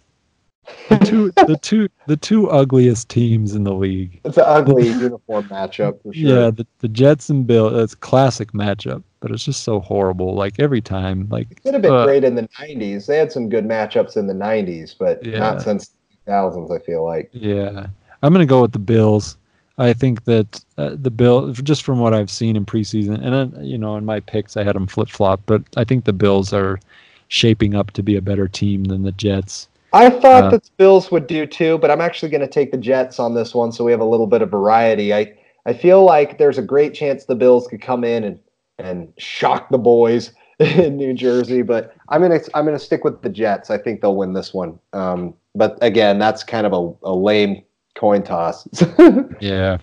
the 0.90 0.98
two 0.98 1.32
the 1.32 1.58
two 1.62 1.90
the 2.08 2.18
two 2.18 2.50
ugliest 2.50 3.10
teams 3.10 3.56
in 3.56 3.64
the 3.64 3.74
league. 3.74 4.20
It's 4.24 4.38
an 4.38 4.44
ugly 4.46 4.88
uniform 4.88 5.46
matchup 5.46 6.02
for 6.02 6.14
sure. 6.14 6.44
Yeah, 6.44 6.50
the, 6.52 6.66
the 6.80 6.88
Jets 6.88 7.30
and 7.30 7.46
Bill 7.46 7.80
it's 7.80 7.94
a 7.94 7.98
classic 7.98 8.52
matchup, 8.52 9.04
but 9.20 9.32
it's 9.32 9.44
just 9.44 9.64
so 9.64 9.80
horrible. 9.80 10.36
Like 10.36 10.60
every 10.60 10.82
time. 10.82 11.28
Like 11.30 11.52
it 11.52 11.64
could 11.64 11.74
have 11.74 11.82
been 11.82 11.94
uh, 11.94 12.06
great 12.06 12.24
in 12.24 12.36
the 12.36 12.48
nineties. 12.60 13.08
They 13.08 13.18
had 13.18 13.32
some 13.32 13.50
good 13.50 13.66
matchups 13.66 14.18
in 14.18 14.28
the 14.28 14.34
nineties, 14.34 14.96
but 14.98 15.24
yeah. 15.26 15.40
not 15.40 15.62
since 15.62 15.90
the 15.90 16.32
thousands, 16.32 16.72
I 16.72 16.80
feel 16.80 17.04
like. 17.04 17.30
Yeah. 17.32 17.88
I'm 18.22 18.34
gonna 18.34 18.46
go 18.46 18.62
with 18.62 18.72
the 18.72 18.80
Bills. 18.80 19.38
I 19.78 19.94
think 19.94 20.24
that 20.24 20.64
uh, 20.78 20.96
the 20.96 21.12
Bill, 21.12 21.52
just 21.52 21.84
from 21.84 22.00
what 22.00 22.14
I've 22.14 22.32
seen 22.32 22.56
in 22.56 22.66
preseason, 22.66 23.16
and 23.22 23.54
then 23.54 23.66
you 23.66 23.78
know, 23.78 23.98
in 23.98 24.06
my 24.06 24.20
picks, 24.22 24.56
I 24.56 24.64
had 24.64 24.76
them 24.76 24.88
flip 24.88 25.10
flop, 25.10 25.42
but 25.46 25.62
I 25.76 25.84
think 25.84 26.06
the 26.06 26.14
Bills 26.14 26.54
are 26.54 26.80
shaping 27.28 27.76
up 27.76 27.92
to 27.92 28.04
be 28.04 28.16
a 28.16 28.22
better 28.22 28.48
team 28.48 28.86
than 28.86 29.04
the 29.04 29.12
Jets. 29.12 29.68
I 29.96 30.10
thought 30.10 30.44
uh, 30.44 30.50
that 30.52 30.64
the 30.64 30.72
Bills 30.78 31.10
would 31.10 31.26
do 31.26 31.46
too, 31.46 31.78
but 31.78 31.90
I'm 31.90 32.02
actually 32.02 32.30
going 32.30 32.42
to 32.42 32.48
take 32.48 32.72
the 32.72 32.78
Jets 32.78 33.18
on 33.20 33.34
this 33.34 33.56
one, 33.56 33.72
so 33.72 33.84
we 33.84 33.92
have 33.92 34.02
a 34.02 34.06
little 34.06 34.28
bit 34.28 34.42
of 34.42 34.52
variety. 34.52 35.14
I 35.14 35.34
I 35.66 35.74
feel 35.74 36.04
like 36.04 36.38
there's 36.38 36.58
a 36.58 36.62
great 36.62 36.94
chance 36.94 37.26
the 37.26 37.36
Bills 37.36 37.68
could 37.68 37.82
come 37.82 38.04
in 38.04 38.24
and 38.24 38.40
and 38.78 39.14
shock 39.18 39.70
the 39.70 39.78
boys 39.78 40.32
in 40.60 40.98
New 40.98 41.14
Jersey, 41.14 41.62
but 41.62 41.96
I'm 42.10 42.22
gonna 42.22 42.42
I'm 42.54 42.66
gonna 42.66 42.78
stick 42.78 43.04
with 43.04 43.22
the 43.22 43.30
Jets. 43.30 43.70
I 43.70 43.78
think 43.78 44.02
they'll 44.02 44.16
win 44.16 44.34
this 44.34 44.54
one. 44.54 44.78
Um, 44.94 45.34
but 45.56 45.78
again, 45.82 46.20
that's 46.20 46.44
kind 46.44 46.68
of 46.68 46.74
a, 46.74 47.10
a 47.10 47.14
lame 47.16 47.64
coin 47.96 48.22
toss. 48.22 48.68
yeah. 49.40 49.78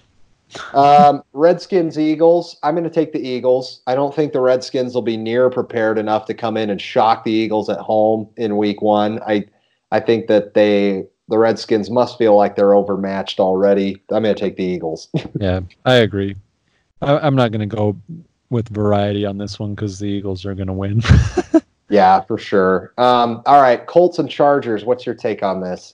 Um, 0.74 1.22
Redskins 1.32 1.98
Eagles. 1.98 2.58
I'm 2.62 2.74
going 2.74 2.84
to 2.84 2.90
take 2.90 3.14
the 3.14 3.26
Eagles. 3.26 3.80
I 3.86 3.94
don't 3.94 4.14
think 4.14 4.34
the 4.34 4.40
Redskins 4.40 4.94
will 4.94 5.00
be 5.00 5.16
near 5.16 5.48
prepared 5.48 5.96
enough 5.96 6.26
to 6.26 6.34
come 6.34 6.58
in 6.58 6.68
and 6.68 6.78
shock 6.78 7.24
the 7.24 7.32
Eagles 7.32 7.70
at 7.70 7.78
home 7.78 8.28
in 8.36 8.58
Week 8.58 8.82
One. 8.82 9.18
I 9.26 9.46
I 9.92 10.00
think 10.00 10.26
that 10.26 10.54
they 10.54 11.06
the 11.28 11.38
Redskins 11.38 11.90
must 11.90 12.18
feel 12.18 12.34
like 12.34 12.56
they're 12.56 12.74
overmatched 12.74 13.38
already. 13.38 14.02
I'm 14.10 14.22
going 14.22 14.34
to 14.34 14.40
take 14.40 14.56
the 14.56 14.64
Eagles. 14.64 15.08
yeah, 15.40 15.60
I 15.84 15.96
agree. 15.96 16.34
I, 17.00 17.26
am 17.26 17.36
not 17.36 17.52
going 17.52 17.68
to 17.68 17.76
go 17.76 17.96
with 18.50 18.68
variety 18.68 19.24
on 19.24 19.38
this 19.38 19.58
one 19.58 19.74
because 19.74 19.98
the 19.98 20.06
Eagles 20.06 20.44
are 20.44 20.54
going 20.54 20.66
to 20.66 20.72
win. 20.72 21.02
yeah, 21.90 22.20
for 22.22 22.38
sure. 22.38 22.92
Um, 22.98 23.42
all 23.46 23.60
right, 23.60 23.86
Colts 23.86 24.18
and 24.18 24.28
Chargers. 24.28 24.84
What's 24.84 25.04
your 25.06 25.14
take 25.14 25.42
on 25.42 25.60
this? 25.60 25.92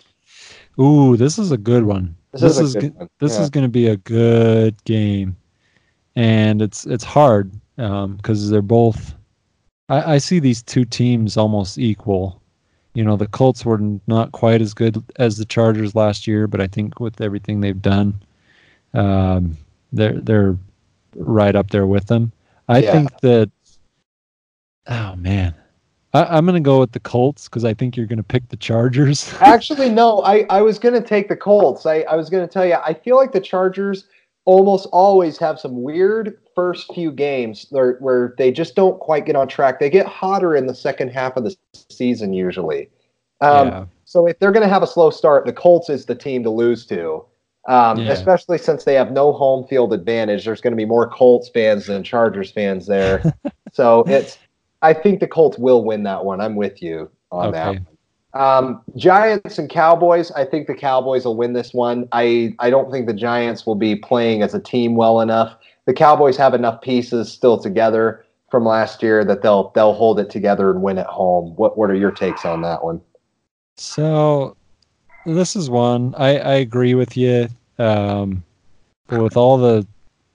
Ooh, 0.80 1.16
this 1.16 1.38
is 1.38 1.50
a 1.50 1.58
good 1.58 1.84
one. 1.84 2.14
This, 2.32 2.42
this 2.42 2.58
is, 2.60 2.76
is 2.76 2.92
this 3.18 3.34
yeah. 3.34 3.42
is 3.42 3.50
going 3.50 3.64
to 3.64 3.70
be 3.70 3.88
a 3.88 3.96
good 3.96 4.82
game, 4.84 5.36
and 6.14 6.62
it's 6.62 6.86
it's 6.86 7.04
hard 7.04 7.50
because 7.76 8.44
um, 8.44 8.50
they're 8.50 8.62
both. 8.62 9.14
I, 9.88 10.14
I 10.14 10.18
see 10.18 10.38
these 10.38 10.62
two 10.62 10.84
teams 10.84 11.36
almost 11.36 11.78
equal. 11.78 12.40
You 12.94 13.04
know, 13.04 13.16
the 13.16 13.28
Colts 13.28 13.64
were 13.64 13.80
not 14.06 14.32
quite 14.32 14.60
as 14.60 14.74
good 14.74 15.02
as 15.16 15.36
the 15.36 15.44
Chargers 15.44 15.94
last 15.94 16.26
year, 16.26 16.46
but 16.46 16.60
I 16.60 16.66
think 16.66 16.98
with 17.00 17.20
everything 17.20 17.60
they've 17.60 17.80
done, 17.80 18.20
um, 18.94 19.56
they're 19.92 20.20
they're 20.20 20.56
right 21.14 21.54
up 21.54 21.70
there 21.70 21.86
with 21.86 22.06
them. 22.06 22.32
I 22.68 22.78
yeah. 22.80 22.92
think 22.92 23.20
that. 23.20 23.50
Oh 24.86 25.16
man, 25.16 25.54
I, 26.14 26.38
am 26.38 26.46
going 26.46 26.54
to 26.54 26.66
go 26.66 26.80
with 26.80 26.92
the 26.92 27.00
Colts 27.00 27.48
because 27.48 27.64
I 27.64 27.74
think 27.74 27.96
you're 27.96 28.06
going 28.06 28.18
to 28.18 28.22
pick 28.22 28.48
the 28.48 28.56
Chargers. 28.56 29.34
Actually, 29.40 29.90
no. 29.90 30.22
I, 30.22 30.46
I 30.48 30.62
was 30.62 30.78
going 30.78 30.94
to 31.00 31.06
take 31.06 31.28
the 31.28 31.36
Colts. 31.36 31.84
I, 31.84 32.00
I 32.00 32.16
was 32.16 32.30
going 32.30 32.46
to 32.46 32.52
tell 32.52 32.64
you, 32.66 32.74
I 32.74 32.94
feel 32.94 33.16
like 33.16 33.32
the 33.32 33.40
Chargers 33.40 34.04
almost 34.48 34.86
always 34.92 35.36
have 35.36 35.60
some 35.60 35.82
weird 35.82 36.38
first 36.54 36.90
few 36.94 37.12
games 37.12 37.66
where, 37.68 37.98
where 38.00 38.34
they 38.38 38.50
just 38.50 38.74
don't 38.74 38.98
quite 38.98 39.26
get 39.26 39.36
on 39.36 39.46
track. 39.46 39.78
They 39.78 39.90
get 39.90 40.06
hotter 40.06 40.56
in 40.56 40.66
the 40.66 40.74
second 40.74 41.10
half 41.10 41.36
of 41.36 41.44
the 41.44 41.54
season 41.90 42.32
usually. 42.32 42.88
Um, 43.42 43.68
yeah. 43.68 43.84
So 44.06 44.26
if 44.26 44.38
they're 44.38 44.50
going 44.50 44.66
to 44.66 44.72
have 44.72 44.82
a 44.82 44.86
slow 44.86 45.10
start, 45.10 45.44
the 45.44 45.52
Colts 45.52 45.90
is 45.90 46.06
the 46.06 46.14
team 46.14 46.42
to 46.44 46.50
lose 46.50 46.86
to. 46.86 47.26
Um, 47.68 47.98
yeah. 47.98 48.10
Especially 48.10 48.56
since 48.56 48.84
they 48.84 48.94
have 48.94 49.12
no 49.12 49.34
home 49.34 49.66
field 49.68 49.92
advantage, 49.92 50.46
there's 50.46 50.62
going 50.62 50.72
to 50.72 50.78
be 50.78 50.86
more 50.86 51.10
Colts 51.10 51.50
fans 51.50 51.84
than 51.84 52.02
Chargers 52.02 52.50
fans 52.50 52.86
there. 52.86 53.22
so 53.74 54.02
it's 54.06 54.38
I 54.80 54.94
think 54.94 55.20
the 55.20 55.28
Colts 55.28 55.58
will 55.58 55.84
win 55.84 56.04
that 56.04 56.24
one. 56.24 56.40
I'm 56.40 56.56
with 56.56 56.80
you 56.80 57.10
on 57.30 57.48
okay. 57.48 57.74
that. 57.74 57.82
Um, 58.34 58.82
Giants 58.96 59.58
and 59.58 59.70
Cowboys. 59.70 60.30
I 60.32 60.44
think 60.44 60.66
the 60.66 60.74
Cowboys 60.74 61.24
will 61.24 61.36
win 61.36 61.54
this 61.54 61.72
one. 61.72 62.08
I 62.12 62.54
I 62.58 62.70
don't 62.70 62.90
think 62.90 63.06
the 63.06 63.14
Giants 63.14 63.66
will 63.66 63.74
be 63.74 63.96
playing 63.96 64.42
as 64.42 64.54
a 64.54 64.60
team 64.60 64.96
well 64.96 65.20
enough. 65.20 65.56
The 65.86 65.94
Cowboys 65.94 66.36
have 66.36 66.52
enough 66.52 66.82
pieces 66.82 67.32
still 67.32 67.58
together 67.58 68.24
from 68.50 68.64
last 68.64 69.02
year 69.02 69.24
that 69.24 69.42
they'll 69.42 69.70
they'll 69.70 69.94
hold 69.94 70.20
it 70.20 70.30
together 70.30 70.70
and 70.70 70.82
win 70.82 70.98
at 70.98 71.06
home. 71.06 71.54
What 71.56 71.78
what 71.78 71.90
are 71.90 71.94
your 71.94 72.10
takes 72.10 72.44
on 72.44 72.62
that 72.62 72.84
one? 72.84 73.00
So 73.76 74.56
this 75.24 75.56
is 75.56 75.70
one 75.70 76.14
I 76.16 76.38
I 76.38 76.54
agree 76.54 76.94
with 76.94 77.16
you. 77.16 77.48
Um, 77.78 78.42
with 79.08 79.36
all 79.36 79.56
the 79.56 79.86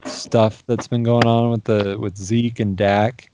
stuff 0.05 0.63
that's 0.65 0.87
been 0.87 1.03
going 1.03 1.25
on 1.25 1.51
with 1.51 1.63
the 1.65 1.97
with 1.99 2.17
Zeke 2.17 2.59
and 2.59 2.75
Dak, 2.75 3.29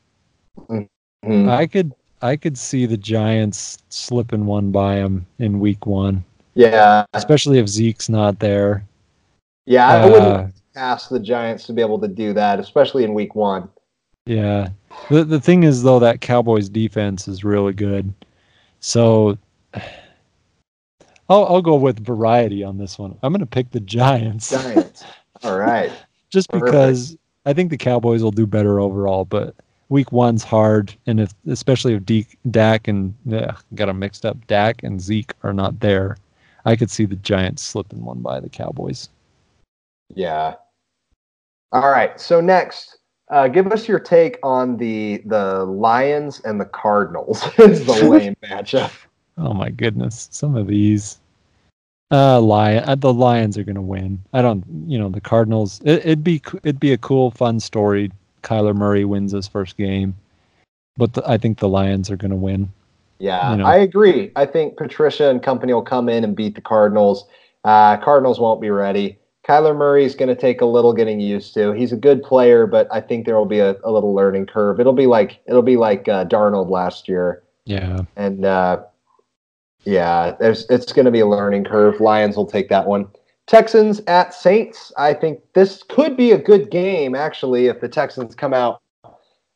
mm. 0.58 0.88
Mm. 1.24 1.50
I 1.50 1.68
could 1.68 1.94
I 2.22 2.36
could 2.36 2.58
see 2.58 2.86
the 2.86 2.98
Giants 2.98 3.78
slipping 3.90 4.46
one 4.46 4.72
by 4.72 4.96
them 4.96 5.26
in 5.38 5.60
week 5.60 5.86
one. 5.86 6.24
Yeah. 6.54 7.06
Especially 7.14 7.60
if 7.60 7.68
Zeke's 7.68 8.10
not 8.10 8.40
there. 8.40 8.84
Yeah, 9.66 9.88
I 9.88 10.02
uh, 10.02 10.10
wouldn't 10.10 10.56
ask 10.76 11.10
the 11.10 11.20
Giants 11.20 11.66
to 11.68 11.74
be 11.74 11.82
able 11.82 12.00
to 12.00 12.08
do 12.08 12.34
that, 12.34 12.60
especially 12.60 13.04
in 13.04 13.14
week 13.14 13.36
one. 13.36 13.70
Yeah. 14.26 14.70
The 15.10 15.24
the 15.24 15.40
thing 15.40 15.64
is 15.64 15.84
though 15.84 16.00
that 16.00 16.22
Cowboys 16.22 16.70
defense 16.70 17.28
is 17.28 17.44
really 17.44 17.74
good. 17.74 18.14
So 18.80 19.38
I'll 19.74 21.46
I'll 21.46 21.62
go 21.62 21.76
with 21.76 22.04
variety 22.04 22.64
on 22.64 22.78
this 22.78 22.98
one. 22.98 23.18
I'm 23.24 23.32
gonna 23.32 23.46
pick 23.46 23.72
the 23.72 23.80
Giants. 23.80 24.50
Giants. 24.50 25.04
All 25.44 25.58
right. 25.58 25.92
Just 26.30 26.50
Perfect. 26.50 26.66
because 26.66 27.18
I 27.46 27.54
think 27.54 27.72
the 27.72 27.78
Cowboys 27.78 28.22
will 28.22 28.32
do 28.32 28.46
better 28.46 28.80
overall, 28.80 29.26
but 29.26 29.56
week 29.90 30.12
one's 30.12 30.44
hard, 30.44 30.96
and 31.08 31.20
if 31.20 31.34
especially 31.48 31.96
if 31.96 32.06
D, 32.06 32.26
Dak 32.50 32.88
and 32.88 33.14
ugh, 33.34 33.62
got 33.76 33.88
them 33.88 34.00
mixed 34.00 34.26
up, 34.26 34.38
Dak 34.48 34.84
and 34.84 35.02
Zeke 35.02 35.34
are 35.44 35.54
not 35.54 35.80
there, 35.80 36.18
I 36.66 36.76
could 36.76 36.90
see 36.90 37.06
the 37.06 37.16
Giants 37.18 37.64
slipping 37.64 38.06
one 38.06 38.22
by 38.22 38.40
the 38.40 38.50
Cowboys. 38.50 39.10
Yeah. 40.14 40.56
All 41.72 41.90
right. 41.90 42.20
So 42.20 42.42
next, 42.42 42.98
uh, 43.30 43.48
give 43.48 43.72
us 43.72 43.88
your 43.88 44.00
take 44.00 44.40
on 44.44 44.78
the 44.78 45.22
the 45.26 45.66
Lions 45.66 46.42
and 46.46 46.60
the 46.60 46.66
Cardinals. 46.66 47.44
it's 47.58 47.86
the 47.86 48.08
lame 48.08 48.36
matchup. 48.44 48.92
Oh 49.38 49.54
my 49.54 49.70
goodness, 49.70 50.30
some 50.32 50.56
of 50.56 50.68
these. 50.68 51.20
Uh, 52.12 52.42
Lion. 52.42 52.84
Uh, 52.86 52.96
the 52.96 53.14
Lions 53.14 53.56
are 53.56 53.64
gonna 53.64 53.82
win. 53.82 54.20
I 54.34 54.42
don't. 54.42 54.64
You 54.88 54.98
know, 54.98 55.10
the 55.10 55.22
Cardinals. 55.22 55.80
It, 55.84 56.00
it'd 56.00 56.24
be 56.24 56.42
it'd 56.64 56.80
be 56.80 56.92
a 56.92 56.98
cool, 56.98 57.30
fun 57.32 57.60
story 57.60 58.12
Kyler 58.44 58.76
Murray 58.76 59.06
wins 59.06 59.32
his 59.32 59.48
first 59.48 59.78
game, 59.78 60.16
but 60.98 61.14
the, 61.14 61.30
I 61.30 61.38
think 61.38 61.60
the 61.60 61.70
Lions 61.70 62.10
are 62.10 62.18
going 62.18 62.32
to 62.32 62.38
win. 62.38 62.72
Yeah, 63.20 63.52
you 63.52 63.58
know? 63.58 63.66
I 63.66 63.78
agree. 63.78 64.32
I 64.36 64.46
think 64.46 64.78
Patricia 64.78 65.30
and 65.30 65.44
company 65.44 65.74
will 65.74 65.82
come 65.82 66.10
in 66.10 66.24
and 66.24 66.36
beat 66.36 66.56
the 66.56 66.62
Cardinals. 66.62 67.26
Uh, 67.64 67.98
Cardinals 67.98 68.40
won't 68.40 68.62
be 68.62 68.70
ready. 68.70 69.18
Kyler 69.48 69.76
Murray 69.76 70.06
is 70.06 70.16
going 70.16 70.30
to 70.30 70.40
take 70.40 70.62
a 70.62 70.66
little 70.66 70.94
getting 70.94 71.20
used 71.20 71.54
to. 71.56 71.72
He's 71.72 71.92
a 71.92 71.98
good 71.98 72.22
player, 72.22 72.68
but 72.68 72.88
I 72.92 73.02
think 73.02 73.26
there 73.26 73.36
will 73.36 73.46
be 73.46 73.60
a, 73.60 73.76
a 73.84 73.92
little 73.92 74.14
learning 74.14 74.46
curve. 74.46 74.80
It'll 74.80 74.94
be 74.94 75.08
like 75.08 75.40
it'll 75.48 75.64
be 75.64 75.76
like 75.76 76.08
uh, 76.08 76.26
Darnold 76.26 76.70
last 76.70 77.08
year. 77.08 77.42
Yeah, 77.66 78.04
and 78.16 78.46
uh, 78.46 78.84
yeah, 79.86 80.36
there's 80.40 80.66
it's 80.70 80.94
going 80.94 81.06
to 81.06 81.12
be 81.12 81.22
a 81.22 81.28
learning 81.28 81.64
curve. 81.64 82.00
Lions 82.00 82.38
will 82.38 82.46
take 82.46 82.70
that 82.70 82.86
one. 82.86 83.08
Texans 83.50 84.00
at 84.06 84.32
Saints. 84.36 84.94
I 84.96 85.12
think 85.12 85.40
this 85.54 85.82
could 85.82 86.16
be 86.16 86.34
a 86.34 86.38
good 86.38 86.70
game, 86.70 87.16
actually, 87.16 87.66
if 87.66 87.82
the 87.82 87.90
Texans 87.90 88.36
come 88.36 88.54
out 88.54 88.80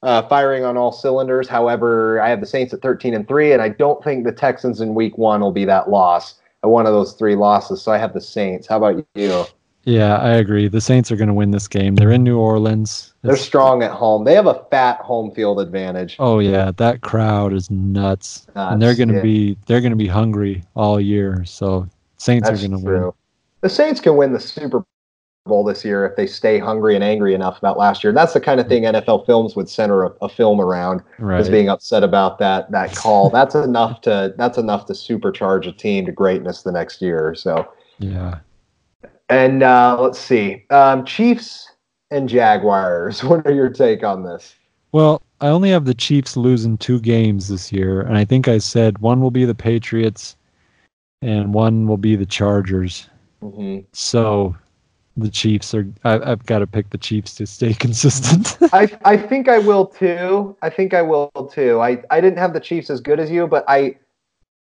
uh, 0.01 0.23
firing 0.23 0.65
on 0.65 0.77
all 0.77 0.91
cylinders. 0.91 1.47
However, 1.47 2.19
I 2.19 2.27
have 2.29 2.39
the 2.39 2.47
Saints 2.47 2.73
at 2.73 2.81
13 2.81 3.13
and 3.13 3.27
3, 3.27 3.53
and 3.53 3.61
I 3.61 3.69
don't 3.69 4.03
think 4.03 4.25
the 4.25 4.31
Texans 4.31 4.81
in 4.81 4.95
week 4.95 5.19
one 5.19 5.41
will 5.41 5.51
be 5.51 5.63
that 5.65 5.91
loss, 5.91 6.39
uh, 6.65 6.69
one 6.69 6.87
of 6.87 6.91
those 6.91 7.13
three 7.13 7.35
losses. 7.35 7.83
So 7.83 7.91
I 7.91 7.99
have 7.99 8.15
the 8.15 8.19
Saints. 8.19 8.65
How 8.65 8.77
about 8.77 9.05
you? 9.13 9.45
Yeah, 9.83 10.17
I 10.17 10.31
agree. 10.37 10.67
The 10.67 10.81
Saints 10.81 11.11
are 11.11 11.15
going 11.15 11.27
to 11.27 11.33
win 11.35 11.51
this 11.51 11.67
game. 11.67 11.93
They're 11.93 12.09
in 12.09 12.23
New 12.23 12.39
Orleans. 12.39 13.13
They're 13.21 13.37
strong 13.37 13.83
at 13.83 13.91
home. 13.91 14.23
They 14.23 14.33
have 14.33 14.47
a 14.47 14.65
fat 14.71 15.01
home 15.01 15.29
field 15.29 15.59
advantage. 15.59 16.15
Oh 16.17 16.39
yeah, 16.39 16.71
that 16.77 17.01
crowd 17.01 17.53
is 17.53 17.69
nuts, 17.69 18.47
nuts 18.55 18.73
and 18.73 18.81
they're 18.81 18.95
going 18.95 19.09
to 19.09 19.15
yeah. 19.15 19.21
be 19.21 19.57
they're 19.67 19.81
going 19.81 19.91
to 19.91 19.97
be 19.97 20.07
hungry 20.07 20.63
all 20.73 20.99
year. 20.99 21.43
So 21.45 21.87
Saints 22.17 22.49
That's 22.49 22.63
are 22.63 22.67
going 22.67 22.79
to 22.79 22.85
win 22.85 23.11
the 23.63 23.69
Saints 23.69 24.01
can 24.01 24.17
win 24.17 24.33
the 24.33 24.41
Super 24.41 24.83
Bowl 25.45 25.63
this 25.63 25.83
year 25.83 26.05
if 26.05 26.15
they 26.17 26.27
stay 26.27 26.59
hungry 26.59 26.95
and 26.95 27.03
angry 27.03 27.33
enough 27.33 27.57
about 27.57 27.77
last 27.77 28.03
year. 28.03 28.13
That's 28.13 28.33
the 28.33 28.41
kind 28.41 28.59
of 28.59 28.67
thing 28.67 28.83
NFL 28.83 29.25
Films 29.25 29.55
would 29.55 29.69
center 29.69 30.03
a, 30.03 30.09
a 30.21 30.29
film 30.29 30.59
around, 30.59 31.01
right. 31.17 31.39
is 31.39 31.49
being 31.49 31.69
upset 31.69 32.03
about 32.03 32.39
that 32.39 32.69
that 32.71 32.93
call. 32.93 33.29
that's 33.31 33.55
enough 33.55 34.01
to 34.01 34.35
that's 34.37 34.57
enough 34.57 34.85
to 34.87 34.93
supercharge 34.93 35.67
a 35.67 35.71
team 35.71 36.05
to 36.05 36.11
greatness 36.11 36.61
the 36.61 36.71
next 36.71 37.01
year. 37.01 37.33
So 37.35 37.67
yeah. 37.99 38.39
And 39.29 39.63
uh, 39.63 39.97
let's 39.99 40.19
see, 40.19 40.65
um, 40.69 41.05
Chiefs 41.05 41.71
and 42.11 42.29
Jaguars. 42.29 43.23
What 43.23 43.47
are 43.47 43.53
your 43.53 43.69
take 43.69 44.03
on 44.03 44.23
this? 44.23 44.55
Well, 44.91 45.23
I 45.41 45.47
only 45.47 45.69
have 45.71 45.85
the 45.85 45.93
Chiefs 45.93 46.37
losing 46.37 46.77
two 46.77 46.99
games 46.99 47.47
this 47.47 47.71
year, 47.71 48.01
and 48.01 48.17
I 48.17 48.25
think 48.25 48.47
I 48.47 48.57
said 48.57 48.99
one 48.99 49.21
will 49.21 49.31
be 49.31 49.45
the 49.45 49.55
Patriots, 49.55 50.35
and 51.21 51.53
one 51.53 51.87
will 51.87 51.97
be 51.97 52.17
the 52.17 52.25
Chargers. 52.25 53.09
Mm-hmm. 53.43 53.85
So 53.91 54.55
the 55.17 55.29
Chiefs 55.29 55.73
are. 55.73 55.87
I, 56.03 56.29
have 56.29 56.45
got 56.45 56.59
to 56.59 56.67
pick 56.67 56.89
the 56.89 56.97
Chiefs 56.97 57.35
to 57.35 57.45
stay 57.45 57.73
consistent. 57.85 58.57
I 58.73 58.89
I 59.05 59.17
think 59.17 59.47
I 59.47 59.59
will 59.59 59.85
too. 59.85 60.55
I 60.61 60.69
think 60.69 60.93
I 60.93 61.01
will 61.01 61.29
too. 61.53 61.79
I 61.81 62.01
I 62.09 62.21
didn't 62.21 62.39
have 62.39 62.53
the 62.53 62.59
Chiefs 62.59 62.89
as 62.89 62.99
good 63.01 63.19
as 63.19 63.29
you, 63.29 63.47
but 63.47 63.63
I 63.67 63.97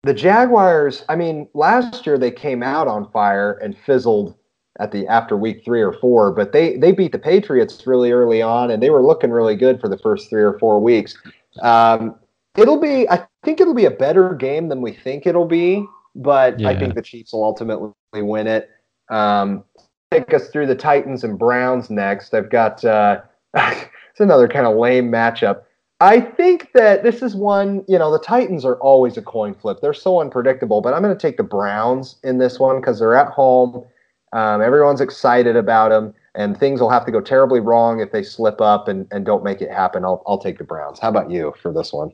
the 0.03 0.15
Jaguars. 0.15 1.05
I 1.09 1.17
mean, 1.17 1.49
last 1.55 2.07
year 2.07 2.19
they 2.19 2.31
came 2.31 2.63
out 2.63 2.89
on 2.89 3.11
fire 3.11 3.53
and 3.63 3.77
fizzled 3.77 4.37
at 4.81 4.91
the 4.91 5.07
after 5.07 5.37
week 5.37 5.65
three 5.65 5.83
or 5.83 5.93
four, 5.93 6.33
but 6.33 6.53
they 6.53 6.77
they 6.77 6.93
beat 6.93 7.13
the 7.13 7.19
Patriots 7.19 7.87
really 7.87 8.13
early 8.13 8.43
on, 8.43 8.71
and 8.71 8.83
they 8.83 8.91
were 8.91 9.03
looking 9.03 9.31
really 9.31 9.57
good 9.57 9.81
for 9.81 9.89
the 9.89 9.99
first 9.99 10.29
three 10.29 10.43
or 10.43 10.59
four 10.59 10.81
weeks. 10.81 11.17
Um, 11.63 12.17
it'll 12.57 12.81
be. 12.81 13.09
I 13.09 13.27
think 13.43 13.61
it'll 13.61 13.75
be 13.75 13.87
a 13.87 13.91
better 13.91 14.35
game 14.35 14.69
than 14.69 14.83
we 14.83 14.93
think 14.93 15.27
it'll 15.27 15.47
be 15.47 15.87
but 16.15 16.61
yeah. 16.61 16.69
I 16.69 16.79
think 16.79 16.95
the 16.95 17.03
Chiefs 17.03 17.33
will 17.33 17.45
ultimately 17.45 17.93
win 18.15 18.47
it. 18.47 18.71
Um, 19.09 19.65
take 20.11 20.33
us 20.35 20.49
through 20.49 20.67
the 20.67 20.75
Titans 20.75 21.25
and 21.25 21.39
Browns 21.39 21.91
next. 21.91 22.35
I've 22.35 22.51
got 22.51 22.85
uh, 22.85 23.21
it's 23.55 24.21
another 24.21 24.49
kind 24.49 24.67
of 24.67 24.77
lame 24.77 25.11
matchup. 25.11 25.63
I 26.01 26.21
think 26.21 26.73
that 26.75 27.05
this 27.05 27.23
is 27.23 27.37
one, 27.37 27.85
you 27.87 27.97
know, 27.97 28.11
the 28.11 28.19
Titans 28.19 28.65
are 28.65 28.75
always 28.77 29.17
a 29.17 29.23
coin 29.23 29.55
flip. 29.55 29.79
They're 29.81 29.95
so 29.95 30.21
unpredictable, 30.21 30.81
but 30.81 30.95
I'm 30.95 31.03
going 31.03 31.17
to 31.17 31.21
take 31.21 31.37
the 31.37 31.45
Browns 31.45 32.17
in 32.25 32.39
this 32.39 32.59
one 32.59 32.81
because 32.81 32.99
they're 32.99 33.15
at 33.15 33.29
home. 33.29 33.85
Um, 34.33 34.63
everyone's 34.63 35.01
excited 35.01 35.55
about 35.55 35.91
them. 35.91 36.13
and 36.35 36.59
things 36.59 36.81
will 36.81 36.91
have 36.91 37.05
to 37.05 37.13
go 37.13 37.21
terribly 37.21 37.61
wrong 37.61 38.01
if 38.01 38.11
they 38.11 38.23
slip 38.23 38.61
up 38.61 38.89
and, 38.89 39.07
and 39.13 39.25
don't 39.25 39.45
make 39.45 39.61
it 39.61 39.71
happen. 39.71 40.05
I'll 40.05 40.23
I'll 40.27 40.39
take 40.39 40.59
the 40.59 40.65
Browns. 40.65 40.99
How 40.99 41.09
about 41.09 41.31
you 41.31 41.55
for 41.63 41.73
this 41.73 41.93
one? 41.93 42.11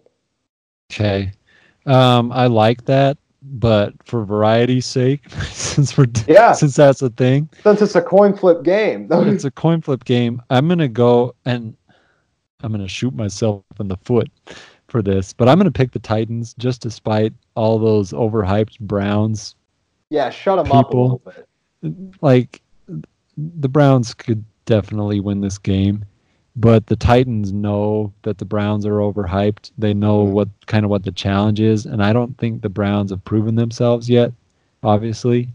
Okay. 0.93 1.33
Um, 1.87 2.31
I 2.33 2.47
like 2.47 2.85
that, 2.87 3.17
but 3.43 3.93
for 4.05 4.25
variety's 4.25 4.87
sake, 4.87 5.29
since 5.51 5.97
we're 5.97 6.07
Yeah. 6.27 6.53
since 6.53 6.77
that's 6.77 7.03
a 7.03 7.11
thing, 7.11 7.49
Since 7.63 7.83
it's 7.83 7.95
a 7.95 8.03
coin 8.03 8.35
flip 8.37 8.63
game. 8.63 9.09
it's 9.13 9.45
a 9.45 9.51
coin 9.51 9.81
flip 9.81 10.05
game. 10.05 10.43
I'm 10.51 10.69
gonna 10.69 10.89
go 10.89 11.35
and 11.45 11.77
I'm 12.63 12.73
gonna 12.73 12.89
shoot 12.89 13.15
myself 13.15 13.63
in 13.79 13.89
the 13.89 13.97
foot 14.05 14.29
for 14.89 15.03
this, 15.03 15.33
but 15.33 15.49
I'm 15.49 15.59
gonna 15.59 15.71
pick 15.71 15.93
the 15.93 15.99
Titans 16.01 16.55
just 16.59 16.81
despite 16.83 17.33
all 17.55 17.79
those 17.79 18.13
overhyped 18.13 18.81
Browns. 18.81 19.55
yeah, 20.11 20.31
shut 20.31 20.57
them 20.65 20.73
up 20.73 20.87
a 20.87 20.89
People. 20.89 21.03
little 21.03 21.23
bit. 21.83 22.23
Like 22.23 22.61
the 23.37 23.69
Browns 23.69 24.15
could 24.15 24.45
definitely 24.65 25.21
win 25.21 25.41
this 25.41 25.59
game, 25.59 26.05
but 26.59 26.87
the 26.87 26.97
Titans 26.97 27.53
know 27.53 28.13
that 28.23 28.39
the 28.39 28.45
Browns 28.45 28.85
are 28.85 28.99
overhyped. 28.99 29.71
They 29.79 29.95
know 29.95 30.27
Mhm. 30.27 30.33
what 30.33 30.49
kind 30.67 30.85
of 30.85 30.91
what 30.91 31.05
the 31.05 31.13
challenge 31.13 31.61
is, 31.61 31.87
and 31.87 32.03
I 32.03 32.13
don't 32.13 32.37
think 32.37 32.63
the 32.63 32.69
Browns 32.69 33.11
have 33.11 33.25
proven 33.25 33.55
themselves 33.55 34.11
yet. 34.11 34.33
Obviously, 34.83 35.49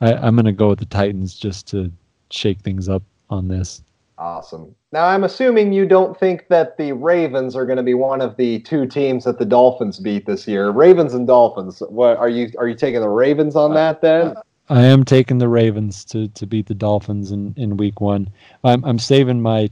I, 0.00 0.14
I'm 0.14 0.36
gonna 0.36 0.52
go 0.52 0.68
with 0.68 0.78
the 0.78 0.84
Titans 0.84 1.34
just 1.34 1.66
to 1.68 1.90
shake 2.30 2.60
things 2.60 2.88
up 2.88 3.02
on 3.30 3.48
this. 3.48 3.82
Awesome. 4.16 4.74
Now 4.92 5.06
I'm 5.06 5.24
assuming 5.24 5.72
you 5.72 5.86
don't 5.86 6.18
think 6.18 6.46
that 6.48 6.76
the 6.76 6.92
Ravens 6.92 7.54
are 7.54 7.64
going 7.64 7.76
to 7.76 7.84
be 7.84 7.94
one 7.94 8.20
of 8.20 8.36
the 8.36 8.58
two 8.60 8.84
teams 8.84 9.24
that 9.24 9.38
the 9.38 9.44
Dolphins 9.44 10.00
beat 10.00 10.26
this 10.26 10.48
year. 10.48 10.70
Ravens 10.70 11.14
and 11.14 11.24
Dolphins. 11.26 11.80
What 11.88 12.16
are 12.16 12.28
you 12.28 12.50
are 12.58 12.66
you 12.66 12.74
taking 12.74 13.00
the 13.00 13.08
Ravens 13.08 13.54
on 13.54 13.74
that 13.74 14.00
then? 14.00 14.34
I 14.70 14.82
am 14.84 15.04
taking 15.04 15.38
the 15.38 15.48
Ravens 15.48 16.04
to, 16.06 16.28
to 16.28 16.46
beat 16.46 16.66
the 16.66 16.74
Dolphins 16.74 17.32
in, 17.32 17.54
in 17.56 17.76
week 17.76 18.00
one. 18.00 18.30
I'm 18.64 18.84
I'm 18.84 18.98
saving 18.98 19.40
my 19.40 19.70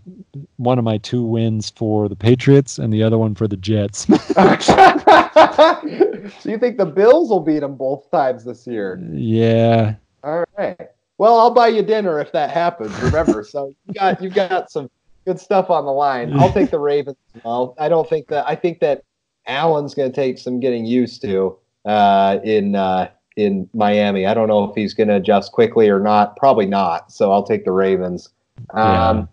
one 0.56 0.78
of 0.78 0.84
my 0.84 0.98
two 0.98 1.24
wins 1.24 1.70
for 1.70 2.08
the 2.08 2.16
Patriots 2.16 2.78
and 2.78 2.92
the 2.92 3.02
other 3.02 3.18
one 3.18 3.34
for 3.34 3.46
the 3.46 3.56
Jets. 3.56 4.06
so 4.06 4.18
you 6.48 6.58
think 6.58 6.78
the 6.78 6.90
Bills 6.92 7.28
will 7.30 7.40
beat 7.40 7.60
them 7.60 7.76
both 7.76 8.10
times 8.10 8.44
this 8.44 8.66
year? 8.66 9.00
yeah. 9.12 9.94
All 10.24 10.44
right. 10.56 10.88
Well, 11.18 11.38
I'll 11.38 11.54
buy 11.54 11.68
you 11.68 11.82
dinner 11.82 12.20
if 12.20 12.32
that 12.32 12.50
happens. 12.50 12.98
Remember, 13.00 13.44
so 13.44 13.74
you 13.86 13.94
got 13.94 14.22
you've 14.22 14.34
got 14.34 14.70
some 14.70 14.90
good 15.24 15.40
stuff 15.40 15.70
on 15.70 15.84
the 15.84 15.92
line. 15.92 16.38
I'll 16.38 16.52
take 16.52 16.70
the 16.70 16.78
Ravens. 16.78 17.16
Well, 17.44 17.74
I 17.78 17.88
don't 17.88 18.08
think 18.08 18.28
that 18.28 18.46
I 18.46 18.54
think 18.54 18.80
that 18.80 19.02
Allen's 19.46 19.94
going 19.94 20.10
to 20.10 20.14
take 20.14 20.38
some 20.38 20.60
getting 20.60 20.84
used 20.84 21.22
to 21.22 21.58
uh, 21.84 22.38
in 22.44 22.74
uh, 22.74 23.08
in 23.36 23.68
Miami. 23.74 24.26
I 24.26 24.34
don't 24.34 24.48
know 24.48 24.64
if 24.64 24.74
he's 24.74 24.94
going 24.94 25.08
to 25.08 25.16
adjust 25.16 25.52
quickly 25.52 25.88
or 25.88 26.00
not. 26.00 26.36
Probably 26.36 26.66
not. 26.66 27.12
So 27.12 27.30
I'll 27.30 27.42
take 27.42 27.64
the 27.64 27.72
Ravens. 27.72 28.30
Um, 28.74 29.28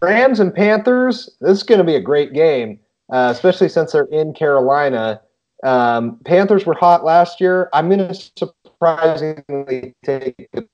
Rams 0.00 0.40
and 0.40 0.52
Panthers. 0.54 1.28
This 1.40 1.58
is 1.58 1.62
going 1.62 1.78
to 1.78 1.84
be 1.84 1.94
a 1.94 2.00
great 2.00 2.32
game, 2.32 2.80
uh, 3.12 3.28
especially 3.30 3.68
since 3.68 3.92
they're 3.92 4.04
in 4.06 4.32
Carolina. 4.34 5.20
Um, 5.62 6.18
Panthers 6.24 6.66
were 6.66 6.74
hot 6.74 7.04
last 7.04 7.40
year. 7.40 7.68
I'm 7.72 7.88
going 7.88 8.08
to 8.08 8.14
surprisingly 8.14 9.94
take 10.04 10.48
the 10.52 10.66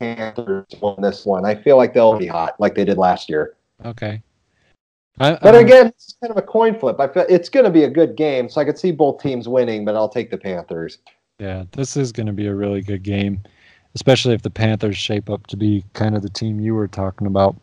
Panthers 0.00 0.66
on 0.80 1.00
this 1.00 1.24
one. 1.24 1.44
I 1.44 1.54
feel 1.54 1.76
like 1.76 1.94
they'll 1.94 2.18
be 2.18 2.26
hot 2.26 2.58
like 2.58 2.74
they 2.74 2.84
did 2.84 2.98
last 2.98 3.28
year. 3.28 3.54
Okay. 3.84 4.20
I, 5.18 5.32
But 5.34 5.54
I'm- 5.54 5.64
again, 5.64 5.86
it's 5.88 6.16
kind 6.20 6.30
of 6.30 6.36
a 6.36 6.42
coin 6.42 6.78
flip. 6.78 6.98
I 6.98 7.06
feel 7.08 7.24
it's 7.28 7.48
going 7.48 7.64
to 7.64 7.70
be 7.70 7.84
a 7.84 7.90
good 7.90 8.16
game, 8.16 8.48
so 8.48 8.60
I 8.60 8.64
could 8.64 8.78
see 8.78 8.90
both 8.90 9.22
teams 9.22 9.48
winning, 9.48 9.84
but 9.84 9.94
I'll 9.94 10.08
take 10.08 10.30
the 10.30 10.38
Panthers. 10.38 10.98
Yeah, 11.38 11.64
this 11.72 11.96
is 11.96 12.12
going 12.12 12.26
to 12.26 12.32
be 12.32 12.46
a 12.46 12.54
really 12.54 12.80
good 12.82 13.02
game, 13.02 13.42
especially 13.94 14.34
if 14.34 14.42
the 14.42 14.50
Panthers 14.50 14.96
shape 14.96 15.28
up 15.28 15.46
to 15.48 15.56
be 15.56 15.84
kind 15.92 16.16
of 16.16 16.22
the 16.22 16.30
team 16.30 16.60
you 16.60 16.74
were 16.74 16.88
talking 16.88 17.26
about. 17.26 17.56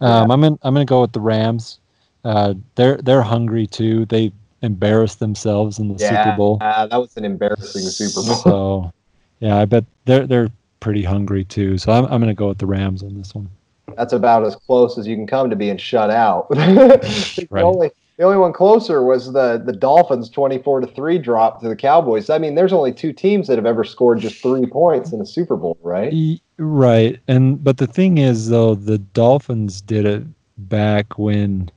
Um, 0.00 0.30
I'm 0.30 0.44
in, 0.44 0.58
I'm 0.62 0.74
going 0.74 0.86
to 0.86 0.90
go 0.90 1.00
with 1.00 1.12
the 1.12 1.20
Rams. 1.20 1.78
Uh, 2.24 2.54
they're 2.74 2.96
they're 2.98 3.22
hungry 3.22 3.66
too. 3.66 4.04
They 4.06 4.32
embarrassed 4.62 5.20
themselves 5.20 5.78
in 5.78 5.92
the 5.92 5.98
Super 5.98 6.32
Bowl. 6.36 6.58
uh, 6.60 6.86
that 6.86 6.96
was 6.96 7.16
an 7.16 7.24
embarrassing 7.24 7.82
Super 7.82 8.22
Bowl. 8.26 8.34
So, 8.34 8.92
yeah, 9.40 9.56
I 9.56 9.64
bet 9.64 9.84
they're 10.04 10.26
they're 10.26 10.48
pretty 10.80 11.04
hungry 11.04 11.44
too. 11.44 11.78
So 11.78 11.92
I'm 11.92 12.04
I'm 12.06 12.20
going 12.20 12.26
to 12.26 12.34
go 12.34 12.48
with 12.48 12.58
the 12.58 12.66
Rams 12.66 13.02
on 13.02 13.16
this 13.16 13.34
one. 13.34 13.48
That's 13.96 14.12
about 14.12 14.44
as 14.44 14.56
close 14.56 14.98
as 14.98 15.06
you 15.06 15.14
can 15.14 15.26
come 15.26 15.48
to 15.48 15.56
being 15.56 15.76
shut 15.76 16.10
out. 16.10 16.48
the 16.50 17.46
Right. 17.50 17.64
only 17.64 17.90
the 18.18 18.24
only 18.24 18.38
one 18.38 18.52
closer 18.52 19.02
was 19.02 19.32
the 19.32 19.62
the 19.64 19.72
Dolphins' 19.72 20.30
twenty 20.30 20.58
four 20.58 20.80
to 20.80 20.86
three 20.86 21.18
drop 21.18 21.60
to 21.60 21.68
the 21.68 21.76
Cowboys. 21.76 22.30
I 22.30 22.38
mean, 22.38 22.54
there's 22.54 22.72
only 22.72 22.92
two 22.92 23.12
teams 23.12 23.46
that 23.48 23.56
have 23.56 23.66
ever 23.66 23.84
scored 23.84 24.20
just 24.20 24.40
three 24.42 24.66
points 24.66 25.12
in 25.12 25.20
a 25.20 25.26
Super 25.26 25.56
Bowl, 25.56 25.76
right? 25.82 26.12
Right. 26.58 27.20
And 27.28 27.62
but 27.62 27.76
the 27.76 27.86
thing 27.86 28.18
is 28.18 28.48
though, 28.48 28.74
the 28.74 28.98
Dolphins 28.98 29.80
did 29.80 30.06
it 30.06 30.24
back 30.58 31.18
when 31.18 31.70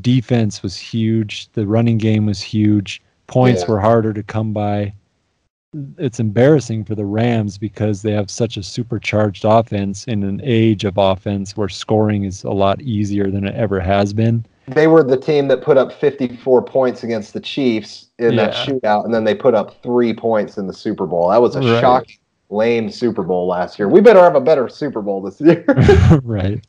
defense 0.00 0.62
was 0.62 0.76
huge, 0.76 1.48
the 1.52 1.66
running 1.66 1.96
game 1.98 2.26
was 2.26 2.42
huge, 2.42 3.00
points 3.26 3.62
Yeah. 3.62 3.70
were 3.72 3.80
harder 3.80 4.12
to 4.12 4.22
come 4.22 4.52
by. 4.52 4.92
It's 5.98 6.20
embarrassing 6.20 6.84
for 6.84 6.94
the 6.94 7.04
Rams 7.04 7.58
because 7.58 8.02
they 8.02 8.12
have 8.12 8.30
such 8.30 8.56
a 8.56 8.62
supercharged 8.62 9.44
offense 9.44 10.04
in 10.04 10.22
an 10.22 10.40
age 10.42 10.84
of 10.84 10.96
offense 10.96 11.56
where 11.56 11.68
scoring 11.68 12.24
is 12.24 12.44
a 12.44 12.50
lot 12.50 12.80
easier 12.82 13.30
than 13.30 13.46
it 13.46 13.54
ever 13.54 13.80
has 13.80 14.12
been. 14.12 14.44
They 14.68 14.86
were 14.88 15.02
the 15.02 15.16
team 15.16 15.48
that 15.48 15.62
put 15.62 15.76
up 15.76 15.92
54 15.92 16.62
points 16.62 17.04
against 17.04 17.32
the 17.32 17.40
Chiefs 17.40 18.08
in 18.18 18.34
that 18.36 18.52
shootout, 18.54 19.04
and 19.04 19.14
then 19.14 19.24
they 19.24 19.34
put 19.34 19.54
up 19.54 19.80
three 19.82 20.12
points 20.12 20.58
in 20.58 20.66
the 20.66 20.72
Super 20.72 21.06
Bowl. 21.06 21.28
That 21.30 21.40
was 21.40 21.54
a 21.54 21.60
Right. 21.60 21.80
shocking, 21.80 22.16
lame 22.50 22.90
Super 22.90 23.22
Bowl 23.22 23.46
last 23.46 23.78
year. 23.78 23.88
We 23.88 24.00
better 24.00 24.20
have 24.20 24.34
a 24.34 24.40
better 24.40 24.68
Super 24.68 25.02
Bowl 25.02 25.20
this 25.22 25.40
year. 25.40 25.64
right. 26.24 26.64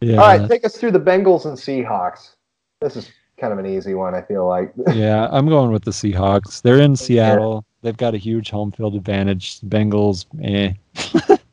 Yeah. 0.00 0.16
All 0.18 0.26
right, 0.26 0.48
take 0.48 0.66
us 0.66 0.76
through 0.76 0.90
the 0.90 1.00
Bengals 1.00 1.46
and 1.46 1.56
Seahawks. 1.56 2.34
This 2.80 2.96
is 2.96 3.10
kind 3.38 3.52
of 3.52 3.58
an 3.58 3.66
easy 3.66 3.94
one, 3.94 4.14
I 4.14 4.20
feel 4.22 4.46
like. 4.46 4.72
yeah, 4.92 5.28
I'm 5.30 5.48
going 5.48 5.70
with 5.72 5.84
the 5.84 5.92
Seahawks. 5.92 6.60
They're 6.60 6.80
in 6.80 6.94
Seattle. 6.96 7.64
They've 7.82 7.96
got 7.96 8.14
a 8.14 8.18
huge 8.18 8.50
home 8.50 8.70
field 8.72 8.94
advantage. 8.94 9.60
The 9.60 9.66
Bengals, 9.66 10.26
eh. 10.42 10.72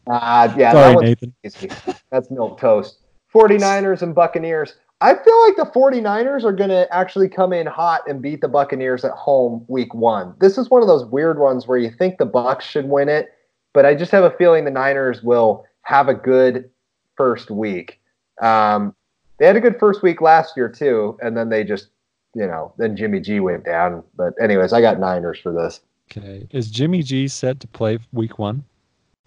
Ah, 0.08 0.54
yeah, 0.58 0.72
Sorry, 0.72 0.94
that 0.94 0.96
was 0.96 1.04
Nathan. 1.04 1.34
easy. 1.46 1.70
That's 2.12 2.30
milk 2.32 2.60
toast. 2.60 2.98
49ers 3.34 4.02
and 4.02 4.14
Buccaneers. 4.14 4.74
I 5.02 5.14
feel 5.16 5.42
like 5.44 5.56
the 5.56 5.72
49ers 5.74 6.44
are 6.44 6.52
going 6.52 6.70
to 6.70 6.88
actually 6.94 7.30
come 7.30 7.54
in 7.54 7.66
hot 7.66 8.02
and 8.08 8.22
beat 8.22 8.42
the 8.42 8.50
Buccaneers 8.50 9.06
at 9.06 9.12
home 9.12 9.64
week 9.70 9.94
1. 9.94 10.36
This 10.40 10.58
is 10.58 10.70
one 10.70 10.82
of 10.82 10.90
those 10.90 11.06
weird 11.06 11.40
ones 11.40 11.68
where 11.68 11.78
you 11.78 11.90
think 11.90 12.18
the 12.18 12.28
Bucs 12.28 12.62
should 12.62 12.86
win 12.86 13.08
it, 13.08 13.34
but 13.74 13.86
I 13.86 13.96
just 13.96 14.12
have 14.12 14.26
a 14.26 14.32
feeling 14.32 14.66
the 14.66 14.72
Niners 14.72 15.24
will 15.24 15.66
have 15.84 16.10
a 16.10 16.14
good 16.14 16.70
first 17.16 17.50
week. 17.50 18.00
Um, 18.42 18.94
they 19.38 19.46
had 19.46 19.56
a 19.56 19.62
good 19.62 19.80
first 19.80 20.04
week 20.04 20.20
last 20.20 20.58
year 20.58 20.68
too, 20.68 21.18
and 21.22 21.36
then 21.38 21.48
they 21.48 21.64
just, 21.64 21.88
you 22.36 22.46
know, 22.46 22.74
then 22.78 22.98
Jimmy 22.98 23.22
G 23.22 23.40
went 23.40 23.64
down. 23.64 24.04
But 24.18 24.34
anyways, 24.42 24.74
I 24.74 24.82
got 24.82 25.00
Niners 25.00 25.40
for 25.40 25.54
this. 25.54 25.80
Okay. 26.12 26.46
Is 26.52 26.70
Jimmy 26.70 27.04
G 27.04 27.30
set 27.30 27.62
to 27.62 27.68
play 27.68 28.00
week 28.12 28.38
one? 28.38 28.66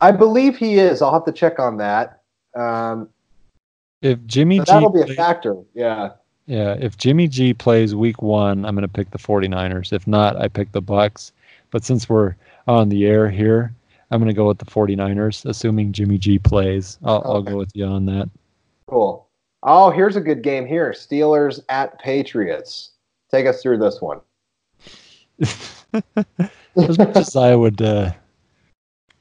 I 0.03 0.11
believe 0.11 0.59
he 0.59 0.79
is. 0.79 1.01
I'll 1.01 1.13
have 1.15 1.25
to 1.25 1.33
check 1.33 1.59
on 1.59 1.79
that. 1.79 2.21
Um, 2.55 3.09
If 4.03 4.25
Jimmy 4.27 4.59
G 4.59 4.65
that'll 4.67 4.91
be 4.91 5.01
a 5.01 5.15
factor. 5.15 5.57
Yeah. 5.75 6.11
Yeah, 6.47 6.77
if 6.79 6.99
Jimmy 6.99 7.29
G 7.29 7.55
plays 7.55 7.95
week 7.95 8.21
one, 8.21 8.65
I'm 8.65 8.75
going 8.75 8.83
to 8.83 8.93
pick 8.93 9.11
the 9.11 9.19
49ers. 9.19 9.93
If 9.93 10.07
not, 10.07 10.37
I 10.37 10.49
pick 10.49 10.73
the 10.73 10.83
Bucs. 10.83 11.31
But 11.71 11.85
since 11.85 12.09
we're 12.09 12.35
on 12.67 12.89
the 12.89 13.07
air 13.07 13.31
here, 13.31 13.73
I'm 14.11 14.21
going 14.21 14.29
to 14.29 14.35
go 14.35 14.49
with 14.49 14.59
the 14.59 14.67
49ers, 14.67 15.47
assuming 15.49 15.93
Jimmy 15.93 16.19
G 16.19 16.39
plays. 16.39 16.99
I'll, 17.05 17.23
I'll 17.25 17.43
go 17.43 17.57
with 17.57 17.71
you 17.75 17.87
on 17.87 18.07
that. 18.07 18.29
Cool. 18.89 19.27
Oh, 19.63 19.91
here's 19.91 20.17
a 20.17 20.21
good 20.21 20.43
game 20.43 20.67
here. 20.67 20.91
Steelers 20.91 21.61
at 21.69 21.99
Patriots. 22.01 22.91
Take 23.31 23.47
us 23.47 23.63
through 23.63 23.79
this 23.79 24.03
one. 24.03 24.21
as 26.77 26.99
much 26.99 27.17
as 27.17 27.37
I 27.37 27.55
would 27.55 27.81
uh, 27.81 28.13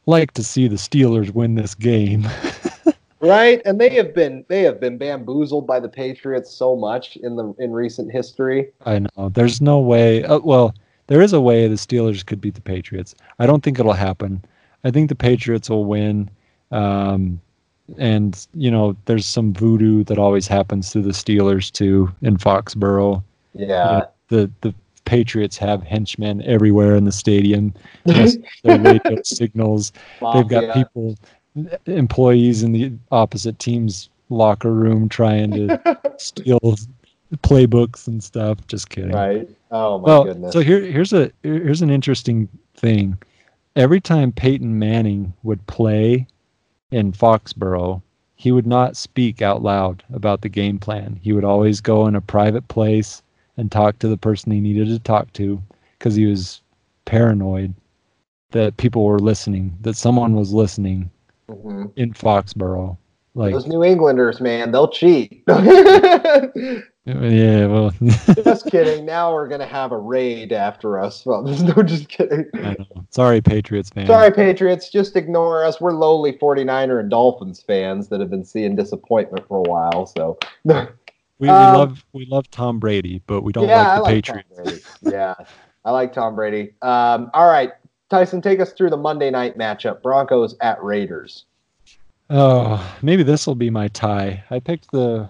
like 0.07 0.31
to 0.33 0.43
see 0.43 0.67
the 0.67 0.75
Steelers 0.75 1.31
win 1.33 1.55
this 1.55 1.75
game, 1.75 2.27
Right? 3.21 3.61
And 3.65 3.79
they 3.79 3.89
have 3.89 4.13
been 4.13 4.45
they 4.47 4.63
have 4.63 4.79
been 4.79 4.97
bamboozled 4.97 5.67
by 5.67 5.79
the 5.79 5.89
Patriots 5.89 6.51
so 6.51 6.75
much 6.75 7.17
in 7.17 7.35
the 7.35 7.53
in 7.59 7.71
recent 7.71 8.11
history. 8.11 8.71
I 8.85 8.99
know 8.99 9.29
there's 9.29 9.61
no 9.61 9.79
way. 9.79 10.23
Uh, 10.23 10.39
well, 10.39 10.73
there 11.07 11.21
is 11.21 11.33
a 11.33 11.41
way 11.41 11.67
the 11.67 11.75
Steelers 11.75 12.25
could 12.25 12.41
beat 12.41 12.55
the 12.55 12.61
Patriots. 12.61 13.15
I 13.37 13.45
don't 13.45 13.63
think 13.63 13.79
it'll 13.79 13.93
happen. 13.93 14.43
I 14.83 14.91
think 14.91 15.09
the 15.09 15.15
Patriots 15.15 15.69
will 15.69 15.85
win. 15.85 16.29
Um, 16.71 17.39
and 17.97 18.47
you 18.53 18.71
know, 18.71 18.95
there's 19.05 19.25
some 19.25 19.53
voodoo 19.53 20.03
that 20.05 20.17
always 20.17 20.47
happens 20.47 20.91
to 20.91 21.01
the 21.01 21.11
Steelers 21.11 21.71
too 21.71 22.11
in 22.21 22.37
Foxborough. 22.37 23.23
Yeah. 23.53 24.05
The 24.29 24.49
the 24.61 24.73
Patriots 25.05 25.57
have 25.57 25.83
henchmen 25.83 26.41
everywhere 26.43 26.95
in 26.95 27.03
the 27.03 27.11
stadium. 27.11 27.73
Their 28.05 28.27
radio 28.63 29.21
signals. 29.23 29.91
They've 30.33 30.47
got 30.47 30.73
people, 30.73 31.17
employees 31.85 32.63
in 32.63 32.71
the 32.71 32.91
opposite 33.11 33.59
team's 33.59 34.09
locker 34.29 34.71
room 34.71 35.09
trying 35.09 35.51
to 35.51 35.97
steal 36.17 36.59
playbooks 37.37 38.07
and 38.07 38.23
stuff. 38.23 38.65
Just 38.67 38.89
kidding. 38.89 39.11
Right. 39.11 39.49
Oh 39.71 39.99
my 39.99 40.05
well, 40.05 40.23
goodness. 40.25 40.53
so 40.53 40.59
here 40.59 40.81
here's 40.81 41.13
a 41.13 41.31
here's 41.43 41.81
an 41.81 41.89
interesting 41.89 42.47
thing. 42.75 43.17
Every 43.75 44.01
time 44.01 44.31
Peyton 44.31 44.79
Manning 44.79 45.33
would 45.43 45.65
play 45.67 46.27
in 46.91 47.13
Foxborough, 47.13 48.01
he 48.35 48.51
would 48.51 48.67
not 48.67 48.97
speak 48.97 49.41
out 49.41 49.61
loud 49.61 50.03
about 50.11 50.41
the 50.41 50.49
game 50.49 50.77
plan. 50.77 51.19
He 51.21 51.31
would 51.31 51.45
always 51.45 51.79
go 51.79 52.07
in 52.07 52.15
a 52.15 52.21
private 52.21 52.67
place 52.67 53.21
and 53.55 53.71
talk 53.71 53.99
to 53.99 54.07
the 54.07 54.17
person 54.17 54.51
he 54.51 54.59
needed 54.59 54.87
to 54.87 54.99
talk 54.99 55.31
to 55.33 55.61
because 55.97 56.15
he 56.15 56.25
was 56.25 56.61
paranoid 57.05 57.73
that 58.51 58.75
people 58.75 59.05
were 59.05 59.19
listening, 59.19 59.77
that 59.81 59.95
someone 59.95 60.35
was 60.35 60.53
listening 60.53 61.09
hmm 61.51 61.85
in 61.95 62.13
Foxborough. 62.13 62.97
Like, 63.33 63.53
Those 63.53 63.67
New 63.67 63.83
Englanders, 63.83 64.41
man, 64.41 64.71
they'll 64.71 64.89
cheat. 64.89 65.43
yeah, 65.47 66.49
well, 67.65 67.93
just 68.35 68.67
kidding. 68.67 69.05
Now 69.05 69.33
we're 69.33 69.47
gonna 69.47 69.65
have 69.65 69.91
a 69.91 69.97
raid 69.97 70.51
after 70.51 70.99
us. 70.99 71.23
Well, 71.25 71.43
no, 71.43 71.83
just 71.83 72.09
kidding. 72.09 72.45
Sorry, 73.09 73.41
Patriots 73.41 73.89
fans. 73.89 74.07
Sorry, 74.07 74.31
Patriots. 74.31 74.89
Just 74.89 75.15
ignore 75.15 75.63
us. 75.63 75.79
We're 75.79 75.93
lowly 75.93 76.33
49er 76.33 76.99
and 76.99 77.09
Dolphins 77.09 77.61
fans 77.61 78.09
that 78.09 78.19
have 78.19 78.29
been 78.29 78.45
seeing 78.45 78.75
disappointment 78.75 79.47
for 79.47 79.59
a 79.59 79.69
while. 79.69 80.05
So, 80.05 80.37
We, 80.65 80.75
we 81.39 81.49
Um, 81.49 81.73
love 81.73 82.05
we 82.13 82.25
love 82.25 82.49
Tom 82.51 82.79
Brady, 82.79 83.21
but 83.27 83.41
we 83.41 83.53
don't 83.53 83.67
yeah, 83.67 83.93
like 83.93 83.95
the 83.95 84.01
like 84.01 84.25
Patriots. 84.25 84.97
Yeah, 85.01 85.35
I 85.85 85.91
like 85.91 86.13
Tom 86.13 86.35
Brady. 86.35 86.73
Um, 86.81 87.31
all 87.33 87.47
right, 87.47 87.71
Tyson, 88.11 88.41
take 88.41 88.59
us 88.59 88.73
through 88.73 88.89
the 88.89 88.97
Monday 88.97 89.31
night 89.31 89.57
matchup: 89.57 90.01
Broncos 90.01 90.53
at 90.59 90.83
Raiders. 90.83 91.45
Oh, 92.29 92.97
maybe 93.01 93.23
this 93.23 93.47
will 93.47 93.55
be 93.55 93.69
my 93.69 93.87
tie. 93.87 94.43
I 94.49 94.59
picked 94.59 94.91
the 94.91 95.29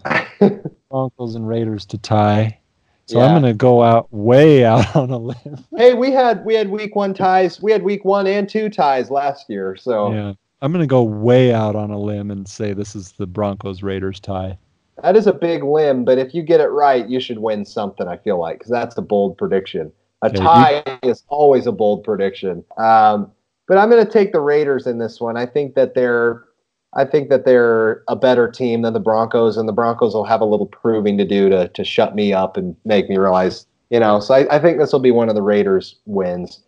Broncos 0.90 1.36
and 1.36 1.48
Raiders 1.48 1.86
to 1.86 2.00
tie, 2.00 2.60
so 3.06 3.22
I'm 3.22 3.36
gonna 3.36 3.54
go 3.54 3.84
out 3.84 4.12
way 4.12 4.66
out 4.66 4.96
on 4.96 5.12
a 5.12 5.18
limb. 5.20 5.64
Hey, 5.78 5.94
we 5.94 6.12
had 6.12 6.44
we 6.44 6.56
had 6.56 6.72
week 6.72 6.96
one 6.96 7.14
ties. 7.14 7.62
We 7.62 7.72
had 7.72 7.84
week 7.84 8.04
one 8.04 8.26
and 8.26 8.50
two 8.50 8.68
ties 8.68 9.12
last 9.12 9.48
year. 9.48 9.76
So 9.76 10.12
Yeah, 10.12 10.34
I'm 10.64 10.72
gonna 10.72 10.88
go 10.88 11.04
way 11.04 11.54
out 11.54 11.76
on 11.76 11.92
a 11.92 12.00
limb 12.00 12.32
and 12.32 12.48
say 12.48 12.74
this 12.74 12.96
is 12.96 13.12
the 13.12 13.28
Broncos 13.28 13.84
Raiders 13.84 14.20
tie. 14.20 14.58
that 15.04 15.16
is 15.16 15.28
a 15.28 15.34
big 15.34 15.64
limb. 15.64 16.04
But 16.04 16.18
if 16.18 16.34
you 16.34 16.42
get 16.42 16.60
it 16.60 16.70
right, 16.70 17.08
you 17.08 17.20
should 17.20 17.38
win 17.38 17.64
something. 17.64 18.08
I 18.08 18.18
feel 18.18 18.40
like 18.40 18.58
because 18.58 18.72
that's 18.72 18.98
a 18.98 19.04
bold 19.04 19.38
prediction. 19.38 19.92
A 20.24 20.30
tie 20.30 20.84
is 21.03 21.24
always 21.30 21.65
a 21.67 21.72
bold 21.72 22.03
prediction. 22.03 22.63
Um, 22.78 23.32
but 23.67 23.78
I'm 23.78 23.89
going 23.89 24.05
to 24.05 24.11
take 24.11 24.32
the 24.34 24.39
Raiders 24.41 24.86
in 24.88 24.97
this 24.99 25.19
one. 25.19 25.38
I 25.38 25.45
think 25.45 25.76
that 25.76 25.95
they're 25.95 26.45
I 26.93 27.05
think 27.05 27.30
that 27.30 27.45
they're 27.45 28.03
a 28.09 28.15
better 28.17 28.51
team 28.51 28.82
than 28.82 28.93
the 28.93 28.99
Broncos, 28.99 29.55
and 29.55 29.67
the 29.67 29.72
Broncos 29.74 30.13
will 30.13 30.26
have 30.26 30.41
a 30.41 30.45
little 30.45 30.65
proving 30.65 31.17
to 31.17 31.26
do 31.26 31.49
to 31.49 31.69
to 31.69 31.84
shut 31.86 32.15
me 32.15 32.34
up 32.34 32.57
and 32.57 32.76
make 32.86 33.09
me 33.09 33.17
realize, 33.17 33.65
you 33.89 33.99
know. 33.99 34.19
So 34.19 34.34
I, 34.34 34.55
I 34.55 34.59
think 34.59 34.78
this 34.78 34.91
will 34.91 34.99
be 34.99 35.11
one 35.11 35.30
of 35.30 35.36
the 35.36 35.41
Raiders' 35.41 35.95
wins. 36.05 36.59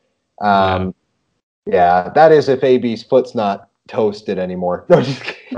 Um, 0.41 0.95
yeah. 1.65 2.09
that 2.15 2.31
is 2.31 2.47
if 2.49 2.63
AB's 2.63 3.03
foot's 3.03 3.35
not 3.35 3.69
toasted 3.87 4.39
anymore. 4.39 4.85
No. 4.89 5.03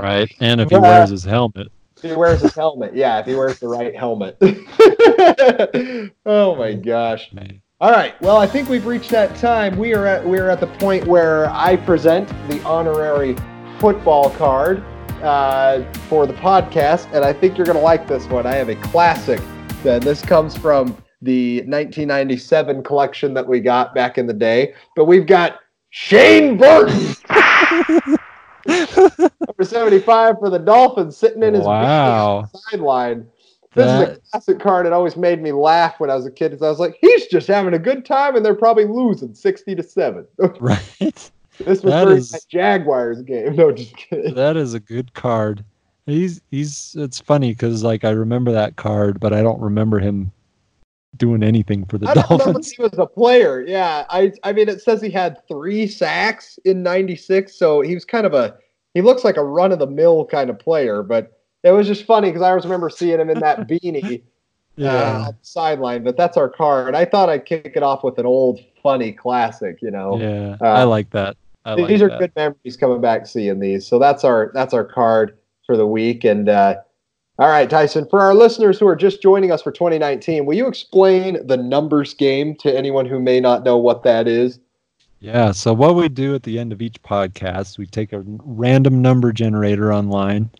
Right, 0.02 0.30
and 0.40 0.60
if 0.60 0.68
he 0.68 0.74
Yeah. 0.74 0.80
wears 0.82 1.10
his 1.10 1.24
helmet, 1.24 1.68
If 1.96 2.02
he 2.02 2.12
wears 2.14 2.40
his 2.42 2.54
helmet, 2.54 2.94
yeah, 2.94 3.20
if 3.20 3.26
he 3.26 3.34
wears 3.34 3.58
the 3.60 3.68
right 3.68 3.96
helmet. 3.96 4.36
oh 6.26 6.54
my 6.56 6.74
gosh. 6.74 7.32
man. 7.32 7.62
All 7.78 7.90
right. 7.90 8.18
Well, 8.22 8.38
I 8.38 8.46
think 8.46 8.70
we've 8.70 8.86
reached 8.86 9.10
that 9.10 9.36
time. 9.36 9.76
We 9.76 9.92
are 9.92 10.06
at 10.06 10.26
we 10.26 10.38
are 10.38 10.48
at 10.48 10.60
the 10.60 10.66
point 10.66 11.06
where 11.06 11.50
I 11.50 11.76
present 11.76 12.26
the 12.48 12.62
honorary 12.64 13.36
football 13.78 14.30
card 14.30 14.82
uh, 15.22 15.82
for 16.08 16.26
the 16.26 16.32
podcast, 16.32 17.12
and 17.12 17.22
I 17.22 17.34
think 17.34 17.58
you're 17.58 17.66
going 17.66 17.76
to 17.76 17.84
like 17.84 18.08
this 18.08 18.26
one. 18.28 18.46
I 18.46 18.54
have 18.54 18.70
a 18.70 18.76
classic. 18.76 19.40
Uh, 19.84 19.98
this 19.98 20.22
comes 20.22 20.56
from 20.56 20.96
the 21.20 21.58
1997 21.66 22.82
collection 22.82 23.34
that 23.34 23.46
we 23.46 23.60
got 23.60 23.94
back 23.94 24.16
in 24.16 24.26
the 24.26 24.32
day, 24.32 24.72
but 24.94 25.04
we've 25.04 25.26
got 25.26 25.60
Shane 25.90 26.56
Burton. 26.56 27.14
Number 28.66 29.64
75 29.64 30.38
for 30.38 30.48
the 30.48 30.58
Dolphins 30.58 31.16
sitting 31.16 31.42
in 31.42 31.52
his 31.52 31.64
Wow. 31.64 32.48
sideline. 32.70 33.28
This 33.76 33.86
is 34.10 34.16
a 34.16 34.20
classic 34.30 34.58
card. 34.58 34.86
It 34.86 34.92
always 34.92 35.16
made 35.16 35.42
me 35.42 35.52
laugh 35.52 36.00
when 36.00 36.10
I 36.10 36.14
was 36.14 36.26
a 36.26 36.30
kid. 36.30 36.52
'cause 36.52 36.62
I 36.62 36.68
was 36.70 36.78
like, 36.80 36.96
he's 37.00 37.26
just 37.26 37.46
having 37.46 37.74
a 37.74 37.78
good 37.78 38.04
time, 38.04 38.34
and 38.36 38.44
they're 38.44 38.54
probably 38.54 38.86
losing 38.86 39.34
sixty 39.34 39.74
to 39.74 39.82
seven. 39.82 40.26
right. 40.60 40.80
this 40.98 41.30
was 41.60 41.82
That 41.82 42.08
is- 42.08 42.30
that 42.30 42.42
Jaguars 42.48 43.22
game. 43.22 43.54
No, 43.56 43.70
just 43.72 43.96
kidding. 43.96 44.34
That 44.34 44.56
is 44.56 44.74
a 44.74 44.80
good 44.80 45.12
card. 45.14 45.64
He's 46.06 46.40
he's. 46.50 46.94
It's 46.98 47.20
funny 47.20 47.50
because 47.52 47.82
like 47.84 48.04
I 48.04 48.10
remember 48.10 48.52
that 48.52 48.76
card, 48.76 49.18
but 49.20 49.32
I 49.32 49.42
don't 49.42 49.60
remember 49.60 49.98
him 49.98 50.30
doing 51.16 51.42
anything 51.42 51.84
for 51.86 51.98
the 51.98 52.06
I 52.08 52.14
don't 52.14 52.30
know 52.30 52.36
if 52.36 52.44
Dolphins. 52.44 52.72
he 52.72 52.82
was 52.82 52.92
a 52.98 53.06
player. 53.06 53.62
Yeah, 53.66 54.04
I 54.10 54.32
I 54.44 54.52
mean, 54.52 54.68
it 54.68 54.80
says 54.82 55.02
he 55.02 55.10
had 55.10 55.40
three 55.48 55.86
sacks 55.88 56.58
in 56.64 56.82
'96, 56.82 57.52
so 57.58 57.80
he 57.80 57.94
was 57.94 58.04
kind 58.04 58.24
of 58.26 58.34
a. 58.34 58.56
He 58.94 59.02
looks 59.02 59.24
like 59.24 59.36
a 59.36 59.44
run 59.44 59.72
of 59.72 59.78
the 59.80 59.86
mill 59.86 60.24
kind 60.26 60.48
of 60.48 60.58
player, 60.58 61.02
but 61.02 61.35
it 61.66 61.72
was 61.72 61.86
just 61.86 62.04
funny 62.04 62.28
because 62.28 62.42
I 62.42 62.50
always 62.50 62.64
remember 62.64 62.88
seeing 62.90 63.20
him 63.20 63.28
in 63.30 63.40
that 63.40 63.66
beanie. 63.68 64.20
uh, 64.22 64.24
Yeah. 64.76 65.16
on 65.18 65.24
the 65.26 65.36
sideline, 65.42 66.04
but 66.04 66.16
that's 66.16 66.36
our 66.36 66.48
card. 66.50 66.94
I 66.94 67.04
thought 67.06 67.28
I'd 67.30 67.46
kick 67.46 67.72
it 67.74 67.82
off 67.82 68.04
with 68.04 68.18
an 68.18 68.26
old 68.26 68.60
funny 68.82 69.10
classic, 69.12 69.78
you 69.80 69.90
know. 69.90 70.18
Yeah, 70.20 70.56
Uh, 70.60 70.64
I 70.66 70.82
like 70.84 71.10
that. 71.10 71.36
I 71.64 71.74
like 71.74 71.88
these 71.88 72.02
are 72.02 72.08
that. 72.10 72.18
good 72.20 72.32
memories 72.36 72.76
coming 72.76 73.00
back 73.00 73.26
seeing 73.26 73.58
these. 73.58 73.86
So 73.86 73.98
that's 73.98 74.22
our 74.22 74.50
that's 74.54 74.72
our 74.74 74.84
card 74.84 75.38
for 75.66 75.76
the 75.76 75.86
week. 75.86 76.24
And 76.24 76.48
uh, 76.48 76.76
all 77.38 77.48
right, 77.48 77.68
Tyson, 77.68 78.06
for 78.08 78.20
our 78.20 78.34
listeners 78.34 78.78
who 78.78 78.86
are 78.86 78.94
just 78.96 79.20
joining 79.22 79.50
us 79.50 79.62
for 79.62 79.72
2019, 79.72 80.44
will 80.46 80.54
you 80.54 80.66
explain 80.68 81.44
the 81.46 81.56
numbers 81.56 82.14
game 82.14 82.54
to 82.56 82.72
anyone 82.76 83.04
who 83.06 83.18
may 83.18 83.40
not 83.40 83.64
know 83.64 83.76
what 83.78 84.02
that 84.04 84.28
is? 84.28 84.60
Yeah. 85.20 85.52
So 85.52 85.72
what 85.72 85.96
we 85.96 86.08
do 86.10 86.34
at 86.34 86.42
the 86.44 86.58
end 86.58 86.72
of 86.72 86.80
each 86.82 87.02
podcast, 87.02 87.78
we 87.78 87.86
take 87.86 88.12
a 88.12 88.22
random 88.26 89.00
number 89.02 89.32
generator 89.32 89.92
online, 89.92 90.50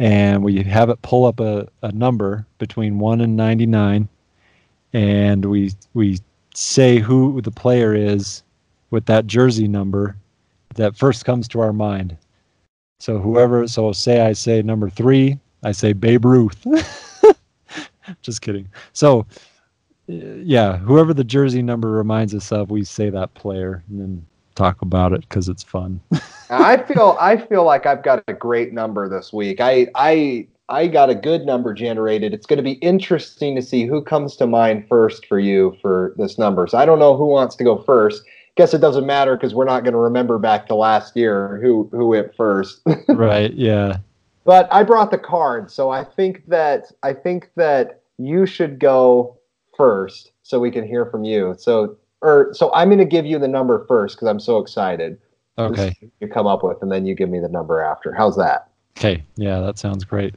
and 0.00 0.42
we 0.42 0.62
have 0.62 0.88
it 0.88 1.00
pull 1.02 1.26
up 1.26 1.40
a, 1.40 1.68
a 1.82 1.92
number 1.92 2.46
between 2.58 2.98
one 2.98 3.20
and 3.20 3.36
ninety 3.36 3.66
nine, 3.66 4.08
and 4.94 5.44
we 5.44 5.72
we 5.92 6.18
say 6.54 6.98
who 6.98 7.40
the 7.42 7.50
player 7.50 7.94
is 7.94 8.42
with 8.90 9.04
that 9.06 9.26
jersey 9.26 9.68
number 9.68 10.16
that 10.74 10.96
first 10.96 11.24
comes 11.26 11.46
to 11.48 11.60
our 11.60 11.74
mind. 11.74 12.16
So 12.98 13.18
whoever, 13.18 13.68
so 13.68 13.92
say 13.92 14.22
I 14.22 14.32
say 14.32 14.62
number 14.62 14.88
three, 14.88 15.38
I 15.62 15.72
say 15.72 15.92
Babe 15.92 16.24
Ruth. 16.24 16.66
Just 18.22 18.40
kidding. 18.40 18.68
So 18.94 19.26
uh, 20.08 20.14
yeah, 20.42 20.78
whoever 20.78 21.12
the 21.12 21.24
jersey 21.24 21.62
number 21.62 21.90
reminds 21.90 22.34
us 22.34 22.50
of, 22.52 22.70
we 22.70 22.84
say 22.84 23.10
that 23.10 23.34
player 23.34 23.84
and 23.90 24.00
then 24.00 24.26
talk 24.60 24.82
about 24.82 25.12
it 25.12 25.20
because 25.22 25.48
it's 25.48 25.62
fun. 25.62 26.00
I 26.50 26.76
feel 26.76 27.16
I 27.20 27.36
feel 27.36 27.64
like 27.64 27.86
I've 27.86 28.02
got 28.02 28.22
a 28.28 28.32
great 28.32 28.72
number 28.72 29.08
this 29.08 29.32
week. 29.32 29.60
I 29.60 29.88
I 29.94 30.46
I 30.68 30.86
got 30.86 31.10
a 31.10 31.14
good 31.14 31.46
number 31.46 31.74
generated. 31.74 32.34
It's 32.34 32.46
going 32.46 32.58
to 32.58 32.62
be 32.62 32.72
interesting 32.72 33.56
to 33.56 33.62
see 33.62 33.86
who 33.86 34.02
comes 34.02 34.36
to 34.36 34.46
mind 34.46 34.86
first 34.88 35.26
for 35.26 35.38
you 35.38 35.76
for 35.80 36.14
this 36.16 36.38
number. 36.38 36.66
So 36.66 36.78
I 36.78 36.84
don't 36.84 36.98
know 36.98 37.16
who 37.16 37.26
wants 37.26 37.56
to 37.56 37.64
go 37.64 37.78
first. 37.82 38.22
Guess 38.56 38.74
it 38.74 38.80
doesn't 38.80 39.06
matter 39.06 39.36
because 39.36 39.54
we're 39.54 39.64
not 39.64 39.84
going 39.84 39.94
to 39.94 39.98
remember 39.98 40.38
back 40.38 40.66
to 40.66 40.74
last 40.74 41.16
year 41.16 41.58
who 41.62 41.88
who 41.92 42.08
went 42.08 42.34
first. 42.36 42.82
right? 43.08 43.52
Yeah. 43.54 43.98
but 44.44 44.68
I 44.72 44.82
brought 44.82 45.10
the 45.10 45.18
card, 45.18 45.70
so 45.70 45.90
I 45.90 46.04
think 46.04 46.46
that 46.48 46.92
I 47.02 47.14
think 47.14 47.50
that 47.56 48.02
you 48.18 48.44
should 48.44 48.78
go 48.78 49.38
first 49.76 50.32
so 50.42 50.60
we 50.60 50.70
can 50.70 50.86
hear 50.86 51.06
from 51.06 51.24
you. 51.24 51.54
So 51.58 51.96
or 52.22 52.50
so 52.52 52.72
I'm 52.72 52.88
going 52.88 52.98
to 52.98 53.04
give 53.04 53.26
you 53.26 53.38
the 53.38 53.48
number 53.48 53.84
first 53.86 54.16
because 54.16 54.28
I'm 54.28 54.40
so 54.40 54.58
excited. 54.58 55.18
Okay. 55.58 55.94
You 56.20 56.28
come 56.28 56.46
up 56.46 56.62
with, 56.62 56.80
and 56.82 56.90
then 56.90 57.04
you 57.04 57.14
give 57.14 57.28
me 57.28 57.38
the 57.38 57.48
number 57.48 57.80
after. 57.82 58.12
How's 58.12 58.36
that? 58.36 58.70
Okay. 58.96 59.22
Yeah, 59.36 59.60
that 59.60 59.78
sounds 59.78 60.04
great. 60.04 60.34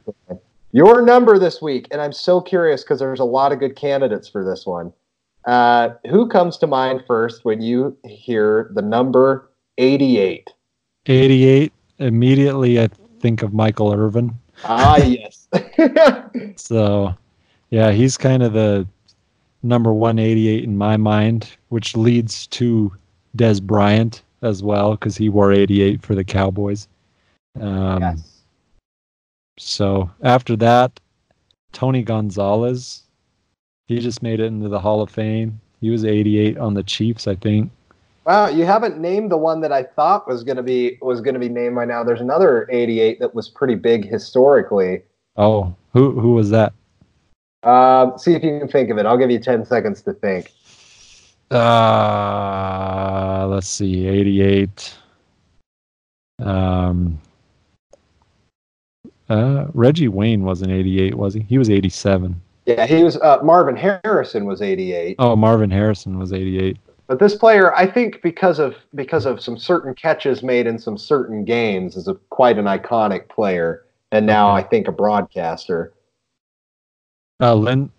Your 0.72 1.02
number 1.02 1.38
this 1.38 1.62
week, 1.62 1.86
and 1.90 2.00
I'm 2.00 2.12
so 2.12 2.40
curious 2.40 2.82
because 2.82 2.98
there's 2.98 3.20
a 3.20 3.24
lot 3.24 3.52
of 3.52 3.58
good 3.58 3.76
candidates 3.76 4.28
for 4.28 4.44
this 4.44 4.66
one. 4.66 4.92
Uh, 5.46 5.90
who 6.10 6.28
comes 6.28 6.56
to 6.58 6.66
mind 6.66 7.04
first 7.06 7.44
when 7.44 7.60
you 7.60 7.96
hear 8.04 8.70
the 8.74 8.82
number 8.82 9.50
88? 9.78 10.50
88. 11.06 11.72
Immediately, 11.98 12.80
I 12.80 12.88
think 13.20 13.42
of 13.42 13.54
Michael 13.54 13.92
Irvin. 13.92 14.34
Ah, 14.64 14.96
yes. 14.96 15.48
So, 16.56 17.14
yeah, 17.70 17.90
he's 17.90 18.16
kind 18.16 18.42
of 18.42 18.52
the 18.52 18.86
number 19.64 19.92
188 19.92 20.64
in 20.64 20.76
my 20.76 20.96
mind, 20.96 21.56
which 21.70 21.96
leads 21.96 22.46
to 22.48 22.92
Dez 23.36 23.60
Bryant 23.60 24.22
as 24.42 24.62
well 24.62 24.92
because 24.92 25.16
he 25.16 25.28
wore 25.28 25.52
88 25.52 26.02
for 26.02 26.14
the 26.14 26.24
Cowboys. 26.24 26.86
Um, 27.60 28.02
yes. 28.02 28.42
So 29.58 30.10
after 30.22 30.56
that, 30.56 31.00
Tony 31.72 32.02
Gonzalez, 32.02 33.02
he 33.86 33.98
just 33.98 34.22
made 34.22 34.40
it 34.40 34.46
into 34.46 34.68
the 34.68 34.80
Hall 34.80 35.00
of 35.00 35.10
Fame. 35.10 35.60
He 35.80 35.90
was 35.90 36.04
88 36.04 36.58
on 36.58 36.74
the 36.74 36.82
Chiefs, 36.82 37.26
I 37.26 37.34
think. 37.34 37.70
Wow, 38.26 38.48
you 38.48 38.64
haven't 38.64 38.98
named 38.98 39.30
the 39.30 39.36
one 39.36 39.60
that 39.60 39.72
I 39.72 39.82
thought 39.82 40.26
was 40.26 40.44
gonna 40.44 40.62
be 40.62 40.98
was 41.02 41.20
gonna 41.20 41.38
be 41.38 41.50
named 41.50 41.74
by 41.74 41.84
now. 41.84 42.02
There's 42.02 42.22
another 42.22 42.66
88 42.70 43.20
that 43.20 43.34
was 43.34 43.50
pretty 43.50 43.74
big 43.74 44.08
historically. 44.08 45.02
Oh, 45.36 45.74
who 45.92 46.18
who 46.18 46.32
was 46.32 46.48
that? 46.50 46.72
Um, 47.64 48.18
see 48.18 48.34
if 48.34 48.42
you 48.44 48.58
can 48.58 48.68
think 48.68 48.90
of 48.90 48.98
it. 48.98 49.06
I'll 49.06 49.16
give 49.16 49.30
you 49.30 49.38
10 49.38 49.64
seconds 49.64 50.02
to 50.02 50.12
think. 50.12 50.52
Uh, 51.50 53.46
let's 53.48 53.68
see, 53.68 54.06
88. 54.06 54.94
Um, 56.42 57.18
Uh, 59.30 59.68
Reggie 59.72 60.08
Wayne 60.08 60.44
wasn't 60.44 60.70
88, 60.70 61.14
was 61.14 61.32
he? 61.32 61.40
He 61.40 61.56
was 61.56 61.70
87. 61.70 62.38
Yeah, 62.66 62.86
he 62.86 63.02
was. 63.02 63.16
Uh, 63.16 63.38
Marvin 63.42 63.74
Harrison 63.74 64.44
was 64.44 64.60
88. 64.60 65.16
Oh, 65.18 65.34
Marvin 65.34 65.70
Harrison 65.70 66.18
was 66.18 66.30
88. 66.32 66.76
But 67.06 67.18
this 67.20 67.34
player, 67.34 67.74
I 67.74 67.86
think, 67.86 68.20
because 68.22 68.58
of 68.58 68.76
because 68.94 69.24
of 69.24 69.40
some 69.40 69.56
certain 69.56 69.94
catches 69.94 70.42
made 70.42 70.66
in 70.66 70.78
some 70.78 70.98
certain 70.98 71.42
games, 71.44 71.96
is 71.96 72.06
a 72.06 72.14
quite 72.28 72.58
an 72.58 72.66
iconic 72.66 73.28
player, 73.30 73.84
and 74.12 74.26
now 74.26 74.54
Okay. 74.54 74.64
I 74.64 74.68
think 74.68 74.88
a 74.88 74.92
broadcaster. 74.92 75.92
Uh, 77.40 77.54
Lynn, 77.54 77.90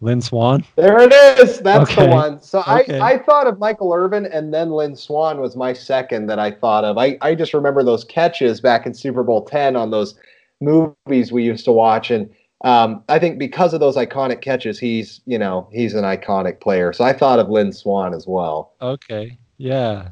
Lynn 0.00 0.20
Swann. 0.20 0.64
There 0.76 1.00
it 1.00 1.12
is. 1.12 1.60
That's 1.60 1.90
Okay. 1.90 2.06
the 2.06 2.10
one. 2.12 2.40
So 2.42 2.62
Okay. 2.66 2.98
I, 3.00 3.12
I 3.12 3.18
thought 3.18 3.46
of 3.46 3.58
Michael 3.58 3.92
Irvin, 3.92 4.26
and 4.26 4.52
then 4.52 4.70
Lynn 4.70 4.94
Swann 4.94 5.40
was 5.40 5.56
my 5.56 5.72
second 5.72 6.26
that 6.26 6.38
I 6.38 6.50
thought 6.50 6.84
of. 6.84 6.98
I, 6.98 7.16
I 7.22 7.34
just 7.34 7.54
remember 7.54 7.82
those 7.82 8.04
catches 8.04 8.60
back 8.60 8.86
in 8.86 8.94
Super 8.94 9.22
Bowl 9.22 9.44
ten 9.44 9.74
on 9.76 9.90
those 9.90 10.14
movies 10.60 11.32
we 11.32 11.44
used 11.44 11.64
to 11.64 11.72
watch, 11.72 12.10
and 12.10 12.28
um, 12.64 13.02
I 13.08 13.18
think 13.18 13.38
because 13.38 13.72
of 13.72 13.80
those 13.80 13.96
iconic 13.96 14.42
catches, 14.42 14.78
he's 14.78 15.20
you 15.26 15.38
know 15.38 15.68
he's 15.72 15.94
an 15.94 16.04
iconic 16.04 16.60
player. 16.60 16.92
So 16.92 17.04
I 17.04 17.12
thought 17.12 17.38
of 17.38 17.48
Lynn 17.48 17.72
Swann 17.72 18.12
as 18.14 18.26
well. 18.26 18.74
Okay. 18.82 19.38
Yeah. 19.56 20.10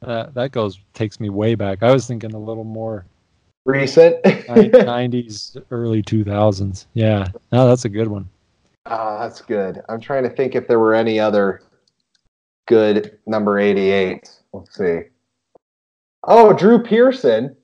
That 0.00 0.32
that 0.34 0.52
goes 0.52 0.78
takes 0.94 1.18
me 1.20 1.28
way 1.28 1.56
back. 1.56 1.82
I 1.82 1.90
was 1.92 2.06
thinking 2.06 2.32
a 2.32 2.38
little 2.38 2.64
more 2.64 3.04
Recent. 3.68 4.22
90s, 4.24 5.62
early 5.70 6.02
2000s. 6.02 6.86
Yeah. 6.94 7.26
No, 7.52 7.68
that's 7.68 7.84
a 7.84 7.88
good 7.90 8.08
one. 8.08 8.26
Oh, 8.86 9.18
that's 9.20 9.42
good. 9.42 9.82
I'm 9.90 10.00
trying 10.00 10.22
to 10.22 10.30
think 10.30 10.54
if 10.54 10.66
there 10.66 10.78
were 10.78 10.94
any 10.94 11.20
other 11.20 11.60
good 12.66 13.18
number 13.26 13.58
88. 13.58 14.30
Let's 14.54 14.74
see. 14.76 15.00
Oh, 16.26 16.54
Drew 16.54 16.82
Pearson 16.82 17.54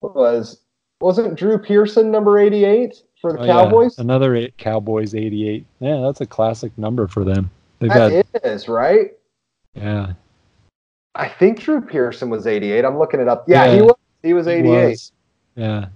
was 0.00 0.60
wasn't 1.02 1.36
Drew 1.38 1.58
Pearson 1.58 2.10
number 2.10 2.38
88 2.38 3.02
for 3.20 3.32
the 3.34 3.40
Oh, 3.40 3.44
yeah. 3.44 3.52
Cowboys? 3.52 3.98
Another 3.98 4.34
eight, 4.34 4.56
Cowboys 4.56 5.14
88. 5.14 5.66
Yeah, 5.80 6.00
that's 6.00 6.20
a 6.22 6.26
classic 6.26 6.72
number 6.78 7.06
for 7.08 7.24
them. 7.24 7.50
They've 7.78 7.90
That 7.90 8.24
got 8.32 8.44
is 8.44 8.68
right. 8.68 9.10
yeah. 9.74 10.12
I 11.14 11.28
think 11.28 11.60
Drew 11.60 11.82
Pearson 11.82 12.30
was 12.30 12.46
88. 12.46 12.84
I'm 12.86 12.98
looking 12.98 13.20
it 13.20 13.28
up. 13.28 13.44
Yeah, 13.46 13.74
he 13.74 13.82
was. 13.82 13.94
He 14.22 14.32
was 14.32 14.46
It 14.46 14.60
88. 14.64 14.88
was. 14.90 15.12
Yeah. 15.56 15.86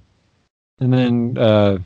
And 0.81 0.93
then 0.93 1.39
uh 1.39 1.79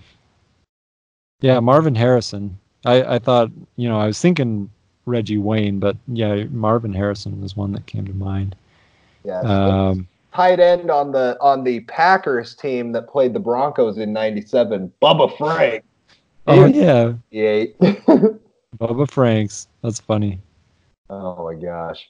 yeah, 1.41 1.61
Marvin 1.61 1.95
Harrison. 1.95 2.59
I 2.85 3.03
I 3.17 3.19
thought, 3.19 3.51
you 3.77 3.89
know, 3.89 4.01
I 4.01 4.07
was 4.07 4.21
thinking 4.21 4.71
Reggie 5.07 5.39
Wayne, 5.39 5.79
but 5.79 5.97
yeah, 6.09 6.45
Marvin 6.51 6.93
Harrison 6.93 7.41
was 7.41 7.57
one 7.57 7.73
that 7.73 7.87
came 7.87 8.07
to 8.07 8.15
mind. 8.15 8.57
Yeah. 9.25 9.41
Um 9.41 10.09
tight 10.33 10.61
end 10.61 10.91
on 10.91 11.13
the 11.13 11.37
on 11.41 11.65
the 11.65 11.81
Packers 11.81 12.55
team 12.55 12.93
that 12.93 13.09
played 13.09 13.33
the 13.33 13.41
Broncos 13.41 13.99
in 13.99 14.13
'97, 14.13 14.93
Bubba 15.03 15.37
Frank. 15.37 15.85
oh 16.47 16.67
yeah, 16.67 17.15
88. 17.33 17.79
Bubba 18.79 19.11
Franks. 19.11 19.69
That's 19.83 20.01
funny. 20.01 20.41
Oh 21.09 21.45
my 21.45 21.55
gosh. 21.55 22.09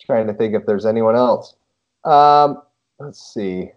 Trying 0.00 0.26
to 0.28 0.34
think 0.34 0.54
if 0.54 0.64
there's 0.64 0.86
anyone 0.86 1.16
else. 1.16 1.54
Um, 2.04 2.62
let's 2.98 3.34
see. 3.34 3.70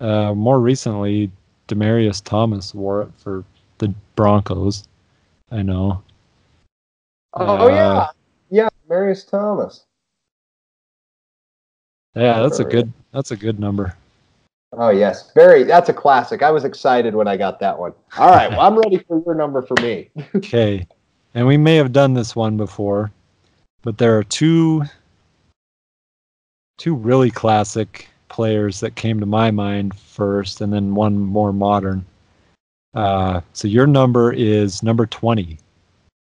Uh 0.00 0.34
more 0.34 0.60
recently, 0.60 1.30
Demaryius 1.68 2.22
Thomas 2.22 2.74
wore 2.74 3.02
it 3.02 3.08
for 3.18 3.44
the 3.78 3.92
Broncos. 4.14 4.86
I 5.50 5.62
know. 5.62 6.02
Oh 7.34 7.66
Uh, 7.66 7.68
yeah, 7.68 8.06
yeah, 8.50 8.68
Marius 8.88 9.24
Thomas. 9.24 9.84
Yeah, 12.14 12.40
that's 12.40 12.60
a 12.60 12.64
good 12.64 12.92
that's 13.12 13.30
a 13.30 13.36
good 13.36 13.60
number. 13.60 13.94
Oh 14.72 14.90
yes, 14.90 15.32
very. 15.32 15.62
That's 15.62 15.88
a 15.88 15.92
classic. 15.92 16.42
I 16.42 16.50
was 16.50 16.64
excited 16.64 17.14
when 17.14 17.28
I 17.28 17.36
got 17.36 17.60
that 17.60 17.78
one. 17.78 17.92
All 18.18 18.30
right, 18.30 18.50
well 18.50 18.60
I'm 18.60 18.76
ready 18.84 18.98
for 18.98 19.22
your 19.24 19.34
number 19.34 19.62
for 19.62 19.74
me. 19.80 20.10
Okay. 20.34 20.86
And 21.34 21.46
we 21.46 21.58
may 21.58 21.76
have 21.76 21.92
done 21.92 22.14
this 22.14 22.34
one 22.34 22.56
before, 22.56 23.10
but 23.82 23.98
there 23.98 24.16
are 24.16 24.24
two 24.24 24.84
two 26.78 26.94
really 26.94 27.30
classic 27.30 28.08
players 28.36 28.80
that 28.80 28.94
came 28.96 29.18
to 29.18 29.24
my 29.24 29.50
mind 29.50 29.98
first 29.98 30.60
and 30.60 30.70
then 30.70 30.94
one 30.94 31.16
more 31.18 31.54
modern. 31.54 32.04
Uh, 32.94 33.40
so 33.54 33.66
your 33.66 33.86
number 33.86 34.30
is 34.30 34.82
number 34.82 35.06
20. 35.06 35.58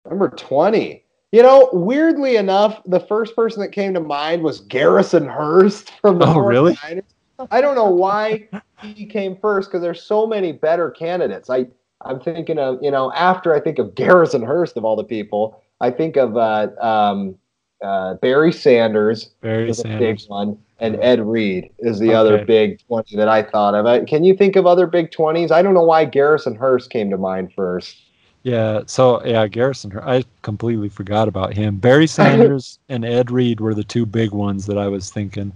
Number 0.09 0.31
twenty. 0.31 1.05
You 1.33 1.43
know, 1.43 1.69
weirdly 1.75 2.37
enough, 2.37 2.81
the 2.87 3.01
first 3.01 3.37
person 3.37 3.61
that 3.61 3.73
came 3.73 3.93
to 3.93 4.01
mind 4.01 4.43
was 4.43 4.63
Garrison 4.63 5.27
Hearst 5.27 5.91
from 6.01 6.19
the 6.19 6.27
Oh, 6.27 6.39
really? 6.39 6.77
49ers. 6.77 7.03
I 7.51 7.61
don't 7.61 7.75
know 7.75 7.91
why 7.91 8.49
he 8.83 9.05
came 9.05 9.37
first 9.37 9.69
because 9.69 9.83
there's 9.83 10.03
so 10.03 10.27
many 10.27 10.51
better 10.53 10.91
candidates. 10.91 11.51
I 11.51 11.67
I'm 12.01 12.21
thinking 12.21 12.59
of 12.59 12.79
you 12.83 12.91
know 12.91 13.13
after 13.13 13.55
I 13.55 13.61
think 13.61 13.79
of 13.79 13.95
Garrison 13.95 14.43
Hearst 14.43 14.79
of 14.79 14.85
all 14.87 14.97
the 14.97 15.05
people, 15.05 15.63
I 15.83 15.91
think 15.91 16.17
of 16.17 16.39
uh, 16.39 16.69
um, 16.81 17.37
uh, 17.83 18.14
Barry 18.14 18.53
Sanders 18.53 19.31
Barry 19.41 19.68
is 19.68 19.81
a 19.81 19.89
big 19.99 20.20
one, 20.29 20.59
and 20.81 20.97
Ed 21.03 21.20
Reed 21.20 21.70
is 21.79 21.99
the 21.99 22.12
other 22.14 22.45
big 22.45 22.81
twenty 22.87 23.16
that 23.16 23.29
I 23.29 23.43
thought 23.43 23.74
of. 23.74 24.07
Can 24.07 24.24
you 24.24 24.35
think 24.37 24.57
of 24.57 24.66
other 24.66 24.87
big 24.87 25.11
twenties? 25.11 25.51
I 25.51 25.62
don't 25.62 25.74
know 25.74 25.83
why 25.85 26.05
Garrison 26.05 26.55
Hearst 26.55 26.91
came 26.91 27.11
to 27.11 27.16
mind 27.18 27.53
first. 27.55 27.97
Yeah, 28.45 28.83
so 28.87 29.24
yeah, 29.24 29.47
Garrison. 29.49 29.97
I 29.99 30.24
completely 30.43 30.89
forgot 30.89 31.29
about 31.29 31.55
him. 31.55 31.76
Barry 31.76 32.07
Sanders 32.18 32.79
and 32.89 33.05
Ed 33.05 33.31
Reed 33.31 33.61
were 33.61 33.74
the 33.74 33.85
two 33.85 34.07
big 34.07 34.31
ones 34.33 34.66
that 34.66 34.79
I 34.79 34.89
was 34.89 35.11
thinking. 35.11 35.53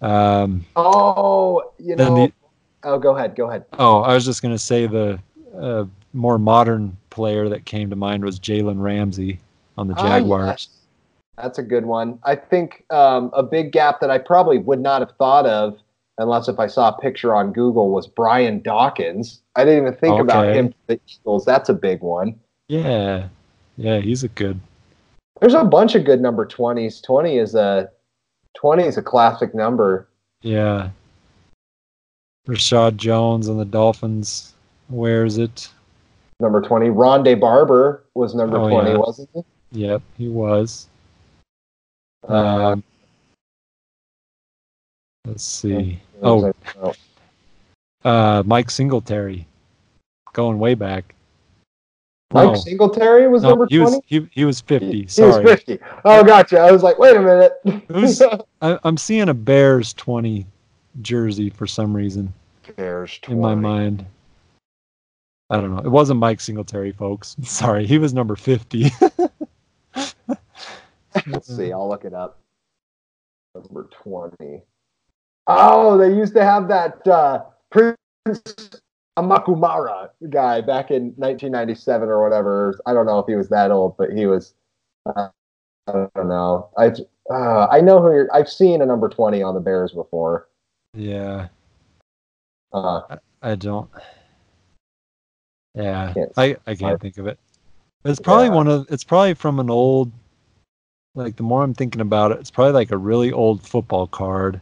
Um, 0.00 0.64
Oh, 0.76 1.72
you 1.78 1.96
know. 1.96 2.14
the- 2.26 2.32
oh, 2.84 2.98
go 2.98 3.16
ahead. 3.16 3.36
Go 3.36 3.48
ahead. 3.48 3.64
Oh, 3.78 4.00
I 4.00 4.14
was 4.14 4.24
just 4.24 4.42
going 4.42 4.54
to 4.54 4.58
say 4.58 4.86
the 4.86 5.18
uh, 5.56 5.84
more 6.12 6.38
modern 6.38 6.96
player 7.10 7.48
that 7.48 7.64
came 7.64 7.90
to 7.90 7.96
mind 7.96 8.24
was 8.24 8.38
Jalen 8.40 8.80
Ramsey 8.80 9.38
on 9.76 9.86
the 9.88 9.94
Ah, 9.94 10.18
Jaguars. 10.18 10.68
That's 11.40 11.58
a 11.58 11.62
good 11.62 11.86
one. 11.86 12.18
I 12.24 12.34
think 12.34 12.84
um, 12.90 13.30
a 13.32 13.42
big 13.42 13.72
gap 13.72 14.00
that 14.00 14.10
I 14.10 14.18
probably 14.18 14.58
would 14.58 14.80
not 14.80 15.00
have 15.00 15.12
thought 15.18 15.46
of 15.46 15.78
unless 16.18 16.48
if 16.48 16.58
I 16.58 16.66
saw 16.66 16.88
a 16.88 17.00
picture 17.00 17.34
on 17.34 17.52
Google 17.52 17.90
was 17.90 18.08
Brian 18.08 18.60
Dawkins. 18.60 19.40
I 19.54 19.64
didn't 19.64 19.86
even 19.86 19.94
think 19.94 20.20
about 20.20 20.54
him 20.54 20.70
for 20.70 20.76
the 20.88 21.00
Eagles. 21.06 21.44
That's 21.44 21.68
a 21.68 21.74
big 21.74 22.00
one. 22.00 22.38
Yeah, 22.68 23.28
yeah, 23.76 24.00
he's 24.00 24.24
a 24.24 24.28
good. 24.28 24.60
There's 25.40 25.54
a 25.54 25.64
bunch 25.64 25.94
of 25.94 26.04
good 26.04 26.20
number 26.20 26.44
20s. 26.44 27.02
20 27.02 27.38
is 27.38 27.54
a 27.54 27.88
20 28.56 28.82
is 28.82 28.96
a 28.96 29.02
classic 29.02 29.54
number. 29.54 30.08
Yeah. 30.42 30.90
Reshad 32.48 32.96
Jones 32.96 33.48
on 33.48 33.58
the 33.58 33.64
Dolphins 33.64 34.54
wears 34.88 35.38
it. 35.38 35.68
Number 36.40 36.60
20. 36.60 36.86
Rondé 36.88 37.38
Barber 37.38 38.02
was 38.14 38.34
number 38.34 38.58
Oh, 38.58 38.68
20, 38.68 38.90
yeah. 38.90 38.96
wasn't 38.96 39.28
he? 39.34 39.42
Yep, 39.72 40.02
he 40.16 40.28
was. 40.28 40.88
Uh, 42.26 42.72
Um, 42.72 42.84
let's 45.26 45.44
see. 45.44 46.00
Oh, 46.22 46.52
uh, 48.04 48.42
Mike 48.46 48.70
Singletary, 48.70 49.46
going 50.32 50.58
way 50.58 50.74
back. 50.74 51.14
Mike 52.32 52.48
No, 52.48 52.54
Singletary 52.56 53.28
was 53.28 53.42
no, 53.42 53.50
number 53.50 53.66
he 53.70 53.78
20? 53.78 53.96
was 53.96 54.02
he, 54.06 54.28
he 54.32 54.44
was 54.44 54.60
fifty. 54.60 55.06
He 55.06 55.22
was 55.22 55.36
50. 55.38 55.78
Oh, 56.04 56.22
gotcha. 56.24 56.58
I 56.58 56.70
was 56.70 56.82
like, 56.82 56.98
wait 56.98 57.16
a 57.16 57.20
minute. 57.20 57.52
Who's- 57.88 58.20
I, 58.62 58.78
I'm 58.84 58.96
seeing 58.98 59.28
a 59.30 59.34
Bears 59.34 59.94
twenty 59.94 60.44
jersey 61.00 61.48
for 61.50 61.66
some 61.66 61.94
reason 61.94 62.32
Bears 62.76 63.18
20. 63.22 63.36
in 63.36 63.40
my 63.40 63.54
mind. 63.54 64.04
I 65.50 65.56
don't 65.58 65.74
know. 65.74 65.82
It 65.82 65.88
wasn't 65.88 66.20
Mike 66.20 66.40
Singletary, 66.40 66.92
folks. 66.92 67.34
Sorry, 67.42 67.86
he 67.86 67.96
was 67.98 68.12
number 68.12 68.36
fifty. 68.36 68.90
Let's 71.26 71.54
see. 71.54 71.72
I'll 71.72 71.88
look 71.88 72.04
it 72.04 72.14
up. 72.14 72.40
Number 73.54 73.88
20. 74.02 74.62
Oh, 75.46 75.96
they 75.98 76.14
used 76.14 76.34
to 76.34 76.44
have 76.44 76.68
that 76.68 77.06
uh, 77.08 77.44
Prince 77.70 77.96
Amukamara 79.18 80.10
guy 80.30 80.60
back 80.60 80.90
in 80.90 81.06
1997 81.16 82.08
or 82.08 82.22
whatever. 82.22 82.78
I 82.86 82.92
don't 82.92 83.06
know 83.06 83.18
if 83.18 83.26
he 83.26 83.34
was 83.34 83.48
that 83.48 83.70
old, 83.70 83.96
but 83.96 84.10
he 84.12 84.26
was. 84.26 84.54
Uh, 85.06 85.28
I 85.86 85.92
don't 85.92 86.28
know. 86.28 86.68
I 86.76 86.92
uh, 87.32 87.66
I 87.70 87.80
know 87.80 88.00
who 88.00 88.12
you're. 88.12 88.28
I've 88.34 88.48
seen 88.48 88.82
a 88.82 88.86
number 88.86 89.08
20 89.08 89.42
on 89.42 89.54
the 89.54 89.60
Bears 89.60 89.92
before. 89.92 90.48
yeah, 90.94 91.48
Uh, 92.72 93.16
I 93.42 93.54
don't. 93.54 93.88
Yeah, 95.74 96.12
Can't 96.12 96.32
I 96.36 96.44
I 96.44 96.56
I- 96.66 96.74
can't 96.74 97.00
think 97.00 97.16
of 97.18 97.26
it. 97.26 97.38
It's 98.04 98.20
probably 98.20 98.46
Yeah. 98.46 98.54
one 98.54 98.68
of. 98.68 98.86
It's 98.90 99.04
probably 99.04 99.34
from 99.34 99.58
an 99.60 99.70
old. 99.70 100.12
Like 101.18 101.36
the 101.36 101.42
more 101.42 101.62
I'm 101.62 101.74
thinking 101.74 102.00
about 102.00 102.32
it, 102.32 102.38
it's 102.38 102.50
probably 102.50 102.72
like 102.72 102.90
a 102.90 102.96
really 102.96 103.32
old 103.32 103.62
football 103.62 104.06
card 104.06 104.60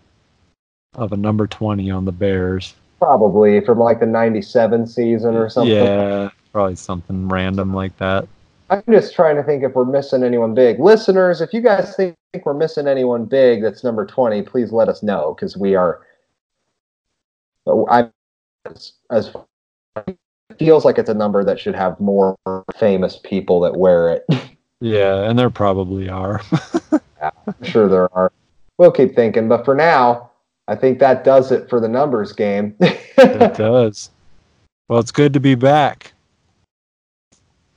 of 0.94 1.12
a 1.12 1.16
number 1.16 1.46
twenty 1.46 1.90
on 1.90 2.04
the 2.06 2.12
Bears. 2.12 2.74
probably 2.98 3.60
from 3.60 3.78
like 3.78 4.00
the 4.00 4.06
97 4.06 4.86
season 4.86 5.36
or 5.36 5.50
something. 5.50 5.74
Yeah, 5.74 6.30
probably 6.52 6.76
something 6.76 7.28
random 7.28 7.74
like 7.74 7.96
that. 7.98 8.26
I'm 8.70 8.82
just 8.90 9.14
trying 9.14 9.36
to 9.36 9.42
think 9.42 9.62
if 9.62 9.74
we're 9.74 9.84
missing 9.84 10.24
anyone 10.24 10.54
big. 10.54 10.80
Listeners, 10.80 11.40
if 11.40 11.52
you 11.52 11.60
guys 11.60 11.94
think 11.94 12.16
we're 12.44 12.54
missing 12.54 12.88
anyone 12.88 13.26
big 13.26 13.62
that's 13.62 13.84
number 13.84 14.04
20, 14.06 14.42
please 14.42 14.72
let 14.72 14.88
us 14.88 15.02
know 15.02 15.34
because 15.34 15.56
we 15.56 15.74
are. 15.74 16.00
I'm 17.90 18.10
as, 18.64 18.92
as 19.10 19.30
feels 20.58 20.84
like 20.84 20.98
it's 20.98 21.10
a 21.10 21.14
number 21.14 21.44
that 21.44 21.60
should 21.60 21.74
have 21.74 21.98
more 22.00 22.36
famous 22.76 23.20
people 23.22 23.60
that 23.60 23.76
wear 23.76 24.10
it. 24.10 24.24
Yeah, 24.86 25.28
and 25.28 25.36
there 25.36 25.50
probably 25.50 26.08
are. 26.08 26.40
I'm 27.22 27.64
sure 27.64 27.88
there 27.88 28.14
are. 28.16 28.30
We'll 28.78 28.92
keep 28.92 29.16
thinking, 29.16 29.48
but 29.48 29.64
for 29.64 29.74
now, 29.74 30.30
I 30.68 30.76
think 30.76 31.00
that 31.00 31.24
does 31.24 31.50
it 31.50 31.68
for 31.68 31.80
the 31.80 31.88
numbers 31.88 32.32
game. 32.32 32.76
it 32.80 33.54
does. 33.54 34.10
Well, 34.88 35.00
it's 35.00 35.10
good 35.10 35.32
to 35.32 35.40
be 35.40 35.56
back. 35.56 36.12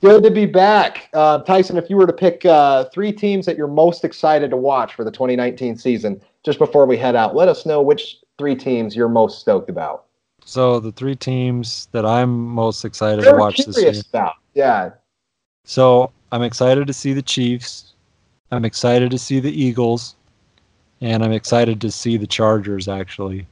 Good 0.00 0.22
to 0.22 0.30
be 0.30 0.46
back. 0.46 1.08
Uh, 1.12 1.38
Tyson, 1.38 1.76
if 1.76 1.90
you 1.90 1.96
were 1.96 2.06
to 2.06 2.12
pick 2.12 2.44
uh, 2.44 2.84
three 2.92 3.12
teams 3.12 3.44
that 3.46 3.56
you're 3.56 3.66
most 3.66 4.04
excited 4.04 4.50
to 4.50 4.56
watch 4.56 4.94
for 4.94 5.04
the 5.04 5.10
2019 5.10 5.76
season, 5.76 6.20
just 6.44 6.58
before 6.58 6.86
we 6.86 6.96
head 6.96 7.16
out, 7.16 7.34
let 7.34 7.48
us 7.48 7.66
know 7.66 7.82
which 7.82 8.18
three 8.38 8.54
teams 8.54 8.94
you're 8.94 9.08
most 9.08 9.40
stoked 9.40 9.68
about. 9.68 10.04
So 10.44 10.78
the 10.78 10.92
three 10.92 11.16
teams 11.16 11.88
that 11.90 12.06
I'm 12.06 12.46
most 12.46 12.84
excited 12.84 13.24
to 13.24 13.34
watch 13.34 13.58
this 13.58 13.82
year. 13.82 13.92
About. 14.10 14.34
Yeah. 14.54 14.90
So 15.64 16.12
I'm 16.32 16.42
excited 16.42 16.86
to 16.86 16.92
see 16.92 17.12
the 17.12 17.22
Chiefs. 17.22 17.92
I'm 18.52 18.64
excited 18.64 19.10
to 19.10 19.18
see 19.18 19.40
the 19.40 19.50
Eagles, 19.52 20.14
and 21.00 21.24
I'm 21.24 21.32
excited 21.32 21.80
to 21.80 21.90
see 21.90 22.16
the 22.16 22.26
Chargers. 22.26 22.88
Actually, 22.88 23.46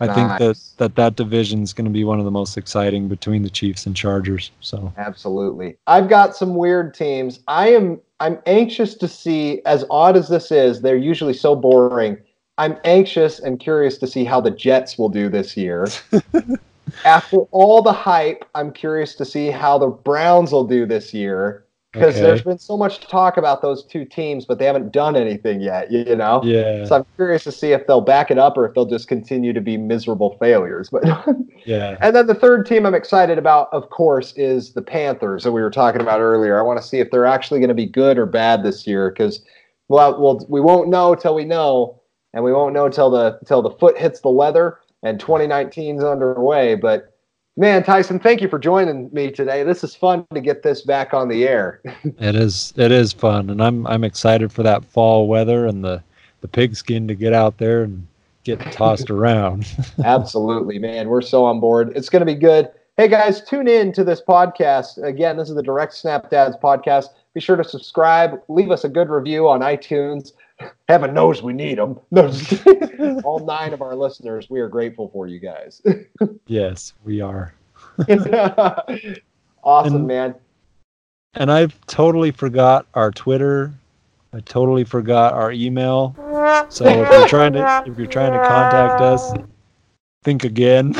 I 0.00 0.06
nice. 0.06 0.16
think 0.16 0.38
that 0.38 0.78
that 0.78 0.96
that 0.96 1.16
division 1.16 1.62
is 1.62 1.72
going 1.72 1.86
to 1.86 1.90
be 1.90 2.04
one 2.04 2.18
of 2.18 2.24
the 2.24 2.30
most 2.30 2.56
exciting 2.56 3.08
between 3.08 3.42
the 3.42 3.50
Chiefs 3.50 3.86
and 3.86 3.96
Chargers. 3.96 4.50
So 4.60 4.92
absolutely, 4.96 5.76
I've 5.86 6.08
got 6.08 6.36
some 6.36 6.54
weird 6.54 6.94
teams. 6.94 7.40
I 7.48 7.68
am 7.68 8.00
I'm 8.20 8.38
anxious 8.46 8.94
to 8.96 9.08
see. 9.08 9.60
As 9.64 9.84
odd 9.90 10.16
as 10.16 10.28
this 10.28 10.50
is, 10.50 10.80
they're 10.80 10.96
usually 10.96 11.34
so 11.34 11.54
boring. 11.54 12.16
I'm 12.58 12.78
anxious 12.84 13.40
and 13.40 13.58
curious 13.58 13.98
to 13.98 14.06
see 14.06 14.24
how 14.24 14.40
the 14.40 14.50
Jets 14.50 14.96
will 14.96 15.08
do 15.08 15.28
this 15.28 15.56
year. 15.56 15.88
After 17.04 17.38
all 17.50 17.82
the 17.82 17.92
hype, 17.92 18.44
I'm 18.54 18.70
curious 18.70 19.16
to 19.16 19.24
see 19.24 19.50
how 19.50 19.78
the 19.78 19.88
Browns 19.88 20.52
will 20.52 20.64
do 20.64 20.86
this 20.86 21.12
year 21.12 21.63
because 21.94 22.16
okay. 22.16 22.22
there's 22.22 22.42
been 22.42 22.58
so 22.58 22.76
much 22.76 23.00
talk 23.06 23.36
about 23.36 23.62
those 23.62 23.84
two 23.84 24.04
teams, 24.04 24.44
but 24.44 24.58
they 24.58 24.64
haven't 24.64 24.92
done 24.92 25.14
anything 25.14 25.60
yet. 25.60 25.92
You, 25.92 26.16
know. 26.16 26.42
Yeah. 26.44 26.84
So 26.84 26.96
I'm 26.96 27.06
curious 27.14 27.44
to 27.44 27.52
see 27.52 27.70
if 27.70 27.86
they'll 27.86 28.00
back 28.00 28.32
it 28.32 28.38
up 28.38 28.56
or 28.56 28.66
if 28.66 28.74
they'll 28.74 28.84
just 28.84 29.06
continue 29.06 29.52
to 29.52 29.60
be 29.60 29.76
miserable 29.76 30.36
failures. 30.40 30.90
But 30.90 31.04
yeah. 31.64 31.96
And 32.00 32.14
then 32.14 32.26
the 32.26 32.34
third 32.34 32.66
team 32.66 32.84
I'm 32.84 32.94
excited 32.94 33.38
about, 33.38 33.68
of 33.72 33.90
course, 33.90 34.34
is 34.36 34.72
the 34.72 34.82
Panthers 34.82 35.44
that 35.44 35.52
we 35.52 35.62
were 35.62 35.70
talking 35.70 36.00
about 36.00 36.20
earlier. 36.20 36.58
I 36.58 36.62
want 36.62 36.80
to 36.80 36.86
see 36.86 36.98
if 36.98 37.12
they're 37.12 37.26
actually 37.26 37.60
going 37.60 37.68
to 37.68 37.74
be 37.74 37.86
good 37.86 38.18
or 38.18 38.26
bad 38.26 38.64
this 38.64 38.86
year 38.86 39.10
because, 39.10 39.40
well, 39.86 40.20
well, 40.20 40.44
we 40.48 40.60
won't 40.60 40.88
know 40.88 41.14
till 41.14 41.36
we 41.36 41.44
know, 41.44 42.02
and 42.32 42.42
we 42.42 42.52
won't 42.52 42.74
know 42.74 42.88
till 42.88 43.10
the 43.10 43.38
till 43.46 43.62
the 43.62 43.70
foot 43.70 43.96
hits 43.96 44.20
the 44.20 44.30
leather 44.30 44.80
and 45.04 45.20
2019 45.20 45.98
is 45.98 46.04
underway. 46.04 46.74
But 46.74 47.13
Man, 47.56 47.84
Tyson, 47.84 48.18
thank 48.18 48.40
you 48.40 48.48
for 48.48 48.58
joining 48.58 49.10
me 49.12 49.30
today. 49.30 49.62
This 49.62 49.84
is 49.84 49.94
fun 49.94 50.26
to 50.34 50.40
get 50.40 50.64
this 50.64 50.82
back 50.82 51.14
on 51.14 51.28
the 51.28 51.46
air. 51.46 51.80
it 52.18 52.34
is 52.34 52.72
it 52.76 52.90
is 52.90 53.12
fun 53.12 53.48
and 53.48 53.62
I'm 53.62 53.86
I'm 53.86 54.02
excited 54.02 54.52
for 54.52 54.64
that 54.64 54.84
fall 54.84 55.28
weather 55.28 55.66
and 55.66 55.84
the 55.84 56.02
the 56.40 56.48
pigskin 56.48 57.06
to 57.06 57.14
get 57.14 57.32
out 57.32 57.58
there 57.58 57.84
and 57.84 58.08
get 58.42 58.60
tossed 58.72 59.08
around. 59.10 59.68
Absolutely, 60.04 60.80
man. 60.80 61.08
We're 61.08 61.22
so 61.22 61.44
on 61.44 61.60
board. 61.60 61.92
It's 61.94 62.08
going 62.08 62.26
to 62.26 62.26
be 62.26 62.34
good. 62.34 62.70
Hey 62.96 63.06
guys, 63.06 63.40
tune 63.44 63.68
in 63.68 63.92
to 63.92 64.02
this 64.02 64.20
podcast. 64.20 65.02
Again, 65.04 65.36
this 65.36 65.48
is 65.48 65.54
the 65.54 65.62
Direct 65.62 65.94
Snap 65.94 66.30
Dads 66.30 66.56
podcast. 66.56 67.10
Be 67.34 67.40
sure 67.40 67.56
to 67.56 67.64
subscribe, 67.64 68.40
leave 68.48 68.72
us 68.72 68.82
a 68.82 68.88
good 68.88 69.10
review 69.10 69.48
on 69.48 69.60
iTunes. 69.60 70.32
Heaven 70.88 71.14
knows 71.14 71.42
we 71.42 71.52
need 71.52 71.78
them. 71.78 71.98
All 73.24 73.44
nine 73.44 73.72
of 73.72 73.82
our 73.82 73.96
listeners, 73.96 74.48
we 74.48 74.60
are 74.60 74.68
grateful 74.68 75.08
for 75.08 75.26
you 75.26 75.40
guys. 75.40 75.82
yes, 76.46 76.92
we 77.04 77.20
are. 77.20 77.54
awesome, 79.64 79.96
and, 79.96 80.06
man. 80.06 80.34
And 81.34 81.50
I've 81.50 81.78
totally 81.86 82.30
forgot 82.30 82.86
our 82.94 83.10
Twitter. 83.10 83.72
I 84.32 84.40
totally 84.40 84.84
forgot 84.84 85.32
our 85.32 85.52
email. 85.52 86.14
So 86.68 86.84
if 86.86 87.10
you're 87.10 87.28
trying 87.28 87.54
to 87.54 87.84
if 87.86 87.96
you're 87.98 88.06
trying 88.06 88.32
to 88.32 88.38
contact 88.38 89.00
us, 89.00 89.32
think 90.22 90.44
again. 90.44 90.94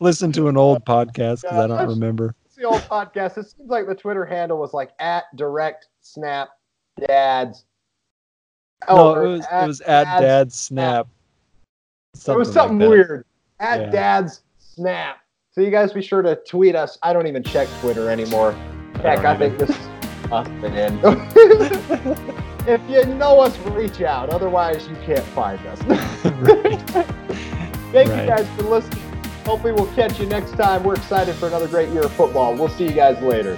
listen 0.00 0.32
to 0.32 0.48
an 0.48 0.56
old 0.56 0.84
podcast 0.84 1.42
because 1.42 1.58
I 1.58 1.66
don't 1.66 1.88
remember. 1.88 2.34
It's 2.46 2.56
the 2.56 2.64
old 2.64 2.82
podcast. 2.82 3.38
It 3.38 3.50
seems 3.50 3.68
like 3.68 3.86
the 3.86 3.94
Twitter 3.94 4.24
handle 4.24 4.58
was 4.58 4.72
like 4.72 4.92
at 4.98 5.24
direct 5.36 5.88
snap 6.12 6.50
dads. 7.06 7.64
Oh, 8.88 9.14
no, 9.14 9.22
it 9.22 9.28
was 9.28 9.46
at, 9.50 9.64
it 9.64 9.66
was 9.66 9.80
at 9.82 10.04
dad's, 10.04 10.22
dad's 10.22 10.60
snap. 10.60 11.08
Something 12.14 12.34
it 12.34 12.38
was 12.38 12.52
something 12.52 12.78
like 12.78 12.88
weird. 12.88 13.24
At 13.60 13.80
yeah. 13.80 13.90
dad's 13.90 14.42
snap. 14.58 15.18
So 15.50 15.60
you 15.62 15.70
guys 15.70 15.92
be 15.92 16.02
sure 16.02 16.22
to 16.22 16.36
tweet 16.46 16.76
us. 16.76 16.98
I 17.02 17.12
don't 17.12 17.26
even 17.26 17.42
check 17.42 17.68
Twitter 17.80 18.10
anymore. 18.10 18.52
Heck, 19.02 19.20
I, 19.20 19.32
I 19.32 19.38
think 19.38 19.58
this 19.58 19.70
is 19.70 19.88
us 20.30 20.46
in. 20.48 21.00
if 22.68 22.80
you 22.90 23.04
know 23.14 23.40
us, 23.40 23.56
reach 23.58 24.02
out. 24.02 24.30
Otherwise, 24.30 24.86
you 24.88 24.96
can't 25.06 25.24
find 25.24 25.58
us. 25.66 25.80
Thank 27.92 28.10
right. 28.10 28.22
you 28.22 28.28
guys 28.28 28.48
for 28.56 28.62
listening. 28.62 29.02
Hopefully, 29.44 29.72
we'll 29.72 29.86
catch 29.94 30.18
you 30.20 30.26
next 30.26 30.52
time. 30.52 30.82
We're 30.82 30.96
excited 30.96 31.34
for 31.36 31.46
another 31.46 31.68
great 31.68 31.88
year 31.90 32.02
of 32.02 32.12
football. 32.12 32.54
We'll 32.54 32.68
see 32.68 32.84
you 32.84 32.92
guys 32.92 33.20
later. 33.22 33.56